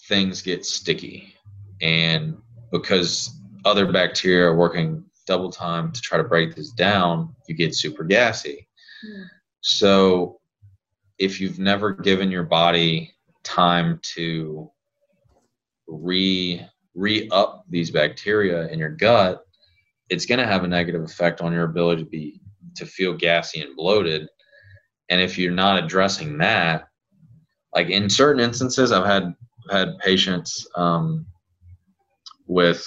things 0.08 0.42
get 0.42 0.64
sticky 0.64 1.34
and 1.80 2.36
because 2.72 3.38
other 3.64 3.90
bacteria 3.90 4.46
are 4.46 4.56
working 4.56 5.04
double 5.26 5.50
time 5.50 5.92
to 5.92 6.00
try 6.00 6.18
to 6.18 6.24
break 6.24 6.54
this 6.54 6.70
down 6.72 7.34
you 7.46 7.54
get 7.54 7.74
super 7.74 8.04
gassy 8.04 8.66
mm. 9.06 9.24
so 9.60 10.40
if 11.18 11.40
you've 11.40 11.58
never 11.58 11.92
given 11.92 12.30
your 12.30 12.42
body 12.42 13.12
time 13.44 14.00
to 14.02 14.70
re 15.90 16.64
re 16.94 17.28
up 17.30 17.64
these 17.68 17.90
bacteria 17.90 18.68
in 18.68 18.78
your 18.78 18.90
gut, 18.90 19.44
it's 20.08 20.26
going 20.26 20.40
to 20.40 20.46
have 20.46 20.64
a 20.64 20.68
negative 20.68 21.02
effect 21.02 21.40
on 21.40 21.52
your 21.52 21.64
ability 21.64 22.04
to 22.04 22.08
be 22.08 22.40
to 22.76 22.86
feel 22.86 23.14
gassy 23.14 23.60
and 23.60 23.76
bloated. 23.76 24.28
And 25.08 25.20
if 25.20 25.36
you're 25.36 25.52
not 25.52 25.82
addressing 25.82 26.38
that, 26.38 26.88
like 27.74 27.88
in 27.88 28.08
certain 28.08 28.42
instances, 28.42 28.92
I've 28.92 29.06
had 29.06 29.34
had 29.70 29.98
patients 29.98 30.66
um, 30.76 31.26
with 32.46 32.86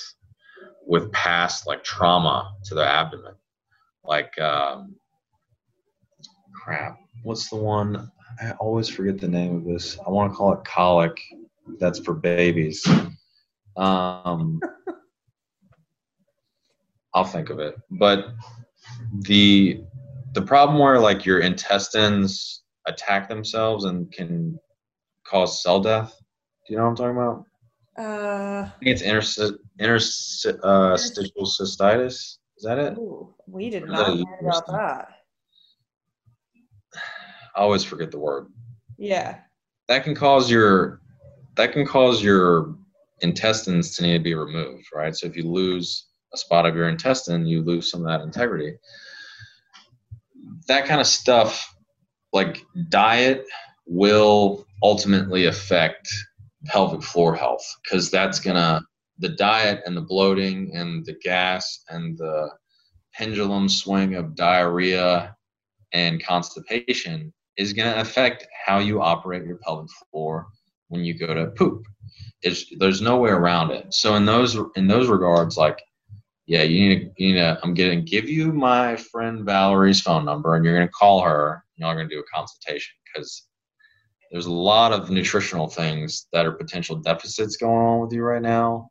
with 0.86 1.12
past 1.12 1.68
like 1.68 1.84
trauma 1.84 2.54
to 2.66 2.76
their 2.76 2.88
abdomen, 2.88 3.36
like 4.04 4.38
um, 4.40 4.96
crap. 6.54 6.98
What's 7.24 7.50
the 7.50 7.56
one? 7.56 8.12
I 8.42 8.52
always 8.54 8.90
forget 8.90 9.20
the 9.20 9.28
name 9.28 9.56
of 9.56 9.66
this. 9.66 9.98
I 10.06 10.10
want 10.10 10.32
to 10.32 10.36
call 10.36 10.54
it 10.54 10.66
colic 10.66 11.20
that's 11.80 12.00
for 12.00 12.14
babies. 12.14 12.86
Um, 13.78 14.60
I'll 17.14 17.26
think 17.26 17.50
of 17.50 17.60
it. 17.60 17.76
But 17.92 18.30
the 19.22 19.82
the 20.34 20.42
problem 20.42 20.80
where 20.80 21.00
like 21.00 21.26
your 21.26 21.40
intestines 21.40 22.64
attack 22.88 23.30
themselves 23.30 23.86
and 23.86 24.12
can 24.12 24.60
cause 25.26 25.62
cell 25.62 25.80
death. 25.80 26.16
Do 26.68 26.74
you 26.74 26.78
know 26.78 26.86
what 26.86 26.90
I'm 26.90 26.96
talking 26.96 27.18
about? 27.18 27.46
Uh, 27.96 28.66
I 28.66 28.72
think 28.80 28.92
it's 28.92 29.04
interstitial 29.04 29.60
uh, 30.64 30.96
cystitis. 30.96 32.38
Is 32.58 32.64
that 32.64 32.80
it? 32.80 32.98
Ooh, 32.98 33.34
we 33.48 33.70
did 33.70 33.88
not 33.88 34.14
hear 34.14 34.26
about 34.42 34.66
that. 34.68 35.10
I 37.56 37.60
always 37.60 37.84
forget 37.84 38.10
the 38.10 38.20
word. 38.20 38.48
Yeah. 38.98 39.40
That 39.88 40.04
can 40.04 40.16
cause 40.16 40.50
your 40.50 41.02
that 41.56 41.72
can 41.72 41.86
cause 41.86 42.24
your 42.24 42.76
intestines 43.22 43.96
to 43.96 44.04
need 44.04 44.18
to 44.18 44.24
be 44.24 44.36
removed, 44.36 44.86
right? 44.94 45.16
So 45.16 45.28
if 45.28 45.36
you 45.36 45.44
lose 45.44 46.08
a 46.34 46.38
spot 46.38 46.66
of 46.66 46.76
your 46.76 46.90
intestine, 46.90 47.46
you 47.46 47.62
lose 47.62 47.90
some 47.90 48.02
of 48.02 48.08
that 48.08 48.22
integrity. 48.22 48.76
That 50.68 50.86
kind 50.86 51.00
of 51.00 51.08
stuff, 51.08 51.76
like 52.32 52.62
diet, 52.90 53.46
will 53.86 54.66
ultimately 54.82 55.46
affect 55.46 56.08
pelvic 56.66 57.04
floor 57.04 57.36
health 57.36 57.66
because 57.84 58.10
that's 58.10 58.40
gonna 58.40 58.82
the 59.20 59.30
diet 59.30 59.82
and 59.86 59.96
the 59.96 60.02
bloating 60.02 60.72
and 60.76 61.06
the 61.06 61.16
gas 61.22 61.84
and 61.90 62.18
the 62.18 62.50
pendulum 63.14 63.70
swing 63.70 64.16
of 64.16 64.36
diarrhea 64.36 65.36
and 65.94 66.24
constipation 66.24 67.32
is 67.58 67.74
going 67.74 67.94
to 67.94 68.02
affect 68.02 68.48
how 68.66 68.80
you 68.80 69.02
operate 69.02 69.46
your 69.46 69.58
pelvic 69.58 69.90
floor 70.12 70.48
when 70.94 71.04
you 71.04 71.18
go 71.18 71.34
to 71.34 71.48
poop. 71.48 71.86
It's, 72.42 72.66
there's 72.78 73.02
no 73.02 73.18
way 73.18 73.30
around 73.30 73.72
it. 73.72 73.94
So 73.94 74.16
in 74.16 74.26
those 74.26 74.58
in 74.76 74.88
those 74.88 75.08
regards, 75.08 75.58
like, 75.58 75.82
yeah, 76.46 76.64
you 76.64 76.90
need 76.90 77.00
to, 77.00 77.12
you 77.18 77.34
need 77.34 77.40
to, 77.40 77.60
I'm 77.64 77.74
gonna 77.74 78.02
give 78.02 78.30
you 78.30 78.52
my 78.52 78.96
friend 78.96 79.46
Valerie's 79.46 80.02
phone 80.02 80.26
number, 80.26 80.56
and 80.56 80.64
you're 80.64 80.78
gonna 80.78 80.90
call 80.90 81.22
her. 81.22 81.64
And 81.78 81.88
you're 81.88 81.96
gonna 81.96 82.10
do 82.10 82.20
a 82.20 82.36
consultation 82.36 82.96
because 83.06 83.48
there's 84.32 84.46
a 84.48 84.52
lot 84.52 84.92
of 84.92 85.10
nutritional 85.10 85.68
things 85.68 86.28
that 86.34 86.46
are 86.46 86.52
potential 86.52 86.96
deficits 86.96 87.58
going 87.58 87.86
on 87.86 88.00
with 88.02 88.12
you 88.12 88.24
right 88.24 88.42
now 88.42 88.90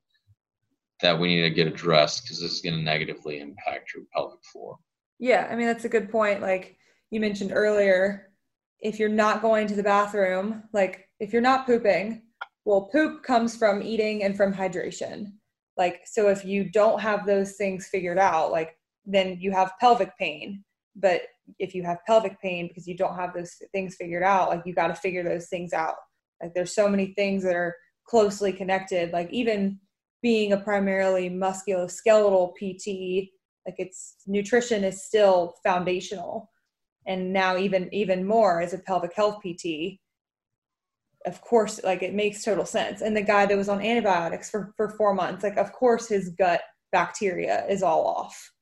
that 1.02 1.18
we 1.18 1.34
need 1.34 1.42
to 1.42 1.50
get 1.50 1.66
addressed 1.66 2.22
because 2.22 2.40
this 2.40 2.52
is 2.52 2.60
going 2.60 2.76
to 2.76 2.82
negatively 2.82 3.40
impact 3.40 3.92
your 3.92 4.04
pelvic 4.14 4.38
floor. 4.44 4.78
Yeah, 5.18 5.48
I 5.50 5.56
mean 5.56 5.66
that's 5.66 5.84
a 5.84 5.88
good 5.88 6.10
point. 6.10 6.40
Like 6.40 6.76
you 7.10 7.20
mentioned 7.20 7.50
earlier, 7.52 8.32
if 8.80 8.98
you're 8.98 9.08
not 9.08 9.42
going 9.42 9.66
to 9.66 9.74
the 9.74 9.82
bathroom, 9.82 10.62
like 10.72 11.08
if 11.22 11.32
you're 11.32 11.40
not 11.40 11.66
pooping, 11.66 12.20
well, 12.64 12.88
poop 12.92 13.22
comes 13.22 13.56
from 13.56 13.80
eating 13.80 14.24
and 14.24 14.36
from 14.36 14.52
hydration. 14.52 15.32
Like, 15.76 16.00
so 16.04 16.28
if 16.28 16.44
you 16.44 16.68
don't 16.68 17.00
have 17.00 17.26
those 17.26 17.52
things 17.52 17.86
figured 17.86 18.18
out, 18.18 18.50
like, 18.50 18.76
then 19.06 19.38
you 19.40 19.52
have 19.52 19.72
pelvic 19.80 20.10
pain. 20.18 20.64
But 20.96 21.22
if 21.60 21.76
you 21.76 21.84
have 21.84 22.04
pelvic 22.08 22.40
pain 22.42 22.66
because 22.66 22.88
you 22.88 22.96
don't 22.96 23.14
have 23.14 23.32
those 23.34 23.54
things 23.70 23.94
figured 23.94 24.24
out, 24.24 24.48
like, 24.48 24.62
you 24.66 24.74
got 24.74 24.88
to 24.88 24.96
figure 24.96 25.22
those 25.22 25.46
things 25.46 25.72
out. 25.72 25.94
Like, 26.42 26.54
there's 26.54 26.74
so 26.74 26.88
many 26.88 27.14
things 27.14 27.44
that 27.44 27.54
are 27.54 27.76
closely 28.04 28.52
connected. 28.52 29.12
Like, 29.12 29.32
even 29.32 29.78
being 30.22 30.52
a 30.52 30.58
primarily 30.58 31.30
musculoskeletal 31.30 32.54
PT, 32.56 33.30
like, 33.64 33.76
it's 33.78 34.16
nutrition 34.26 34.82
is 34.82 35.04
still 35.04 35.54
foundational. 35.62 36.50
And 37.06 37.32
now, 37.32 37.56
even 37.56 37.92
even 37.92 38.26
more 38.26 38.60
as 38.60 38.74
a 38.74 38.78
pelvic 38.78 39.12
health 39.14 39.38
PT, 39.40 40.00
of 41.26 41.40
course, 41.40 41.82
like 41.84 42.02
it 42.02 42.14
makes 42.14 42.44
total 42.44 42.66
sense. 42.66 43.00
And 43.00 43.16
the 43.16 43.22
guy 43.22 43.46
that 43.46 43.56
was 43.56 43.68
on 43.68 43.80
antibiotics 43.80 44.50
for, 44.50 44.72
for 44.76 44.90
four 44.90 45.14
months, 45.14 45.42
like, 45.42 45.56
of 45.56 45.72
course, 45.72 46.08
his 46.08 46.30
gut 46.30 46.60
bacteria 46.90 47.66
is 47.68 47.82
all 47.82 48.06
off. 48.06 48.52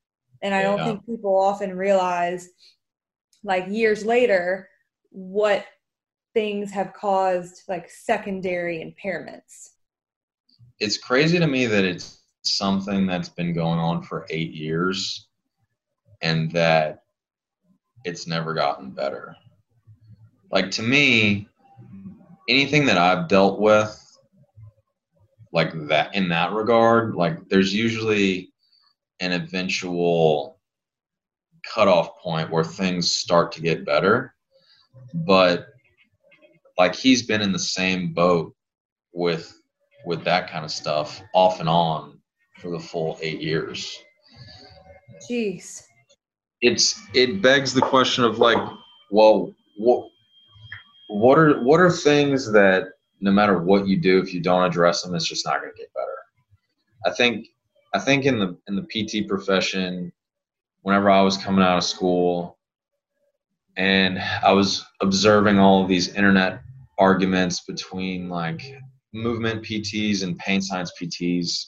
And 0.42 0.54
I 0.54 0.62
yeah. 0.62 0.76
don't 0.76 0.86
think 0.86 1.06
people 1.06 1.38
often 1.38 1.76
realize, 1.76 2.48
like, 3.42 3.66
years 3.68 4.04
later, 4.04 4.68
what 5.10 5.64
things 6.34 6.70
have 6.70 6.92
caused 6.92 7.62
like 7.68 7.90
secondary 7.90 8.78
impairments. 8.78 9.70
It's 10.78 10.96
crazy 10.96 11.38
to 11.38 11.46
me 11.46 11.66
that 11.66 11.84
it's 11.84 12.20
something 12.42 13.06
that's 13.06 13.28
been 13.28 13.52
going 13.52 13.78
on 13.78 14.02
for 14.02 14.26
eight 14.30 14.52
years 14.52 15.28
and 16.22 16.50
that 16.52 17.02
it's 18.04 18.26
never 18.26 18.54
gotten 18.54 18.90
better. 18.90 19.36
Like, 20.50 20.70
to 20.72 20.82
me, 20.82 21.48
anything 22.48 22.86
that 22.86 22.98
I've 22.98 23.28
dealt 23.28 23.60
with 23.60 23.96
like 25.52 25.72
that 25.88 26.14
in 26.14 26.28
that 26.28 26.52
regard, 26.52 27.14
like 27.14 27.48
there's 27.48 27.74
usually 27.74 28.52
an 29.20 29.32
eventual 29.32 30.58
cutoff 31.66 32.18
point 32.18 32.50
where 32.50 32.64
things 32.64 33.10
start 33.10 33.52
to 33.52 33.60
get 33.60 33.84
better. 33.84 34.34
But 35.14 35.66
like 36.78 36.94
he's 36.94 37.22
been 37.22 37.42
in 37.42 37.52
the 37.52 37.58
same 37.58 38.12
boat 38.12 38.54
with 39.12 39.56
with 40.06 40.24
that 40.24 40.50
kind 40.50 40.64
of 40.64 40.70
stuff 40.70 41.20
off 41.34 41.60
and 41.60 41.68
on 41.68 42.18
for 42.58 42.70
the 42.70 42.78
full 42.78 43.18
eight 43.20 43.40
years. 43.40 43.98
Jeez. 45.28 45.82
it's 46.62 47.00
it 47.14 47.42
begs 47.42 47.74
the 47.74 47.82
question 47.82 48.24
of 48.24 48.38
like, 48.38 48.58
well, 49.10 49.54
what 49.76 50.08
what 51.10 51.38
are 51.38 51.62
what 51.62 51.80
are 51.80 51.90
things 51.90 52.50
that 52.52 52.84
no 53.20 53.32
matter 53.32 53.58
what 53.58 53.86
you 53.86 53.98
do, 53.98 54.20
if 54.20 54.32
you 54.32 54.40
don't 54.40 54.64
address 54.64 55.02
them, 55.02 55.14
it's 55.14 55.28
just 55.28 55.44
not 55.44 55.60
going 55.60 55.72
to 55.72 55.76
get 55.76 55.92
better. 55.92 56.06
I 57.04 57.10
think 57.10 57.48
I 57.94 57.98
think 57.98 58.24
in 58.24 58.38
the 58.38 58.56
in 58.68 58.76
the 58.76 58.82
PT 58.82 59.28
profession, 59.28 60.12
whenever 60.82 61.10
I 61.10 61.20
was 61.22 61.36
coming 61.36 61.64
out 61.64 61.78
of 61.78 61.84
school, 61.84 62.58
and 63.76 64.18
I 64.18 64.52
was 64.52 64.84
observing 65.00 65.58
all 65.58 65.82
of 65.82 65.88
these 65.88 66.14
internet 66.14 66.60
arguments 66.98 67.62
between 67.62 68.28
like 68.28 68.74
movement 69.12 69.64
PTs 69.64 70.22
and 70.22 70.38
pain 70.38 70.62
science 70.62 70.92
PTs. 71.00 71.66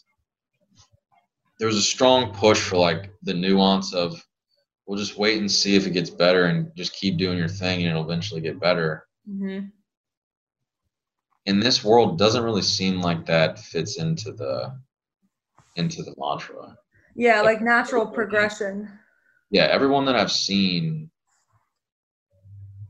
There 1.59 1.67
was 1.67 1.77
a 1.77 1.83
strong 1.83 2.33
push 2.33 2.61
for 2.61 2.77
like 2.77 3.11
the 3.23 3.35
nuance 3.35 3.93
of 3.93 4.25
we'll 4.87 4.99
just 4.99 5.19
wait 5.19 5.39
and 5.39 5.51
see 5.51 5.75
if 5.75 5.87
it 5.87 5.93
gets 5.93 6.11
better 6.11 6.45
and 6.45 6.71
just 6.77 6.93
keep 6.93 7.17
doing 7.17 7.39
your 7.39 7.49
thing 7.49 7.81
and 7.81 7.91
it'll 7.91 8.05
eventually 8.05 8.41
get 8.41 8.61
better. 8.61 9.07
Mm-hmm. 9.29 9.67
In 11.47 11.61
this 11.61 11.83
world, 11.85 12.19
doesn't 12.19 12.45
really 12.45 12.63
seem 12.63 13.01
like 13.01 13.27
that 13.27 13.59
fits 13.59 13.99
into 13.99 14.33
the 14.33 14.77
into 15.77 16.03
the 16.03 16.15
mantra. 16.19 16.77
Yeah, 17.15 17.41
like, 17.41 17.57
like 17.57 17.63
natural 17.63 18.07
progression. 18.07 18.89
Yeah, 19.51 19.65
everyone 19.65 20.05
that 20.07 20.17
I've 20.17 20.33
seen 20.33 21.11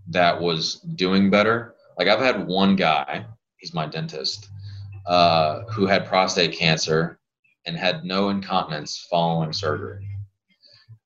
that 0.08 0.40
was 0.40 0.80
doing 0.96 1.30
better. 1.30 1.74
Like 1.98 2.08
I've 2.08 2.20
had 2.20 2.46
one 2.46 2.76
guy, 2.76 3.26
he's 3.56 3.74
my 3.74 3.86
dentist, 3.86 4.48
uh, 5.06 5.62
who 5.70 5.86
had 5.86 6.06
prostate 6.06 6.52
cancer 6.52 7.18
and 7.66 7.76
had 7.76 8.04
no 8.04 8.28
incontinence 8.28 9.06
following 9.10 9.52
surgery. 9.52 10.06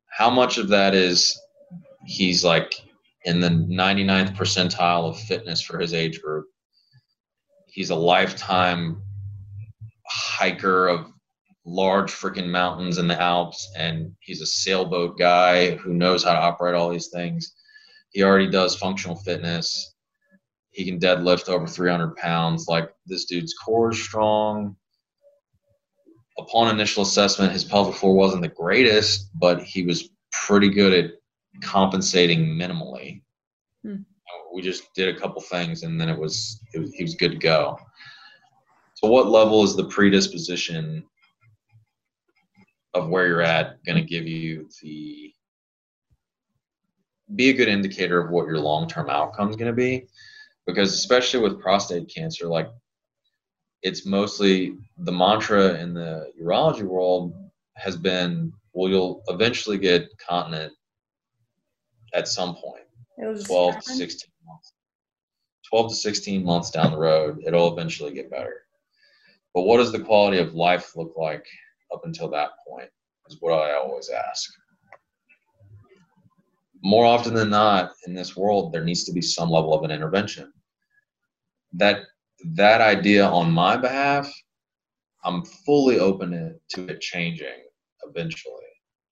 How 0.06 0.30
much 0.30 0.58
of 0.58 0.68
that 0.68 0.94
is 0.94 1.38
he's 2.04 2.44
like 2.44 2.74
in 3.26 3.40
the 3.40 3.48
99th 3.48 4.36
percentile 4.36 5.10
of 5.10 5.18
fitness 5.18 5.60
for 5.60 5.78
his 5.78 5.92
age 5.92 6.22
group? 6.22 6.46
He's 7.66 7.90
a 7.90 7.96
lifetime 7.96 9.02
hiker 10.06 10.88
of 10.88 11.12
large 11.66 12.12
freaking 12.12 12.48
mountains 12.48 12.98
in 12.98 13.08
the 13.08 13.20
Alps, 13.20 13.70
and 13.76 14.12
he's 14.20 14.40
a 14.40 14.46
sailboat 14.46 15.18
guy 15.18 15.74
who 15.76 15.92
knows 15.92 16.22
how 16.24 16.32
to 16.32 16.38
operate 16.38 16.76
all 16.76 16.88
these 16.88 17.08
things. 17.08 17.54
He 18.10 18.22
already 18.22 18.48
does 18.48 18.76
functional 18.76 19.16
fitness. 19.16 19.94
He 20.70 20.84
can 20.84 21.00
deadlift 21.00 21.48
over 21.48 21.66
300 21.66 22.16
pounds. 22.16 22.68
Like 22.68 22.90
this 23.06 23.24
dude's 23.24 23.54
core 23.54 23.90
is 23.90 24.02
strong. 24.02 24.76
Upon 26.38 26.68
initial 26.68 27.02
assessment, 27.02 27.52
his 27.52 27.64
pelvic 27.64 27.96
floor 27.96 28.14
wasn't 28.14 28.42
the 28.42 28.48
greatest, 28.48 29.30
but 29.34 29.62
he 29.62 29.82
was 29.82 30.10
pretty 30.30 30.68
good 30.68 30.92
at 30.92 31.10
compensating 31.62 32.46
minimally. 32.46 33.22
Hmm. 33.82 34.02
We 34.54 34.62
just 34.62 34.92
did 34.94 35.14
a 35.14 35.18
couple 35.18 35.42
things, 35.42 35.82
and 35.82 36.00
then 36.00 36.08
it 36.08 36.18
was, 36.18 36.60
it 36.72 36.78
was 36.78 36.94
he 36.94 37.02
was 37.02 37.14
good 37.14 37.32
to 37.32 37.38
go. 37.38 37.78
So, 38.94 39.08
what 39.08 39.28
level 39.28 39.62
is 39.62 39.76
the 39.76 39.84
predisposition 39.84 41.04
of 42.96 43.08
where 43.08 43.26
you're 43.26 43.42
at 43.42 43.84
going 43.84 43.98
to 43.98 44.08
give 44.08 44.26
you 44.26 44.68
the 44.82 45.32
be 47.34 47.50
a 47.50 47.52
good 47.52 47.68
indicator 47.68 48.20
of 48.20 48.30
what 48.30 48.46
your 48.46 48.58
long-term 48.58 49.10
outcome 49.10 49.50
is 49.50 49.56
going 49.56 49.70
to 49.70 49.76
be 49.76 50.06
because 50.66 50.94
especially 50.94 51.40
with 51.40 51.60
prostate 51.60 52.08
cancer 52.12 52.46
like 52.46 52.68
it's 53.82 54.06
mostly 54.06 54.76
the 54.98 55.12
mantra 55.12 55.74
in 55.74 55.92
the 55.92 56.30
urology 56.40 56.82
world 56.82 57.34
has 57.74 57.96
been 57.96 58.52
well 58.72 58.88
you'll 58.88 59.22
eventually 59.28 59.76
get 59.76 60.08
continent 60.18 60.72
at 62.16 62.26
some 62.28 62.54
point 62.54 62.84
12 63.46 63.74
happen. 63.74 63.82
to 63.82 63.94
16 63.94 64.30
months 64.46 64.72
12 65.70 65.90
to 65.90 65.96
16 65.96 66.44
months 66.44 66.70
down 66.70 66.90
the 66.90 66.98
road 66.98 67.38
it'll 67.46 67.72
eventually 67.72 68.12
get 68.12 68.30
better 68.30 68.62
but 69.54 69.62
what 69.62 69.78
does 69.78 69.92
the 69.92 70.00
quality 70.00 70.38
of 70.38 70.54
life 70.54 70.96
look 70.96 71.14
like 71.16 71.46
up 71.92 72.02
until 72.04 72.28
that 72.30 72.50
point 72.68 72.88
is 73.28 73.38
what 73.40 73.52
I 73.52 73.74
always 73.74 74.10
ask. 74.10 74.52
More 76.82 77.04
often 77.04 77.34
than 77.34 77.50
not, 77.50 77.92
in 78.06 78.14
this 78.14 78.36
world, 78.36 78.72
there 78.72 78.84
needs 78.84 79.04
to 79.04 79.12
be 79.12 79.22
some 79.22 79.50
level 79.50 79.74
of 79.74 79.82
an 79.82 79.90
intervention. 79.90 80.52
That 81.72 82.02
that 82.54 82.80
idea 82.80 83.26
on 83.26 83.50
my 83.50 83.76
behalf, 83.76 84.30
I'm 85.24 85.44
fully 85.44 85.98
open 85.98 86.58
to 86.70 86.86
it 86.86 87.00
changing 87.00 87.64
eventually. 88.04 88.54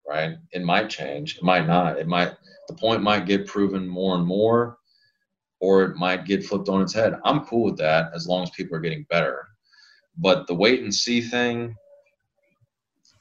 Right? 0.07 0.35
It 0.51 0.63
might 0.63 0.91
change. 0.91 1.37
It 1.37 1.45
might 1.45 1.67
not. 1.67 1.99
It 1.99 2.09
might. 2.09 2.33
The 2.73 2.79
point 2.79 3.03
might 3.03 3.27
get 3.27 3.47
proven 3.47 3.87
more 3.87 4.17
and 4.17 4.27
more, 4.27 4.79
or 5.61 5.83
it 5.83 5.97
might 5.97 6.25
get 6.25 6.43
flipped 6.43 6.71
on 6.71 6.81
its 6.81 6.95
head. 6.95 7.21
I'm 7.23 7.45
cool 7.45 7.65
with 7.65 7.77
that 7.79 8.11
as 8.15 8.27
long 8.27 8.45
as 8.45 8.51
people 8.51 8.75
are 8.75 8.81
getting 8.81 9.05
better. 9.11 9.47
But 10.17 10.47
the 10.47 10.55
wait 10.55 10.81
and 10.83 10.95
see 10.95 11.21
thing, 11.21 11.77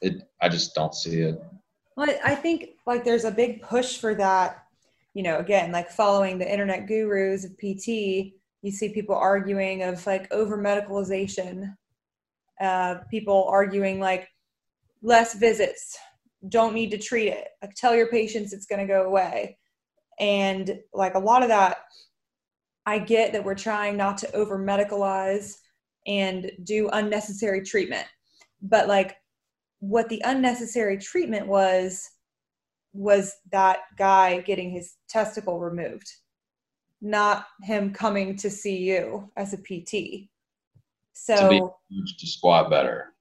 it 0.00 0.22
I 0.40 0.48
just 0.48 0.74
don't 0.74 0.94
see 0.94 1.20
it. 1.20 1.42
Well, 1.98 2.08
I 2.24 2.34
think 2.34 2.70
like 2.86 3.04
there's 3.04 3.26
a 3.26 3.30
big 3.30 3.60
push 3.60 3.98
for 3.98 4.14
that. 4.14 4.64
You 5.12 5.22
know, 5.22 5.36
again, 5.36 5.70
like 5.70 5.90
following 5.90 6.38
the 6.38 6.50
internet 6.50 6.86
gurus 6.86 7.44
of 7.44 7.52
PT, 7.58 8.32
you 8.62 8.70
see 8.70 8.88
people 8.94 9.14
arguing 9.14 9.82
of 9.82 10.04
like 10.06 10.32
over 10.32 10.56
medicalization. 10.56 11.76
Uh, 12.58 13.00
people 13.10 13.46
arguing 13.50 14.00
like 14.00 14.28
less 15.02 15.34
visits, 15.34 15.98
don't 16.48 16.74
need 16.74 16.90
to 16.90 16.98
treat 16.98 17.28
it. 17.28 17.48
Like 17.60 17.74
tell 17.74 17.94
your 17.94 18.08
patients 18.08 18.52
it's 18.52 18.66
going 18.66 18.80
to 18.80 18.92
go 18.92 19.04
away. 19.04 19.58
And 20.18 20.80
like 20.92 21.14
a 21.14 21.20
lot 21.20 21.42
of 21.42 21.48
that, 21.48 21.78
I 22.84 22.98
get 22.98 23.32
that 23.32 23.44
we're 23.44 23.54
trying 23.54 23.96
not 23.96 24.18
to 24.18 24.32
over 24.34 24.58
medicalize 24.58 25.54
and 26.06 26.50
do 26.64 26.88
unnecessary 26.92 27.62
treatment. 27.62 28.06
But 28.60 28.88
like 28.88 29.16
what 29.82 30.08
the 30.08 30.22
unnecessary 30.24 30.96
treatment 30.98 31.46
was 31.46 32.08
was 32.92 33.34
that 33.50 33.80
guy 33.98 34.40
getting 34.40 34.70
his 34.70 34.94
testicle 35.08 35.58
removed 35.58 36.08
not 37.00 37.46
him 37.62 37.92
coming 37.92 38.36
to 38.36 38.48
see 38.48 38.76
you 38.76 39.28
as 39.36 39.52
a 39.52 39.58
pt 39.58 40.28
so 41.12 41.36
to 41.36 41.48
be 41.48 41.60
to 42.18 42.26
squat 42.26 42.70
better 42.70 43.12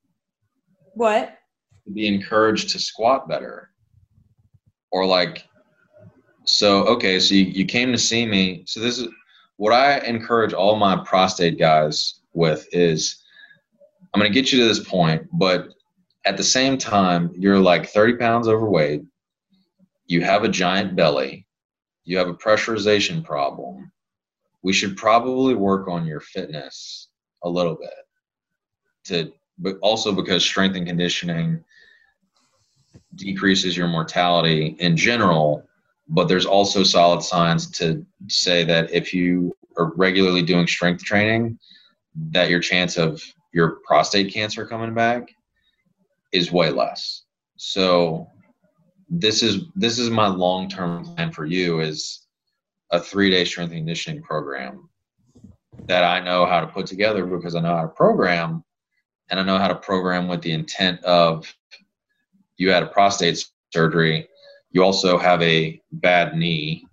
what 0.94 1.38
to 1.86 1.92
be 1.92 2.08
encouraged 2.08 2.70
to 2.70 2.80
squat 2.80 3.28
better. 3.28 3.70
Or 4.92 5.06
like 5.06 5.48
so 6.44 6.84
okay 6.86 7.20
so 7.20 7.36
you, 7.36 7.46
you 7.46 7.66
came 7.66 7.92
to 7.92 7.98
see 7.98 8.26
me. 8.26 8.64
So 8.66 8.80
this 8.80 9.00
is 9.00 9.08
what 9.58 9.74
i 9.74 10.00
encourage 10.00 10.54
all 10.54 10.76
my 10.76 11.04
prostate 11.06 11.60
guys 11.60 12.22
with 12.34 12.68
is 12.72 13.22
i'm 14.12 14.20
going 14.20 14.32
to 14.32 14.34
get 14.34 14.52
you 14.52 14.60
to 14.60 14.68
this 14.68 14.84
point 14.84 15.28
but 15.32 15.70
at 16.26 16.38
the 16.38 16.44
same 16.44 16.78
time, 16.78 17.32
you're 17.36 17.60
like 17.60 17.88
30 17.88 18.18
pounds 18.18 18.48
overweight, 18.48 19.02
you 20.06 20.22
have 20.22 20.44
a 20.44 20.50
giant 20.50 20.96
belly, 20.96 21.48
you 22.04 22.18
have 22.18 22.28
a 22.28 22.34
pressurization 22.34 23.24
problem. 23.24 23.92
We 24.62 24.74
should 24.74 24.98
probably 24.98 25.56
work 25.56 25.88
on 25.88 26.06
your 26.06 26.20
fitness 26.20 27.08
a 27.44 27.50
little 27.50 27.76
bit 27.76 27.90
to 29.06 29.34
but 29.58 29.78
also 29.82 30.12
because 30.12 30.44
strength 30.44 30.76
and 30.76 30.88
conditioning 30.88 31.64
decreases 33.16 33.76
your 33.76 33.88
mortality 33.88 34.76
in 34.80 34.96
general 34.96 35.64
but 36.12 36.28
there's 36.28 36.46
also 36.46 36.84
solid 36.84 37.24
science 37.24 37.70
to 37.70 38.06
say 38.28 38.66
that 38.66 38.92
if 38.92 39.14
you 39.14 39.56
are 39.78 39.94
regularly 39.96 40.42
doing 40.42 40.68
strength 40.68 41.04
training 41.04 41.58
that 42.16 42.50
your 42.50 42.60
chance 42.60 42.98
of 42.98 43.24
your 43.54 43.78
prostate 43.86 44.34
cancer 44.34 44.66
coming 44.66 44.94
back 44.94 45.30
is 46.32 46.52
way 46.52 46.70
less. 46.70 47.24
So 47.58 48.28
this 49.10 49.44
is 49.44 49.64
this 49.76 50.00
is 50.00 50.10
my 50.10 50.28
long 50.28 50.70
term 50.70 51.06
plan 51.06 51.32
for 51.32 51.46
you 51.46 51.82
is 51.82 52.28
a 52.92 53.00
three 53.00 53.30
day 53.30 53.46
strength 53.46 53.72
and 53.72 53.80
conditioning 53.80 54.22
program 54.22 54.90
that 55.86 56.04
I 56.04 56.20
know 56.20 56.46
how 56.46 56.62
to 56.62 56.68
put 56.68 56.86
together 56.86 57.26
because 57.26 57.56
I 57.56 57.62
know 57.62 57.76
how 57.76 57.84
to 57.84 57.88
program 57.88 58.64
and 59.30 59.40
I 59.40 59.44
know 59.44 59.58
how 59.58 59.68
to 59.68 59.76
program 59.76 60.28
with 60.28 60.42
the 60.42 60.52
intent 60.52 61.02
of 61.04 61.54
you 62.62 62.70
had 62.72 62.84
a 62.84 62.88
prostate 62.88 63.44
surgery, 63.74 64.30
you 64.70 64.84
also 64.84 65.18
have 65.18 65.42
a 65.42 65.82
bad 65.94 66.36
knee 66.36 66.86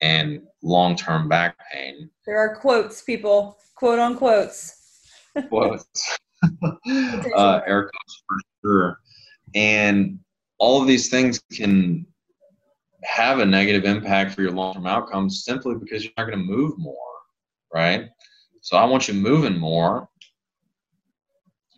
and 0.00 0.40
long 0.62 0.96
term 0.96 1.28
back 1.28 1.56
pain. 1.70 2.08
There 2.26 2.38
are 2.38 2.56
quotes, 2.56 3.02
people, 3.02 3.58
quote 3.74 3.98
on 3.98 4.16
quotes. 4.16 5.02
quotes. 5.48 6.18
uh, 6.42 7.60
air 7.66 7.90
quotes 7.90 8.22
for 8.26 8.36
sure. 8.62 9.00
And 9.54 10.18
all 10.58 10.80
of 10.80 10.88
these 10.88 11.10
things 11.10 11.38
can 11.52 12.06
have 13.04 13.40
a 13.40 13.44
negative 13.44 13.84
impact 13.84 14.34
for 14.34 14.40
your 14.40 14.52
long 14.52 14.72
term 14.72 14.86
outcomes 14.86 15.44
simply 15.44 15.74
because 15.74 16.02
you're 16.02 16.14
not 16.16 16.28
going 16.28 16.38
to 16.38 16.44
move 16.44 16.78
more, 16.78 16.96
right? 17.74 18.08
So 18.62 18.78
I 18.78 18.86
want 18.86 19.06
you 19.06 19.12
moving 19.12 19.58
more, 19.58 20.08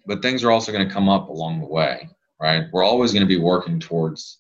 but 0.07 0.23
things 0.23 0.45
are 0.45 0.53
also 0.53 0.71
going 0.71 0.87
to 0.87 0.95
come 0.95 1.09
up 1.09 1.29
along 1.29 1.61
the 1.61 1.67
way, 1.67 2.09
right? 2.43 2.65
We're 2.73 2.83
always 2.83 3.13
going 3.13 3.23
to 3.23 3.35
be 3.35 3.39
working 3.39 3.79
towards 3.79 4.39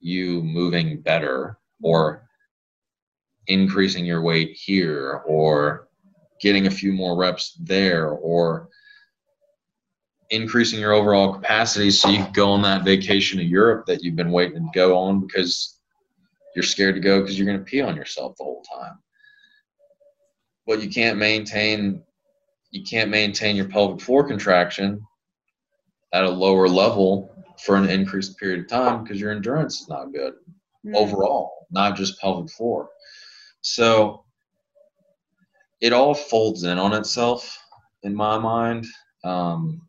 you 0.00 0.42
moving 0.42 1.02
better 1.02 1.58
or 1.82 2.26
increasing 3.48 4.06
your 4.06 4.22
weight 4.22 4.52
here 4.52 5.22
or 5.26 5.88
getting 6.40 6.66
a 6.66 6.70
few 6.70 6.92
more 6.92 7.18
reps 7.18 7.54
there 7.60 8.08
or 8.08 8.70
increasing 10.30 10.80
your 10.80 10.92
overall 10.92 11.34
capacity 11.34 11.90
so 11.90 12.08
you 12.08 12.24
can 12.24 12.32
go 12.32 12.50
on 12.50 12.62
that 12.62 12.84
vacation 12.84 13.38
to 13.38 13.44
Europe 13.44 13.84
that 13.86 14.02
you've 14.02 14.16
been 14.16 14.32
waiting 14.32 14.62
to 14.62 14.70
go 14.74 14.96
on 14.96 15.20
because 15.20 15.80
you're 16.54 16.62
scared 16.62 16.94
to 16.94 17.00
go 17.00 17.20
because 17.20 17.38
you're 17.38 17.46
going 17.46 17.58
to 17.58 17.64
pee 17.64 17.82
on 17.82 17.96
yourself 17.96 18.36
the 18.36 18.44
whole 18.44 18.62
time. 18.62 18.98
But 20.66 20.82
you 20.82 20.88
can't 20.88 21.18
maintain 21.18 22.02
you 22.70 22.84
can't 22.84 23.10
maintain 23.10 23.56
your 23.56 23.68
pelvic 23.68 24.00
floor 24.00 24.26
contraction 24.26 25.02
at 26.12 26.24
a 26.24 26.30
lower 26.30 26.68
level 26.68 27.34
for 27.64 27.76
an 27.76 27.88
increased 27.88 28.38
period 28.38 28.60
of 28.60 28.68
time 28.68 29.02
because 29.02 29.20
your 29.20 29.32
endurance 29.32 29.80
is 29.80 29.88
not 29.88 30.12
good 30.12 30.34
mm. 30.86 30.94
overall, 30.94 31.66
not 31.70 31.96
just 31.96 32.20
pelvic 32.20 32.50
floor. 32.50 32.88
So 33.60 34.24
it 35.80 35.92
all 35.92 36.14
folds 36.14 36.64
in 36.64 36.78
on 36.78 36.94
itself 36.94 37.58
in 38.02 38.14
my 38.14 38.38
mind. 38.38 38.86
Um, 39.24 39.82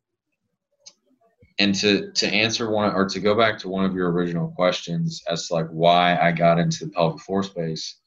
and 1.59 1.75
to 1.75 2.11
to 2.13 2.27
answer 2.27 2.71
one 2.71 2.93
or 2.93 3.07
to 3.07 3.19
go 3.19 3.35
back 3.35 3.59
to 3.59 3.69
one 3.69 3.85
of 3.85 3.93
your 3.93 4.11
original 4.11 4.51
questions 4.55 5.21
as 5.29 5.47
to 5.47 5.53
like 5.53 5.67
why 5.67 6.17
I 6.17 6.31
got 6.31 6.57
into 6.57 6.85
the 6.85 6.91
pelvic 6.91 7.21
floor 7.21 7.43
space 7.43 7.99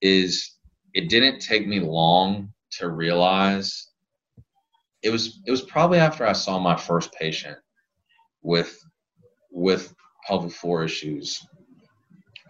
is 0.00 0.52
it 0.94 1.08
didn't 1.08 1.40
take 1.40 1.66
me 1.66 1.80
long 1.80 2.52
to 2.78 2.88
realize 2.88 3.88
it 5.02 5.10
was 5.10 5.40
it 5.46 5.50
was 5.50 5.62
probably 5.62 5.98
after 5.98 6.26
I 6.26 6.32
saw 6.32 6.58
my 6.58 6.76
first 6.76 7.12
patient 7.12 7.58
with 8.42 8.78
with 9.50 9.94
pelvic 10.26 10.52
floor 10.52 10.84
issues 10.84 11.46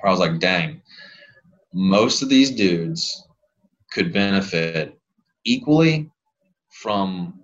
where 0.00 0.08
I 0.08 0.10
was 0.10 0.20
like, 0.20 0.38
dang, 0.38 0.82
most 1.72 2.22
of 2.22 2.28
these 2.28 2.50
dudes 2.50 3.26
could 3.92 4.12
benefit 4.12 4.98
equally 5.44 6.10
from 6.70 7.40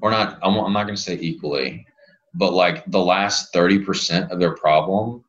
or 0.00 0.10
not 0.10 0.38
I'm, 0.42 0.56
I'm 0.56 0.72
not 0.72 0.84
going 0.84 0.96
to 0.96 1.02
say 1.02 1.18
equally 1.20 1.86
but 2.34 2.52
like 2.52 2.84
the 2.86 3.00
last 3.00 3.52
30% 3.52 4.30
of 4.30 4.38
their 4.38 4.54
problem 4.54 5.24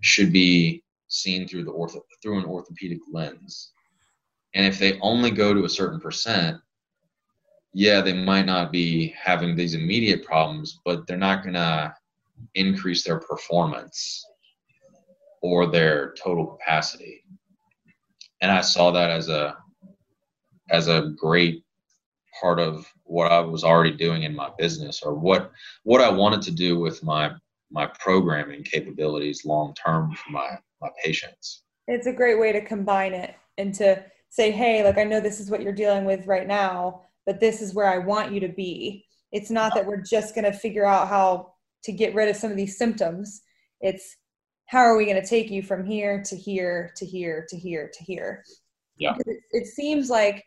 should 0.00 0.32
be 0.32 0.82
seen 1.08 1.46
through 1.46 1.64
the 1.64 1.72
ortho 1.72 2.00
through 2.22 2.38
an 2.38 2.44
orthopedic 2.44 2.98
lens. 3.10 3.72
And 4.54 4.66
if 4.66 4.78
they 4.78 4.98
only 5.00 5.30
go 5.30 5.54
to 5.54 5.64
a 5.64 5.68
certain 5.68 6.00
percent 6.00 6.58
yeah 7.74 8.00
they 8.00 8.12
might 8.12 8.46
not 8.46 8.72
be 8.72 9.14
having 9.20 9.54
these 9.56 9.74
immediate 9.74 10.24
problems 10.24 10.80
but 10.84 11.06
they're 11.06 11.16
not 11.16 11.42
going 11.42 11.54
to 11.54 11.94
increase 12.54 13.04
their 13.04 13.18
performance 13.18 14.24
or 15.42 15.66
their 15.66 16.14
total 16.22 16.46
capacity 16.46 17.24
and 18.40 18.50
i 18.50 18.60
saw 18.60 18.90
that 18.90 19.10
as 19.10 19.28
a 19.28 19.56
as 20.70 20.88
a 20.88 21.12
great 21.16 21.64
part 22.40 22.58
of 22.58 22.86
what 23.04 23.30
I 23.30 23.40
was 23.40 23.62
already 23.62 23.92
doing 23.92 24.22
in 24.22 24.34
my 24.34 24.50
business 24.58 25.02
or 25.02 25.14
what 25.14 25.52
what 25.84 26.00
I 26.00 26.10
wanted 26.10 26.42
to 26.42 26.50
do 26.50 26.78
with 26.78 27.02
my 27.02 27.30
my 27.70 27.86
programming 27.86 28.62
capabilities 28.64 29.44
long 29.44 29.74
term 29.74 30.14
for 30.14 30.30
my 30.30 30.58
my 30.80 30.88
patients. 31.04 31.62
It's 31.86 32.06
a 32.06 32.12
great 32.12 32.38
way 32.38 32.52
to 32.52 32.64
combine 32.64 33.12
it 33.12 33.34
and 33.58 33.74
to 33.74 34.04
say, 34.30 34.50
hey, 34.50 34.82
like 34.82 34.98
I 34.98 35.04
know 35.04 35.20
this 35.20 35.40
is 35.40 35.50
what 35.50 35.62
you're 35.62 35.72
dealing 35.72 36.04
with 36.04 36.26
right 36.26 36.46
now, 36.46 37.02
but 37.26 37.40
this 37.40 37.62
is 37.62 37.74
where 37.74 37.88
I 37.88 37.98
want 37.98 38.32
you 38.32 38.40
to 38.40 38.48
be. 38.48 39.04
It's 39.30 39.50
not 39.50 39.74
that 39.74 39.86
we're 39.86 40.02
just 40.02 40.34
going 40.34 40.44
to 40.44 40.52
figure 40.52 40.84
out 40.84 41.08
how 41.08 41.54
to 41.84 41.92
get 41.92 42.14
rid 42.14 42.28
of 42.28 42.36
some 42.36 42.50
of 42.50 42.56
these 42.56 42.76
symptoms. 42.76 43.42
It's 43.80 44.16
how 44.66 44.80
are 44.80 44.96
we 44.96 45.04
going 45.04 45.20
to 45.20 45.26
take 45.26 45.50
you 45.50 45.62
from 45.62 45.84
here 45.84 46.22
to 46.26 46.36
here 46.36 46.92
to 46.96 47.06
here 47.06 47.46
to 47.48 47.56
here 47.56 47.90
to 47.92 48.04
here? 48.04 48.44
Yeah. 48.96 49.14
It, 49.26 49.38
it 49.52 49.66
seems 49.66 50.10
like 50.10 50.44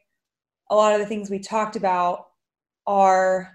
a 0.69 0.75
lot 0.75 0.93
of 0.93 0.99
the 0.99 1.05
things 1.05 1.29
we 1.29 1.39
talked 1.39 1.75
about 1.75 2.25
are 2.87 3.51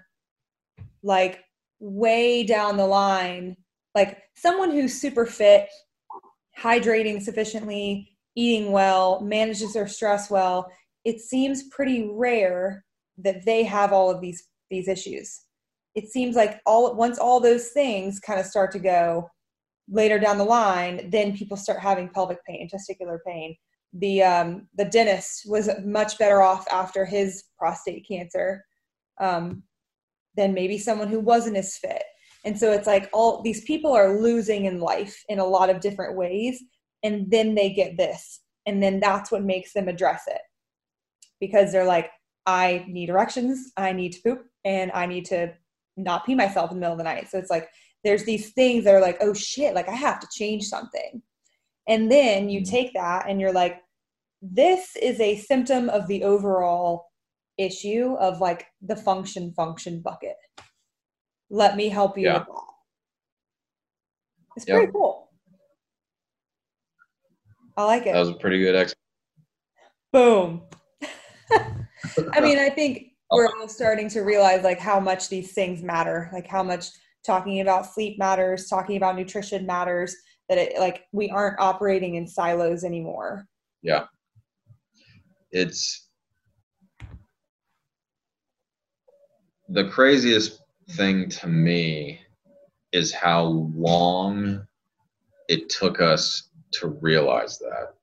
like 1.03 1.39
way 1.79 2.43
down 2.43 2.77
the 2.77 2.85
line 2.85 3.55
like 3.95 4.21
someone 4.35 4.71
who's 4.71 4.99
super 4.99 5.25
fit 5.25 5.67
hydrating 6.57 7.21
sufficiently 7.21 8.09
eating 8.35 8.71
well 8.71 9.19
manages 9.21 9.73
their 9.73 9.87
stress 9.87 10.29
well 10.29 10.71
it 11.05 11.19
seems 11.19 11.63
pretty 11.69 12.07
rare 12.13 12.85
that 13.23 13.45
they 13.45 13.63
have 13.63 13.93
all 13.93 14.09
of 14.09 14.21
these 14.21 14.47
these 14.69 14.87
issues. 14.87 15.41
It 15.95 16.09
seems 16.09 16.35
like 16.35 16.61
all 16.65 16.95
once 16.95 17.17
all 17.19 17.39
those 17.39 17.69
things 17.69 18.19
kind 18.19 18.39
of 18.39 18.45
start 18.45 18.71
to 18.73 18.79
go 18.79 19.29
later 19.89 20.17
down 20.19 20.37
the 20.37 20.43
line 20.43 21.09
then 21.11 21.35
people 21.35 21.57
start 21.57 21.79
having 21.79 22.07
pelvic 22.09 22.43
pain 22.45 22.69
testicular 22.69 23.17
pain. 23.25 23.55
The 23.93 24.23
um, 24.23 24.67
the 24.75 24.85
dentist 24.85 25.43
was 25.45 25.69
much 25.83 26.17
better 26.17 26.41
off 26.41 26.65
after 26.71 27.05
his 27.05 27.43
prostate 27.57 28.07
cancer 28.07 28.63
um, 29.19 29.63
than 30.37 30.53
maybe 30.53 30.77
someone 30.77 31.09
who 31.09 31.19
wasn't 31.19 31.57
as 31.57 31.75
fit. 31.77 32.03
And 32.45 32.57
so 32.57 32.71
it's 32.71 32.87
like 32.87 33.09
all 33.13 33.41
these 33.41 33.63
people 33.65 33.91
are 33.91 34.19
losing 34.19 34.65
in 34.65 34.79
life 34.79 35.23
in 35.29 35.39
a 35.39 35.45
lot 35.45 35.69
of 35.69 35.81
different 35.81 36.17
ways, 36.17 36.63
and 37.03 37.29
then 37.29 37.53
they 37.53 37.71
get 37.71 37.97
this, 37.97 38.41
and 38.65 38.81
then 38.81 38.99
that's 38.99 39.31
what 39.31 39.43
makes 39.43 39.73
them 39.73 39.87
address 39.87 40.23
it. 40.27 40.41
Because 41.39 41.71
they're 41.71 41.85
like, 41.85 42.09
I 42.45 42.85
need 42.87 43.09
erections, 43.09 43.71
I 43.77 43.93
need 43.93 44.13
to 44.13 44.21
poop, 44.21 44.45
and 44.65 44.91
I 44.93 45.05
need 45.05 45.25
to 45.25 45.53
not 45.97 46.25
pee 46.25 46.35
myself 46.35 46.71
in 46.71 46.77
the 46.77 46.81
middle 46.81 46.93
of 46.93 46.97
the 46.97 47.03
night. 47.03 47.29
So 47.29 47.37
it's 47.37 47.49
like 47.51 47.69
there's 48.03 48.25
these 48.25 48.51
things 48.53 48.83
that 48.83 48.95
are 48.95 49.01
like, 49.01 49.17
oh 49.21 49.33
shit, 49.33 49.75
like 49.75 49.89
I 49.89 49.95
have 49.95 50.19
to 50.19 50.27
change 50.31 50.63
something. 50.63 51.21
And 51.87 52.11
then 52.11 52.49
you 52.49 52.61
mm-hmm. 52.61 52.71
take 52.71 52.93
that 52.93 53.25
and 53.27 53.39
you're 53.39 53.53
like, 53.53 53.81
this 54.41 54.95
is 54.95 55.19
a 55.19 55.37
symptom 55.37 55.89
of 55.89 56.07
the 56.07 56.23
overall 56.23 57.05
issue 57.57 58.15
of 58.19 58.41
like 58.41 58.65
the 58.81 58.95
function 58.95 59.53
function 59.53 60.01
bucket. 60.01 60.35
Let 61.49 61.75
me 61.75 61.89
help 61.89 62.17
you 62.17 62.25
yeah. 62.25 62.39
with 62.39 62.47
that. 62.47 62.63
It's 64.57 64.67
yep. 64.67 64.77
pretty 64.77 64.91
cool. 64.91 65.29
I 67.77 67.85
like 67.85 68.05
it. 68.05 68.13
That 68.13 68.19
was 68.19 68.29
a 68.29 68.33
pretty 68.33 68.59
good. 68.59 68.93
Boom. 70.11 70.63
I 72.33 72.41
mean, 72.41 72.59
I 72.59 72.69
think 72.69 73.11
we're 73.31 73.47
all 73.47 73.67
starting 73.67 74.09
to 74.09 74.21
realize 74.21 74.63
like 74.63 74.79
how 74.79 74.99
much 74.99 75.29
these 75.29 75.53
things 75.53 75.81
matter, 75.81 76.29
like 76.33 76.47
how 76.47 76.63
much 76.63 76.87
talking 77.25 77.61
about 77.61 77.85
sleep 77.85 78.17
matters, 78.17 78.67
talking 78.67 78.97
about 78.97 79.15
nutrition 79.15 79.65
matters, 79.65 80.15
that 80.49 80.57
it 80.57 80.79
like 80.79 81.05
we 81.11 81.29
aren't 81.29 81.59
operating 81.59 82.15
in 82.15 82.27
silos 82.27 82.83
anymore. 82.83 83.47
Yeah. 83.81 84.05
It's 85.51 86.07
the 89.69 89.85
craziest 89.89 90.61
thing 90.91 91.29
to 91.29 91.47
me 91.47 92.19
is 92.91 93.13
how 93.13 93.43
long 93.43 94.67
it 95.47 95.69
took 95.69 96.01
us 96.01 96.49
to 96.71 96.87
realize 96.87 97.57
that 97.59 97.93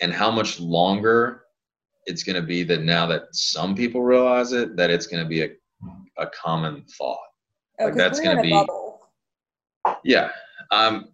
and 0.00 0.12
how 0.12 0.30
much 0.30 0.60
longer 0.60 1.44
it's 2.08 2.22
going 2.22 2.36
to 2.36 2.42
be 2.42 2.62
that 2.64 2.82
now 2.82 3.06
that 3.06 3.22
some 3.32 3.74
people 3.74 4.02
realize 4.02 4.52
it 4.52 4.76
that 4.76 4.90
it's 4.90 5.06
going 5.06 5.22
to 5.22 5.28
be 5.28 5.42
a, 5.42 5.50
a 6.18 6.26
common 6.28 6.84
thought 6.96 7.18
oh, 7.80 7.84
like 7.86 7.94
that's 7.94 8.20
going 8.20 8.36
to 8.36 8.42
be 8.42 8.50
bubble. 8.50 9.00
yeah 10.04 10.30
um 10.70 11.08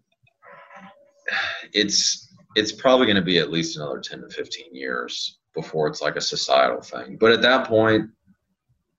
it's 1.73 2.33
it's 2.57 2.73
probably 2.73 3.07
going 3.07 3.17
to 3.17 3.23
be 3.23 3.39
at 3.39 3.51
least 3.51 3.77
another 3.77 3.99
10 3.99 4.23
to 4.23 4.29
15 4.29 4.75
years 4.75 5.39
before 5.55 5.89
it's 5.89 6.01
like 6.01 6.17
a 6.17 6.21
societal 6.21 6.81
thing 6.81 7.17
but 7.19 7.33
at 7.33 7.43
that 7.43 7.67
point 7.67 8.09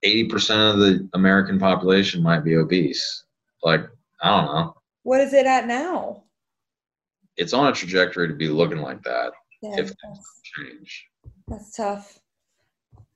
80% 0.05 0.73
of 0.73 0.80
the 0.80 1.09
American 1.13 1.59
population 1.59 2.22
might 2.22 2.43
be 2.43 2.55
obese. 2.55 3.23
Like, 3.63 3.81
I 4.22 4.30
don't 4.30 4.45
know. 4.45 4.76
What 5.03 5.19
is 5.19 5.34
it 5.34 5.45
at 5.45 5.67
now? 5.67 6.23
It's 7.38 7.53
on 7.53 7.67
a 7.67 7.73
trajectory 7.73 8.27
to 8.27 8.34
be 8.34 8.47
looking 8.47 8.77
like 8.77 9.01
that 9.03 9.34
yeah, 9.61 9.72
if 9.72 9.88
things 9.88 10.41
change. 10.43 11.07
That's 11.47 11.76
tough. 11.76 12.19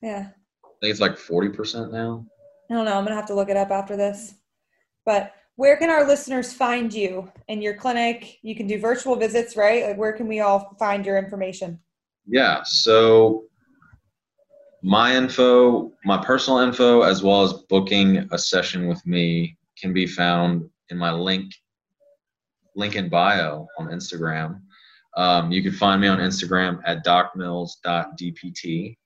Yeah. 0.01 0.29
I 0.63 0.67
think 0.81 0.91
it's 0.91 1.01
like 1.01 1.17
40% 1.17 1.91
now. 1.91 2.25
I 2.69 2.73
don't 2.73 2.85
know. 2.85 2.97
I'm 2.97 3.03
going 3.03 3.07
to 3.07 3.15
have 3.15 3.27
to 3.27 3.35
look 3.35 3.49
it 3.49 3.57
up 3.57 3.71
after 3.71 3.97
this. 3.97 4.35
But 5.05 5.33
where 5.55 5.75
can 5.77 5.89
our 5.89 6.07
listeners 6.07 6.53
find 6.53 6.93
you 6.93 7.31
in 7.47 7.61
your 7.61 7.73
clinic? 7.73 8.37
You 8.43 8.55
can 8.55 8.67
do 8.67 8.79
virtual 8.79 9.15
visits, 9.15 9.57
right? 9.57 9.87
Like, 9.87 9.97
where 9.97 10.13
can 10.13 10.27
we 10.27 10.39
all 10.39 10.75
find 10.79 11.05
your 11.05 11.17
information? 11.17 11.79
Yeah. 12.27 12.61
So 12.63 13.45
my 14.83 15.15
info, 15.15 15.91
my 16.05 16.23
personal 16.23 16.59
info, 16.59 17.01
as 17.01 17.23
well 17.23 17.41
as 17.43 17.53
booking 17.67 18.29
a 18.31 18.37
session 18.37 18.87
with 18.87 19.05
me 19.05 19.57
can 19.77 19.91
be 19.91 20.05
found 20.05 20.69
in 20.89 20.97
my 20.97 21.11
link, 21.11 21.51
link 22.75 22.95
in 22.95 23.09
bio 23.09 23.67
on 23.77 23.87
Instagram. 23.87 24.61
Um, 25.15 25.51
you 25.51 25.63
can 25.63 25.71
find 25.71 26.01
me 26.01 26.07
on 26.07 26.19
Instagram 26.19 26.81
at 26.85 27.03
docmills.dpt. 27.05 28.97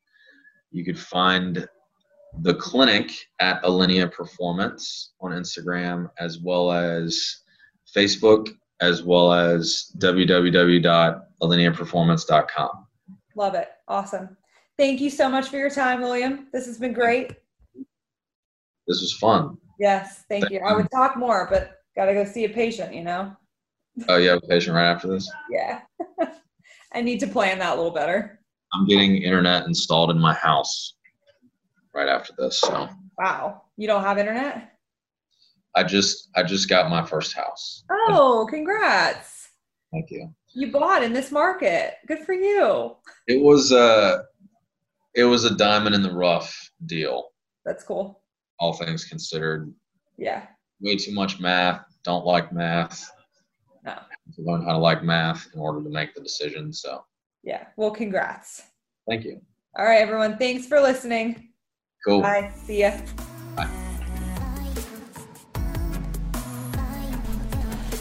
You 0.71 0.85
could 0.85 0.99
find 0.99 1.67
the 2.41 2.55
clinic 2.55 3.11
at 3.39 3.63
Alinea 3.63 4.11
Performance 4.11 5.13
on 5.21 5.31
Instagram, 5.31 6.09
as 6.19 6.39
well 6.39 6.69
as 6.71 7.43
Facebook 7.95 8.49
as 8.81 9.03
well 9.03 9.31
as 9.33 9.91
www.alineaperformance.com. 9.97 12.87
Love 13.35 13.55
it. 13.55 13.69
Awesome. 13.87 14.37
Thank 14.77 15.01
you 15.01 15.09
so 15.09 15.27
much 15.29 15.49
for 15.49 15.57
your 15.57 15.69
time, 15.69 16.01
William. 16.01 16.47
This 16.51 16.65
has 16.65 16.79
been 16.79 16.93
great. 16.93 17.31
This 18.87 19.01
was 19.01 19.13
fun. 19.13 19.57
Yes, 19.79 20.25
thank, 20.27 20.43
thank 20.43 20.53
you. 20.53 20.59
you. 20.59 20.65
I 20.65 20.75
would 20.75 20.91
talk 20.91 21.15
more, 21.15 21.47
but 21.49 21.83
got 21.95 22.05
to 22.05 22.13
go 22.13 22.25
see 22.25 22.43
a 22.43 22.49
patient, 22.49 22.93
you 22.93 23.03
know? 23.03 23.35
Oh, 24.07 24.17
you 24.17 24.29
have 24.29 24.39
a 24.43 24.47
patient 24.47 24.75
right 24.75 24.89
after 24.89 25.07
this? 25.07 25.29
Yeah. 25.49 25.81
I 26.93 27.01
need 27.01 27.19
to 27.19 27.27
plan 27.27 27.59
that 27.59 27.73
a 27.73 27.75
little 27.75 27.91
better. 27.91 28.39
I'm 28.73 28.87
getting 28.87 29.17
internet 29.17 29.65
installed 29.65 30.09
in 30.11 30.19
my 30.19 30.33
house 30.33 30.95
right 31.93 32.07
after 32.07 32.33
this. 32.37 32.59
So. 32.59 32.89
Wow. 33.17 33.63
You 33.77 33.87
don't 33.87 34.03
have 34.03 34.17
internet? 34.17 34.71
I 35.75 35.83
just 35.83 36.29
I 36.35 36.43
just 36.43 36.69
got 36.69 36.89
my 36.89 37.03
first 37.03 37.33
house. 37.35 37.83
Oh, 37.89 38.47
congrats. 38.49 39.49
Thank 39.91 40.11
you. 40.11 40.33
You 40.53 40.71
bought 40.71 41.03
in 41.03 41.13
this 41.13 41.31
market. 41.31 41.95
Good 42.07 42.19
for 42.19 42.33
you. 42.33 42.95
It 43.27 43.41
was 43.41 43.71
a 43.71 44.23
it 45.15 45.23
was 45.23 45.45
a 45.45 45.55
diamond 45.55 45.95
in 45.95 46.03
the 46.03 46.13
rough 46.13 46.71
deal. 46.85 47.29
That's 47.65 47.83
cool. 47.83 48.21
All 48.59 48.73
things 48.73 49.05
considered. 49.05 49.73
Yeah. 50.17 50.45
Way 50.79 50.95
too 50.95 51.13
much 51.13 51.39
math. 51.39 51.83
Don't 52.03 52.25
like 52.25 52.51
math. 52.51 53.09
To 54.35 54.41
learn 54.41 54.63
how 54.63 54.71
to 54.71 54.77
like 54.77 55.03
math 55.03 55.47
in 55.53 55.59
order 55.59 55.83
to 55.83 55.89
make 55.89 56.15
the 56.15 56.21
decision. 56.21 56.71
So. 56.71 57.03
Yeah. 57.43 57.67
Well, 57.75 57.91
congrats. 57.91 58.63
Thank 59.07 59.25
you. 59.25 59.41
All 59.77 59.85
right, 59.85 60.01
everyone. 60.01 60.37
Thanks 60.37 60.65
for 60.65 60.79
listening. 60.79 61.49
Cool. 62.05 62.21
Bye. 62.21 62.51
See 62.65 62.81
ya. 62.81 62.97
Bye. 63.55 63.69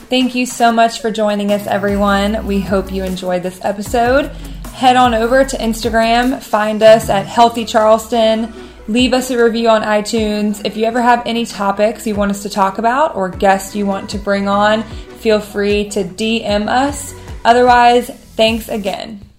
Thank 0.09 0.35
you 0.35 0.45
so 0.45 0.71
much 0.71 1.01
for 1.01 1.11
joining 1.11 1.53
us, 1.53 1.67
everyone. 1.67 2.47
We 2.47 2.61
hope 2.61 2.93
you 2.93 3.03
enjoyed 3.03 3.43
this 3.43 3.59
episode. 3.65 4.27
Head 4.75 4.97
on 4.97 5.15
over 5.15 5.45
to 5.45 5.57
Instagram, 5.57 6.43
find 6.43 6.83
us 6.83 7.09
at 7.09 7.27
Healthy 7.27 7.65
Charleston, 7.65 8.53
leave 8.89 9.13
us 9.13 9.31
a 9.31 9.43
review 9.43 9.69
on 9.69 9.83
iTunes. 9.83 10.65
If 10.65 10.77
you 10.77 10.85
ever 10.85 11.01
have 11.01 11.23
any 11.27 11.47
topics 11.47 12.07
you 12.07 12.15
want 12.15 12.31
us 12.31 12.43
to 12.43 12.51
talk 12.51 12.79
about 12.79 13.15
or 13.17 13.29
guests 13.29 13.75
you 13.77 13.87
want 13.87 14.11
to 14.11 14.19
bring 14.19 14.49
on, 14.49 14.83
feel 14.83 15.41
free 15.41 15.89
to 15.91 16.05
DM 16.05 16.69
us. 16.69 17.15
Otherwise, 17.45 18.09
thanks 18.37 18.69
again. 18.69 19.32